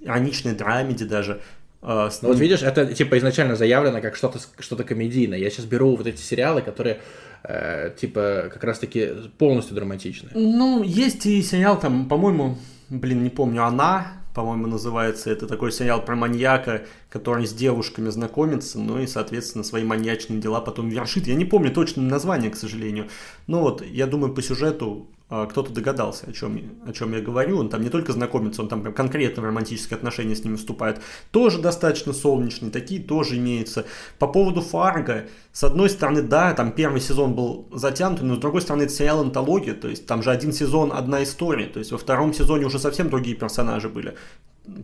ироничная 0.00 0.54
драмеди 0.54 1.04
даже. 1.04 1.40
А, 1.82 2.10
ну, 2.20 2.28
вот 2.28 2.38
видишь, 2.38 2.62
это 2.62 2.92
типа 2.92 3.18
изначально 3.18 3.56
заявлено 3.56 4.00
как 4.00 4.16
что-то 4.16 4.38
что 4.58 4.76
комедийное. 4.76 5.38
Я 5.38 5.50
сейчас 5.50 5.64
беру 5.64 5.96
вот 5.96 6.06
эти 6.06 6.20
сериалы, 6.20 6.60
которые 6.60 7.00
э, 7.42 7.92
типа 7.98 8.50
как 8.52 8.62
раз-таки 8.64 9.08
полностью 9.38 9.74
драматичные. 9.74 10.32
Ну, 10.34 10.82
есть 10.82 11.24
и 11.24 11.42
сериал 11.42 11.80
там, 11.80 12.08
по-моему, 12.08 12.58
блин, 12.90 13.22
не 13.22 13.30
помню, 13.30 13.64
«Она», 13.64 14.20
по-моему, 14.34 14.66
называется. 14.66 15.30
Это 15.30 15.46
такой 15.46 15.72
сериал 15.72 16.04
про 16.04 16.14
маньяка, 16.14 16.82
который 17.08 17.46
с 17.46 17.52
девушками 17.52 18.10
знакомится, 18.10 18.78
ну 18.78 19.00
и, 19.00 19.06
соответственно, 19.06 19.64
свои 19.64 19.82
маньячные 19.82 20.40
дела 20.40 20.60
потом 20.60 20.88
вершит. 20.88 21.26
Я 21.26 21.34
не 21.34 21.44
помню 21.44 21.72
точно 21.72 22.02
название, 22.02 22.50
к 22.50 22.56
сожалению. 22.56 23.08
Но 23.46 23.60
вот, 23.62 23.84
я 23.84 24.06
думаю, 24.06 24.32
по 24.32 24.42
сюжету 24.42 25.08
кто-то 25.30 25.72
догадался, 25.72 26.26
о 26.28 26.32
чем, 26.32 26.60
о 26.86 26.92
чем 26.92 27.12
я 27.14 27.20
говорю. 27.20 27.58
Он 27.58 27.68
там 27.68 27.82
не 27.82 27.88
только 27.88 28.12
знакомится, 28.12 28.62
он 28.62 28.68
там 28.68 28.82
прям 28.82 28.92
конкретно 28.92 29.42
в 29.42 29.46
романтические 29.46 29.96
отношения 29.96 30.34
с 30.34 30.44
ними 30.44 30.56
вступает. 30.56 31.00
Тоже 31.30 31.60
достаточно 31.60 32.12
солнечный, 32.12 32.70
такие 32.70 33.00
тоже 33.00 33.38
имеются. 33.38 33.86
По 34.18 34.26
поводу 34.26 34.60
Фарго, 34.60 35.28
с 35.52 35.62
одной 35.62 35.88
стороны, 35.88 36.22
да, 36.22 36.52
там 36.54 36.72
первый 36.72 37.00
сезон 37.00 37.34
был 37.34 37.68
затянут, 37.72 38.22
но 38.22 38.34
с 38.34 38.38
другой 38.38 38.62
стороны, 38.62 38.82
это 38.82 38.92
сериал 38.92 39.20
антология, 39.20 39.74
то 39.74 39.88
есть 39.88 40.06
там 40.06 40.22
же 40.22 40.30
один 40.30 40.52
сезон, 40.52 40.92
одна 40.92 41.22
история. 41.22 41.66
То 41.66 41.78
есть 41.78 41.92
во 41.92 41.98
втором 41.98 42.34
сезоне 42.34 42.66
уже 42.66 42.78
совсем 42.78 43.08
другие 43.08 43.36
персонажи 43.36 43.88
были. 43.88 44.16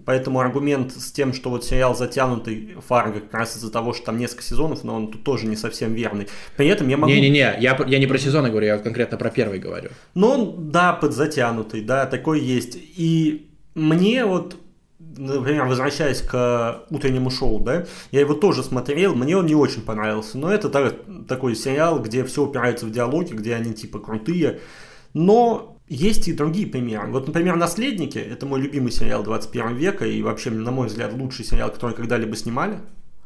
Поэтому 0.04 0.40
аргумент 0.40 0.92
с 0.92 1.12
тем, 1.12 1.32
что 1.32 1.50
вот 1.50 1.64
сериал 1.64 1.94
затянутый 1.94 2.76
Фарго 2.86 3.20
как 3.20 3.34
раз 3.34 3.56
из-за 3.56 3.70
того, 3.70 3.92
что 3.92 4.06
там 4.06 4.18
несколько 4.18 4.42
сезонов, 4.42 4.84
но 4.84 4.96
он 4.96 5.12
тут 5.12 5.22
тоже 5.22 5.46
не 5.46 5.56
совсем 5.56 5.94
верный. 5.94 6.28
При 6.56 6.66
этом 6.66 6.88
я 6.88 6.96
могу... 6.96 7.12
Не-не-не, 7.12 7.56
я, 7.60 7.78
я 7.86 7.98
не 7.98 8.06
про 8.06 8.18
сезоны 8.18 8.50
говорю, 8.50 8.66
я 8.66 8.78
конкретно 8.78 9.18
про 9.18 9.30
первый 9.30 9.58
говорю. 9.58 9.90
Ну, 10.14 10.28
он, 10.28 10.70
да, 10.70 10.92
подзатянутый, 10.92 11.82
да, 11.82 12.06
такой 12.06 12.40
есть. 12.40 12.76
И 12.96 13.50
мне 13.74 14.24
вот 14.24 14.56
например, 15.18 15.64
возвращаясь 15.64 16.20
к 16.20 16.84
утреннему 16.90 17.30
шоу, 17.30 17.60
да, 17.60 17.86
я 18.10 18.20
его 18.20 18.34
тоже 18.34 18.62
смотрел, 18.62 19.14
мне 19.14 19.36
он 19.36 19.46
не 19.46 19.54
очень 19.54 19.82
понравился, 19.82 20.36
но 20.36 20.52
это 20.52 20.68
так, 20.68 20.94
такой 21.26 21.54
сериал, 21.54 22.00
где 22.00 22.24
все 22.24 22.44
упирается 22.44 22.86
в 22.86 22.90
диалоги, 22.90 23.32
где 23.32 23.54
они 23.54 23.72
типа 23.72 23.98
крутые, 23.98 24.60
но 25.14 25.75
есть 25.88 26.26
и 26.28 26.32
другие 26.32 26.66
примеры. 26.66 27.12
Вот, 27.12 27.26
например, 27.26 27.56
«Наследники»— 27.56 28.18
это 28.32 28.44
мой 28.46 28.60
любимый 28.60 28.90
сериал 28.90 29.22
21 29.22 29.76
века 29.76 30.04
и 30.04 30.22
вообще, 30.22 30.50
на 30.50 30.70
мой 30.70 30.88
взгляд, 30.88 31.12
лучший 31.12 31.44
сериал, 31.44 31.70
который 31.70 31.94
когда-либо 31.94 32.34
снимали. 32.36 32.78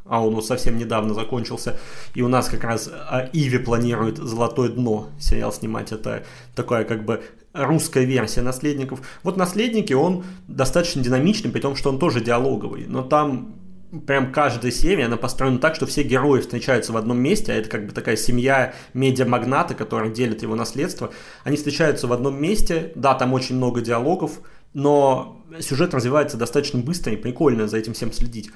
А 0.05 0.25
он 0.25 0.35
вот 0.35 0.44
совсем 0.44 0.77
недавно 0.77 1.14
закончился. 1.14 1.79
И 2.14 2.23
у 2.23 2.29
нас 2.29 2.49
как 2.49 2.64
раз 2.64 2.90
а, 2.92 3.29
Иви 3.33 3.59
планирует 3.59 4.18
«Золотое 4.18 4.68
дно» 4.68 5.09
сериал 5.20 5.53
снимать. 5.53 5.92
Это 5.92 6.25
такая 6.55 6.85
как 6.85 7.05
бы 7.05 7.23
русская 7.53 8.05
версия 8.05 8.42
«Наследников». 8.42 9.01
Вот 9.23 9.37
«Наследники» 9.37 9.92
он 9.92 10.25
достаточно 10.49 11.03
динамичный, 11.03 11.51
при 11.51 11.61
том, 11.61 11.77
что 11.77 11.90
он 11.90 11.99
тоже 11.99 12.20
диалоговый. 12.20 12.87
Но 12.88 13.03
там 13.03 13.60
прям 14.07 14.33
каждая 14.33 14.72
серия, 14.72 15.07
она 15.07 15.16
построена 15.16 15.59
так, 15.59 15.74
что 15.74 15.87
все 15.87 16.03
герои 16.03 16.40
встречаются 16.40 16.92
в 16.92 16.96
одном 16.96 17.18
месте, 17.18 17.53
а 17.53 17.57
это 17.57 17.68
как 17.68 17.87
бы 17.87 17.92
такая 17.92 18.16
семья 18.16 18.74
медиамагната, 18.94 19.74
которая 19.74 20.11
делит 20.11 20.42
его 20.42 20.55
наследство. 20.55 21.11
Они 21.44 21.57
встречаются 21.57 22.07
в 22.07 22.12
одном 22.12 22.40
месте, 22.40 22.92
да, 22.94 23.14
там 23.14 23.33
очень 23.33 23.57
много 23.57 23.81
диалогов, 23.81 24.40
но 24.74 25.44
сюжет 25.61 25.94
развивается 25.94 26.37
достаточно 26.37 26.79
быстро 26.79 27.12
и 27.12 27.16
прикольно 27.16 27.66
за 27.66 27.79
этим 27.79 27.94
всем 27.94 28.12
следить. 28.12 28.50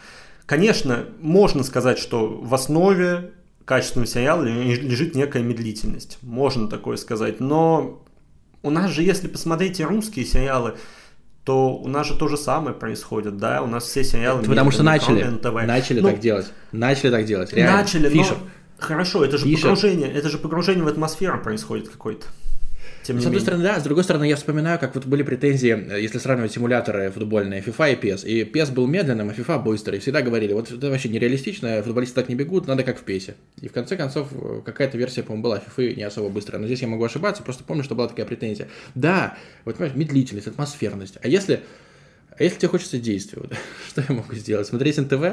Конечно, 0.47 1.07
можно 1.21 1.63
сказать, 1.65 1.99
что 1.99 2.29
в 2.29 2.55
основе 2.55 3.33
качественного 3.65 4.07
сериала 4.07 4.45
лежит 4.45 5.15
некая 5.15 5.43
медлительность. 5.43 6.19
Можно 6.23 6.69
такое 6.69 6.97
сказать. 6.97 7.41
Но 7.41 8.05
у 8.63 8.71
нас 8.71 8.91
же, 8.91 9.03
если 9.03 9.27
посмотреть 9.27 9.81
русские 9.81 10.25
сериалы, 10.25 10.77
то 11.45 11.77
у 11.77 11.89
нас 11.89 12.07
же 12.07 12.15
то 12.15 12.29
же 12.29 12.37
самое 12.37 12.75
происходит, 12.75 13.37
да, 13.37 13.63
у 13.63 13.67
нас 13.67 13.85
все 13.85 14.03
сериалы... 14.03 14.43
Потому 14.43 14.71
что 14.71 14.83
начали, 14.83 15.23
начали 15.67 16.01
ну, 16.01 16.09
так 16.09 16.21
делать, 16.21 16.51
начали 16.73 17.11
так 17.11 17.27
делать, 17.27 17.53
реально. 17.53 17.79
Начали, 17.79 18.09
Фишер. 18.09 18.39
но... 18.41 18.49
Хорошо, 18.79 19.25
это 19.25 19.37
же 19.37 19.45
Фишер. 19.45 19.71
погружение, 19.71 20.11
это 20.11 20.31
же 20.31 20.39
погружение 20.39 20.85
в 20.85 20.89
атмосферу 20.89 21.41
происходит 21.43 21.89
какой-то. 21.89 22.27
Тем 23.05 23.21
с 23.21 23.27
одной 23.27 23.43
стороны, 23.43 23.63
да, 23.63 23.79
с 23.79 23.83
другой 23.83 24.03
стороны, 24.03 24.25
я 24.25 24.35
вспоминаю, 24.35 24.79
как 24.79 24.95
вот 24.95 25.05
были 25.05 25.23
претензии, 25.23 25.93
э, 25.93 26.01
если 26.01 26.17
сравнивать 26.17 26.53
симуляторы 26.53 27.11
футбольные 27.11 27.61
FIFA 27.61 27.93
и 27.93 27.97
PES. 27.97 28.27
И 28.27 28.45
PES 28.45 28.73
был 28.73 28.87
медленным, 28.87 29.29
а 29.29 29.33
FIFA 29.33 29.63
быстрый. 29.63 29.97
И 29.97 30.01
всегда 30.01 30.23
говорили, 30.23 30.55
вот 30.55 30.71
это 30.71 30.89
вообще 30.89 31.11
нереалистично, 31.11 31.83
футболисты 31.83 32.15
так 32.15 32.31
не 32.31 32.35
бегут, 32.35 32.67
надо 32.67 32.83
как 32.83 32.99
в 32.99 33.05
PES. 33.05 33.35
И 33.61 33.69
в 33.69 33.73
конце 33.73 33.99
концов, 33.99 34.29
э, 34.33 34.63
какая-то 34.65 34.97
версия, 34.97 35.23
по-моему, 35.23 35.43
была 35.43 35.63
FIFA 35.77 35.97
не 35.97 36.03
особо 36.03 36.31
быстрая. 36.31 36.59
Но 36.61 36.67
здесь 36.67 36.81
я 36.81 36.89
могу 36.89 37.05
ошибаться, 37.05 37.43
просто 37.43 37.63
помню, 37.63 37.85
что 37.85 37.95
была 37.95 38.09
такая 38.09 38.25
претензия. 38.25 38.69
Да, 38.95 39.37
вот 39.67 39.77
понимаешь, 39.77 39.97
медлительность, 39.97 40.47
атмосферность. 40.47 41.19
А 41.23 41.29
если, 41.29 41.61
а 42.39 42.43
если 42.43 42.59
тебе 42.59 42.69
хочется 42.69 42.99
действия, 42.99 43.39
вот, 43.43 43.53
что 43.89 44.03
я 44.09 44.15
могу 44.15 44.35
сделать? 44.35 44.67
Смотреть 44.67 44.97
НТВ? 44.97 45.25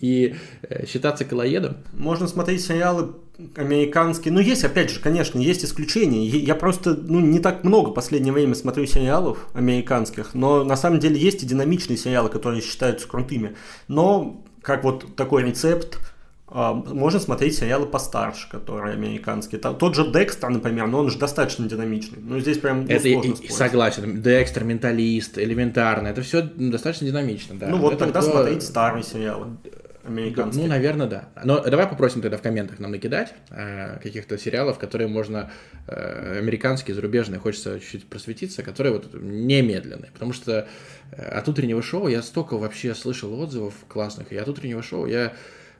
И 0.00 0.36
э, 0.62 0.86
считаться 0.86 1.24
колоедом. 1.24 1.76
Можно 1.92 2.26
смотреть 2.28 2.64
сериалы 2.64 3.14
американские. 3.56 4.32
Ну, 4.32 4.40
есть, 4.40 4.64
опять 4.64 4.90
же, 4.90 5.00
конечно, 5.00 5.38
есть 5.38 5.64
исключения. 5.64 6.26
Я 6.26 6.54
просто, 6.54 6.94
ну, 6.94 7.20
не 7.20 7.40
так 7.40 7.64
много 7.64 7.90
в 7.90 7.94
последнее 7.94 8.32
время 8.32 8.54
смотрю 8.54 8.86
сериалов 8.86 9.48
американских, 9.54 10.34
но 10.34 10.62
на 10.64 10.76
самом 10.76 11.00
деле 11.00 11.18
есть 11.18 11.42
и 11.42 11.46
динамичные 11.46 11.96
сериалы, 11.96 12.28
которые 12.28 12.62
считаются 12.62 13.08
крутыми. 13.08 13.56
Но, 13.88 14.44
как 14.62 14.84
вот 14.84 15.16
такой 15.16 15.42
рецепт, 15.42 15.98
а, 16.46 16.72
можно 16.72 17.18
смотреть 17.18 17.56
сериалы 17.56 17.86
постарше, 17.86 18.48
которые 18.48 18.94
американские. 18.94 19.60
Тот 19.60 19.96
же 19.96 20.12
Декстер, 20.12 20.50
например, 20.50 20.86
но 20.86 21.00
он 21.00 21.10
же 21.10 21.18
достаточно 21.18 21.68
динамичный. 21.68 22.18
Ну, 22.22 22.38
здесь 22.38 22.58
прям 22.58 22.82
ну, 22.84 22.90
это 22.90 23.02
сложно 23.02 23.34
и, 23.42 23.48
Согласен. 23.48 24.22
Декстер, 24.22 24.62
Менталист, 24.62 25.38
Элементарно. 25.38 26.06
Это 26.06 26.22
все 26.22 26.42
достаточно 26.42 27.08
динамично, 27.08 27.58
да. 27.58 27.66
Ну, 27.66 27.78
вот 27.78 27.94
это 27.94 28.04
тогда 28.04 28.20
то... 28.20 28.30
смотреть 28.30 28.62
старые 28.62 29.02
сериалы 29.02 29.48
американские. 30.04 30.64
Ну, 30.64 30.68
наверное, 30.68 31.06
да. 31.06 31.28
Но 31.44 31.60
давай 31.60 31.86
попросим 31.86 32.22
тогда 32.22 32.36
в 32.36 32.42
комментах 32.42 32.78
нам 32.78 32.90
накидать 32.90 33.34
э, 33.50 33.98
каких-то 34.02 34.38
сериалов, 34.38 34.78
которые 34.78 35.08
можно 35.08 35.50
э, 35.86 36.38
американские, 36.38 36.94
зарубежные, 36.94 37.40
хочется 37.40 37.80
чуть-чуть 37.80 38.06
просветиться, 38.06 38.62
которые 38.62 38.92
вот 38.92 39.14
немедленные. 39.14 40.10
Потому 40.12 40.32
что 40.32 40.68
э, 41.12 41.22
от 41.22 41.48
утреннего 41.48 41.82
шоу 41.82 42.08
я 42.08 42.22
столько 42.22 42.56
вообще 42.56 42.94
слышал 42.94 43.38
отзывов 43.40 43.74
классных, 43.88 44.32
и 44.32 44.36
от 44.36 44.48
утреннего 44.48 44.82
шоу 44.82 45.06
я 45.06 45.32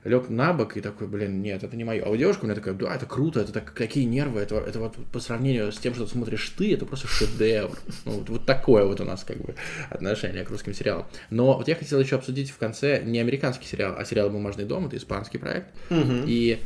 лег 0.04 0.28
на 0.28 0.52
бок 0.52 0.76
и 0.76 0.80
такой, 0.80 1.06
блин, 1.08 1.40
нет, 1.42 1.64
это 1.64 1.76
не 1.76 1.84
мое. 1.84 2.04
А 2.04 2.10
у 2.10 2.16
девушки 2.16 2.42
у 2.42 2.44
меня 2.44 2.54
такая, 2.54 2.74
да, 2.74 2.94
это 2.94 3.06
круто, 3.06 3.40
это 3.40 3.52
так, 3.52 3.72
какие 3.72 4.04
нервы, 4.04 4.40
это, 4.40 4.56
это 4.56 4.78
вот 4.78 4.96
по 5.12 5.18
сравнению 5.18 5.72
с 5.72 5.78
тем, 5.78 5.94
что 5.94 6.04
ты 6.04 6.12
смотришь 6.12 6.54
ты, 6.56 6.74
это 6.74 6.84
просто 6.86 7.08
шедевр. 7.08 7.78
Ну, 8.04 8.12
вот, 8.12 8.28
вот 8.28 8.46
такое 8.46 8.84
вот 8.84 9.00
у 9.00 9.04
нас 9.04 9.24
как 9.24 9.38
бы 9.38 9.54
отношение 9.90 10.44
к 10.44 10.50
русским 10.50 10.74
сериалам. 10.74 11.06
Но 11.30 11.56
вот 11.56 11.68
я 11.68 11.74
хотел 11.74 11.98
еще 11.98 12.16
обсудить 12.16 12.50
в 12.50 12.58
конце 12.58 13.02
не 13.02 13.18
американский 13.18 13.66
сериал, 13.66 13.94
а 13.98 14.04
сериал 14.04 14.28
«Бумажный 14.30 14.64
дом», 14.64 14.86
это 14.86 14.96
испанский 14.96 15.38
проект. 15.38 15.68
Угу. 15.90 16.24
И, 16.26 16.60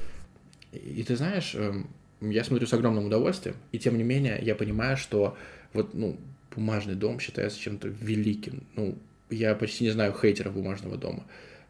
и 0.72 1.04
ты 1.04 1.16
знаешь, 1.16 1.54
эм, 1.54 1.88
я 2.20 2.42
смотрю 2.42 2.66
с 2.66 2.72
огромным 2.72 3.06
удовольствием, 3.06 3.56
и 3.70 3.78
тем 3.78 3.96
не 3.96 4.04
менее 4.04 4.38
я 4.42 4.56
понимаю, 4.56 4.96
что 4.96 5.36
вот, 5.72 5.94
ну, 5.94 6.18
бумажный 6.54 6.96
дом 6.96 7.20
считается 7.20 7.60
чем-то 7.60 7.88
великим. 7.88 8.64
Ну, 8.74 8.98
я 9.30 9.54
почти 9.54 9.84
не 9.84 9.90
знаю 9.90 10.14
хейтеров 10.18 10.54
бумажного 10.54 10.96
дома. 10.96 11.24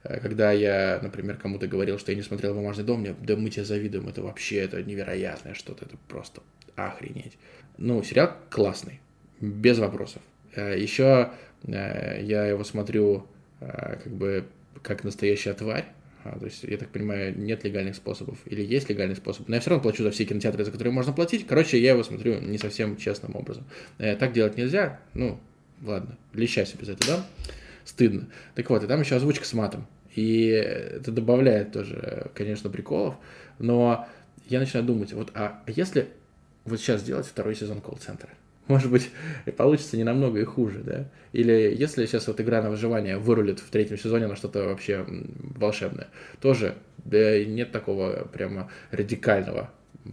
Э, 0.08 0.20
когда 0.20 0.52
я, 0.52 0.98
например, 1.02 1.36
кому-то 1.36 1.68
говорил, 1.68 1.98
что 1.98 2.10
я 2.10 2.16
не 2.16 2.22
смотрел 2.22 2.54
«Бумажный 2.54 2.84
дом», 2.84 3.00
мне, 3.00 3.14
да 3.20 3.36
мы 3.36 3.50
тебе 3.50 3.64
завидуем, 3.64 4.08
это 4.08 4.22
вообще, 4.22 4.56
это 4.56 4.82
невероятное 4.82 5.54
что-то, 5.54 5.84
это 5.84 5.96
просто 6.08 6.42
охренеть. 6.74 7.36
Ну, 7.76 8.02
сериал 8.02 8.32
классный, 8.50 9.00
без 9.40 9.78
вопросов. 9.78 10.22
Э, 10.54 10.78
Еще 10.78 11.30
э, 11.64 12.22
я 12.22 12.46
его 12.46 12.64
смотрю 12.64 13.26
как 13.60 14.06
бы 14.06 14.44
как 14.84 15.02
настоящая 15.02 15.52
тварь, 15.52 15.86
а, 16.22 16.38
то 16.38 16.44
есть, 16.44 16.62
я 16.62 16.76
так 16.76 16.90
понимаю, 16.90 17.36
нет 17.36 17.64
легальных 17.64 17.96
способов 17.96 18.38
или 18.46 18.62
есть 18.62 18.88
легальный 18.88 19.16
способ. 19.16 19.48
Но 19.48 19.56
я 19.56 19.60
все 19.60 19.70
равно 19.70 19.82
плачу 19.82 20.04
за 20.04 20.12
все 20.12 20.24
кинотеатры, 20.24 20.64
за 20.64 20.70
которые 20.70 20.92
можно 20.92 21.12
платить. 21.12 21.44
Короче, 21.44 21.80
я 21.80 21.90
его 21.90 22.04
смотрю 22.04 22.40
не 22.40 22.56
совсем 22.58 22.96
честным 22.96 23.34
образом. 23.34 23.64
Так 23.96 24.32
делать 24.32 24.56
нельзя. 24.56 25.00
Ну, 25.14 25.40
ладно, 25.82 26.16
леща 26.34 26.64
себе 26.66 26.84
за 26.84 26.92
это, 26.92 27.06
да? 27.08 27.26
Стыдно. 27.84 28.28
Так 28.54 28.70
вот, 28.70 28.84
и 28.84 28.86
там 28.86 29.00
еще 29.00 29.16
озвучка 29.16 29.44
с 29.44 29.52
матом. 29.54 29.86
И 30.18 30.48
это 30.48 31.12
добавляет 31.12 31.70
тоже, 31.70 32.32
конечно, 32.34 32.68
приколов. 32.68 33.14
Но 33.60 34.08
я 34.48 34.58
начинаю 34.58 34.84
думать, 34.84 35.12
вот, 35.12 35.30
а 35.34 35.62
если 35.68 36.08
вот 36.64 36.80
сейчас 36.80 37.02
сделать 37.02 37.24
второй 37.24 37.54
сезон 37.54 37.80
колл-центра? 37.80 38.28
Может 38.66 38.90
быть, 38.90 39.10
получится 39.56 39.96
не 39.96 40.02
намного 40.02 40.40
и 40.40 40.44
хуже, 40.44 40.80
да? 40.80 41.04
Или 41.32 41.72
если 41.72 42.04
сейчас 42.04 42.26
вот 42.26 42.40
игра 42.40 42.60
на 42.62 42.70
выживание 42.70 43.16
вырулит 43.16 43.60
в 43.60 43.70
третьем 43.70 43.96
сезоне 43.96 44.26
на 44.26 44.34
что-то 44.34 44.64
вообще 44.64 45.06
волшебное, 45.06 46.08
тоже 46.40 46.74
да, 46.98 47.44
нет 47.44 47.70
такого 47.70 48.28
прямо 48.32 48.72
радикального 48.90 49.70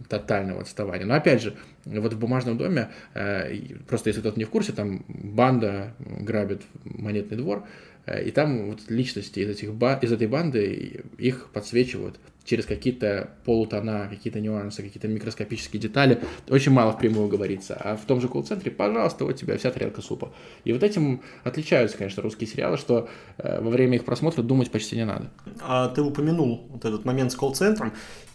тотального 0.08 0.60
отставания. 0.60 1.04
Но 1.04 1.14
опять 1.14 1.42
же, 1.42 1.54
вот 1.84 2.12
в 2.12 2.18
бумажном 2.18 2.58
доме, 2.58 2.90
э, 3.14 3.56
просто 3.88 4.10
если 4.10 4.20
кто-то 4.20 4.38
не 4.38 4.44
в 4.44 4.50
курсе, 4.50 4.72
там 4.72 5.04
банда 5.08 5.94
грабит 5.98 6.62
монетный 6.84 7.36
двор, 7.36 7.66
и 8.06 8.30
там 8.30 8.70
вот 8.70 8.80
личности 8.88 9.40
из, 9.40 9.48
этих, 9.50 9.70
из 10.02 10.12
этой 10.12 10.26
банды 10.26 11.04
их 11.18 11.48
подсвечивают 11.52 12.18
через 12.46 12.64
какие-то 12.64 13.30
полутона, 13.44 14.06
какие-то 14.08 14.40
нюансы, 14.40 14.82
какие-то 14.82 15.08
микроскопические 15.08 15.82
детали. 15.82 16.22
Очень 16.48 16.72
мало 16.72 16.92
впрямую 16.92 17.28
говорится. 17.28 17.74
А 17.74 17.96
в 17.96 18.04
том 18.04 18.20
же 18.20 18.28
колл-центре, 18.28 18.70
пожалуйста, 18.70 19.24
вот 19.24 19.36
тебе 19.36 19.58
вся 19.58 19.70
тарелка 19.70 20.00
супа. 20.00 20.32
И 20.64 20.72
вот 20.72 20.82
этим 20.82 21.22
отличаются, 21.42 21.98
конечно, 21.98 22.22
русские 22.22 22.48
сериалы, 22.48 22.76
что 22.76 23.08
э, 23.38 23.60
во 23.60 23.70
время 23.70 23.96
их 23.96 24.04
просмотра 24.04 24.42
думать 24.42 24.70
почти 24.70 24.96
не 24.96 25.04
надо. 25.04 25.30
А 25.60 25.88
ты 25.88 26.02
упомянул 26.02 26.68
вот 26.70 26.84
этот 26.84 27.04
момент 27.04 27.32
с 27.32 27.34
колл-центром. 27.34 27.92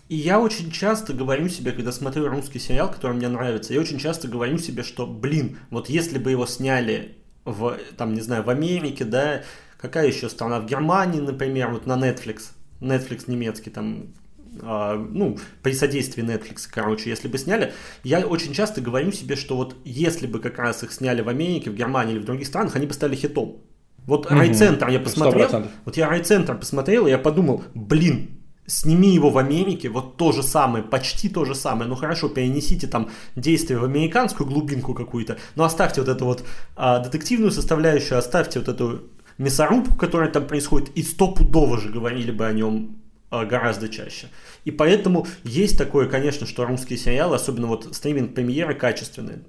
И 0.09 0.15
я 0.17 0.41
очень 0.41 0.71
часто 0.71 1.13
говорю 1.13 1.47
себе, 1.47 1.71
когда 1.71 1.93
смотрю 1.93 2.27
русский 2.27 2.59
сериал, 2.59 2.91
который 2.91 3.15
мне 3.15 3.29
нравится, 3.29 3.73
я 3.73 3.79
очень 3.79 3.97
часто 3.97 4.27
говорю 4.27 4.57
себе, 4.57 4.83
что, 4.83 5.07
блин, 5.07 5.57
вот 5.69 5.89
если 5.89 6.19
бы 6.19 6.31
его 6.31 6.45
сняли 6.45 7.15
в, 7.45 7.77
там, 7.97 8.13
не 8.13 8.21
знаю, 8.21 8.43
в 8.43 8.49
Америке, 8.49 9.05
да, 9.05 9.43
какая 9.77 10.07
еще 10.07 10.29
страна, 10.29 10.59
в 10.59 10.65
Германии, 10.65 11.19
например, 11.19 11.69
вот 11.69 11.85
на 11.85 11.93
Netflix, 11.93 12.51
Netflix 12.79 13.23
немецкий, 13.27 13.69
там, 13.69 14.13
э, 14.61 15.07
ну, 15.11 15.37
при 15.63 15.73
содействии 15.73 16.23
Netflix, 16.23 16.67
короче, 16.71 17.09
если 17.09 17.27
бы 17.27 17.37
сняли, 17.37 17.73
я 18.03 18.25
очень 18.25 18.53
часто 18.53 18.81
говорю 18.81 19.11
себе, 19.11 19.35
что 19.35 19.55
вот 19.57 19.75
если 19.85 20.27
бы 20.27 20.39
как 20.39 20.57
раз 20.59 20.83
их 20.83 20.91
сняли 20.93 21.21
в 21.21 21.29
Америке, 21.29 21.71
в 21.71 21.75
Германии 21.75 22.13
или 22.13 22.19
в 22.19 22.25
других 22.25 22.47
странах, 22.47 22.75
они 22.75 22.85
бы 22.85 22.93
стали 22.93 23.15
хитом. 23.15 23.61
Вот 24.05 24.25
угу. 24.25 24.35
райцентр 24.35 24.87
я 24.89 24.99
посмотрел, 24.99 25.47
100%. 25.47 25.67
вот 25.85 25.97
я 25.97 26.09
райцентр 26.09 26.57
посмотрел, 26.57 27.07
и 27.07 27.11
я 27.11 27.17
подумал, 27.17 27.63
блин, 27.75 28.40
сними 28.71 29.13
его 29.13 29.29
в 29.29 29.37
Америке, 29.37 29.89
вот 29.89 30.17
то 30.17 30.31
же 30.31 30.43
самое, 30.43 30.83
почти 30.83 31.29
то 31.29 31.45
же 31.45 31.55
самое, 31.55 31.89
ну 31.89 31.95
хорошо, 31.95 32.29
перенесите 32.29 32.87
там 32.87 33.09
действие 33.35 33.79
в 33.79 33.83
американскую 33.83 34.47
глубинку 34.47 34.93
какую-то, 34.93 35.37
но 35.55 35.65
оставьте 35.65 36.01
вот 36.01 36.09
эту 36.09 36.25
вот 36.25 36.43
а, 36.75 36.99
детективную 36.99 37.51
составляющую, 37.51 38.17
оставьте 38.17 38.59
вот 38.59 38.69
эту 38.69 39.01
мясорубку, 39.37 39.97
которая 39.97 40.29
там 40.31 40.47
происходит, 40.47 40.89
и 40.95 41.03
стопудово 41.03 41.79
же 41.79 41.89
говорили 41.89 42.31
бы 42.31 42.45
о 42.47 42.53
нем 42.53 42.95
а, 43.29 43.45
гораздо 43.45 43.89
чаще. 43.89 44.27
И 44.63 44.71
поэтому 44.71 45.27
есть 45.43 45.77
такое, 45.77 46.07
конечно, 46.07 46.47
что 46.47 46.65
русские 46.65 46.97
сериалы, 46.97 47.35
особенно 47.35 47.67
вот 47.67 47.93
стриминг-премьеры 47.93 48.75
качественные, 48.75 49.39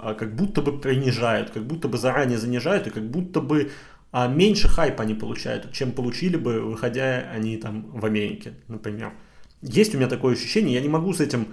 а, 0.00 0.14
как 0.14 0.36
будто 0.36 0.60
бы 0.60 0.78
принижают, 0.78 1.50
как 1.50 1.64
будто 1.64 1.88
бы 1.88 1.96
заранее 1.96 2.38
занижают, 2.38 2.86
и 2.86 2.90
как 2.90 3.08
будто 3.08 3.40
бы 3.40 3.70
а 4.10 4.26
меньше 4.26 4.68
хайпа 4.68 5.02
они 5.02 5.14
получают, 5.14 5.72
чем 5.72 5.92
получили 5.92 6.36
бы, 6.36 6.60
выходя 6.60 7.28
они 7.32 7.56
там 7.56 7.90
в 7.90 8.04
Америке, 8.04 8.54
например. 8.68 9.12
Есть 9.60 9.94
у 9.94 9.98
меня 9.98 10.08
такое 10.08 10.34
ощущение, 10.34 10.74
я 10.74 10.80
не 10.80 10.88
могу 10.88 11.12
с 11.12 11.20
этим 11.20 11.48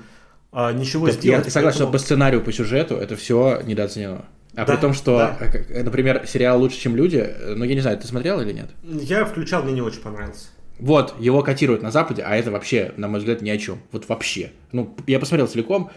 а, 0.51 0.71
ничего 0.71 1.07
так 1.07 1.15
сделать. 1.15 1.45
Я 1.45 1.51
согласен, 1.51 1.79
поэтому... 1.79 1.89
что 1.89 1.91
по 1.91 1.97
сценарию, 1.97 2.41
по 2.41 2.53
сюжету 2.53 2.95
это 2.95 3.15
все 3.15 3.61
недооценено. 3.65 4.25
А 4.55 4.65
да, 4.65 4.73
при 4.73 4.79
том, 4.79 4.93
что, 4.93 5.17
да. 5.17 5.37
Э, 5.69 5.83
например, 5.83 6.25
сериал 6.25 6.59
«Лучше, 6.59 6.79
чем 6.79 6.95
люди», 6.95 7.29
ну, 7.45 7.65
я 7.65 7.75
не 7.75 7.81
знаю, 7.81 7.97
ты 7.97 8.07
смотрел 8.07 8.39
или 8.39 8.53
нет? 8.53 8.69
Я 8.83 9.25
включал, 9.25 9.63
мне 9.63 9.73
не 9.73 9.81
очень 9.81 9.99
понравился. 9.99 10.47
Вот, 10.79 11.15
его 11.19 11.41
котируют 11.41 11.81
на 11.81 11.91
Западе, 11.91 12.21
а 12.21 12.35
это 12.35 12.51
вообще, 12.51 12.93
на 12.95 13.09
мой 13.09 13.19
взгляд, 13.19 13.41
ни 13.41 13.49
о 13.49 13.57
чем. 13.57 13.79
Вот 13.91 14.07
вообще. 14.07 14.51
Ну, 14.71 14.95
я 15.07 15.19
посмотрел 15.19 15.47
целиком, 15.47 15.91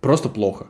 просто 0.00 0.28
плохо. 0.28 0.66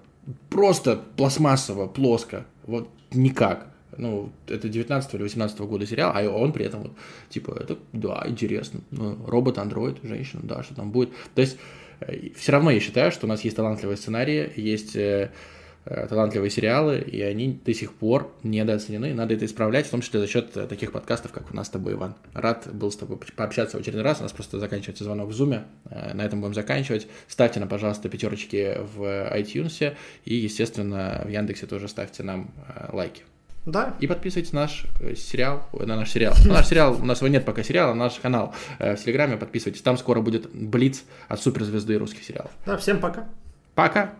Просто 0.50 1.00
пластмассово, 1.16 1.88
плоско. 1.88 2.46
Вот 2.64 2.88
никак. 3.12 3.71
Ну, 3.98 4.32
это 4.46 4.68
19 4.68 5.14
или 5.14 5.22
18 5.22 5.58
года 5.60 5.86
сериал, 5.86 6.12
а 6.14 6.22
он 6.28 6.52
при 6.52 6.64
этом 6.64 6.82
вот, 6.82 6.92
типа, 7.28 7.56
это, 7.60 7.78
да, 7.92 8.24
интересно. 8.26 8.80
Ну, 8.90 9.18
робот, 9.26 9.58
андроид, 9.58 9.98
женщина, 10.02 10.42
да, 10.44 10.62
что 10.62 10.74
там 10.74 10.90
будет. 10.90 11.10
То 11.34 11.42
есть, 11.42 11.58
э, 12.00 12.30
все 12.36 12.52
равно 12.52 12.70
я 12.70 12.80
считаю, 12.80 13.12
что 13.12 13.26
у 13.26 13.28
нас 13.28 13.42
есть 13.42 13.56
талантливые 13.56 13.96
сценарии, 13.96 14.50
есть 14.56 14.96
э, 14.96 15.30
э, 15.84 16.06
талантливые 16.06 16.50
сериалы, 16.50 17.00
и 17.00 17.20
они 17.20 17.60
до 17.64 17.74
сих 17.74 17.92
пор 17.92 18.32
недооценены. 18.42 19.12
Надо 19.12 19.34
это 19.34 19.44
исправлять, 19.44 19.86
в 19.86 19.90
том 19.90 20.00
числе 20.00 20.20
за 20.20 20.26
счет 20.26 20.56
э, 20.56 20.66
таких 20.66 20.92
подкастов, 20.92 21.32
как 21.32 21.50
у 21.50 21.54
нас 21.54 21.66
с 21.66 21.70
тобой, 21.70 21.92
Иван. 21.92 22.14
Рад 22.32 22.68
был 22.72 22.90
с 22.90 22.96
тобой 22.96 23.18
пообщаться 23.36 23.76
в 23.76 23.80
очередной 23.80 24.04
раз. 24.04 24.20
У 24.20 24.22
нас 24.22 24.32
просто 24.32 24.58
заканчивается 24.58 25.04
звонок 25.04 25.28
в 25.28 25.32
Zoom. 25.32 25.64
На 26.14 26.24
этом 26.24 26.40
будем 26.40 26.54
заканчивать. 26.54 27.08
Ставьте 27.28 27.60
нам, 27.60 27.68
пожалуйста, 27.68 28.08
пятерочки 28.08 28.78
в 28.94 29.02
iTunes 29.36 29.94
и, 30.24 30.34
естественно, 30.34 31.22
в 31.26 31.28
Яндексе 31.28 31.66
тоже 31.66 31.88
ставьте 31.88 32.22
нам 32.22 32.50
лайки. 32.90 33.22
Да. 33.64 33.94
И 34.00 34.06
подписывайтесь 34.06 34.52
на 34.52 34.62
наш 34.62 34.86
э, 35.00 35.14
сериал, 35.14 35.68
на 35.72 35.96
наш 35.96 36.10
сериал. 36.10 36.34
Ну, 36.44 36.52
наш 36.52 36.66
сериал, 36.66 36.96
у 37.00 37.04
нас 37.04 37.18
его 37.18 37.28
нет 37.28 37.44
пока 37.44 37.62
сериала, 37.62 37.94
наш 37.94 38.14
канал 38.14 38.54
э, 38.78 38.96
в 38.96 39.04
Телеграме, 39.04 39.36
подписывайтесь. 39.36 39.82
Там 39.82 39.96
скоро 39.96 40.20
будет 40.20 40.50
Блиц 40.52 41.04
от 41.28 41.40
суперзвезды 41.40 41.96
русских 41.96 42.24
сериалов. 42.24 42.50
Да, 42.66 42.76
всем 42.76 43.00
пока. 43.00 43.26
Пока. 43.74 44.12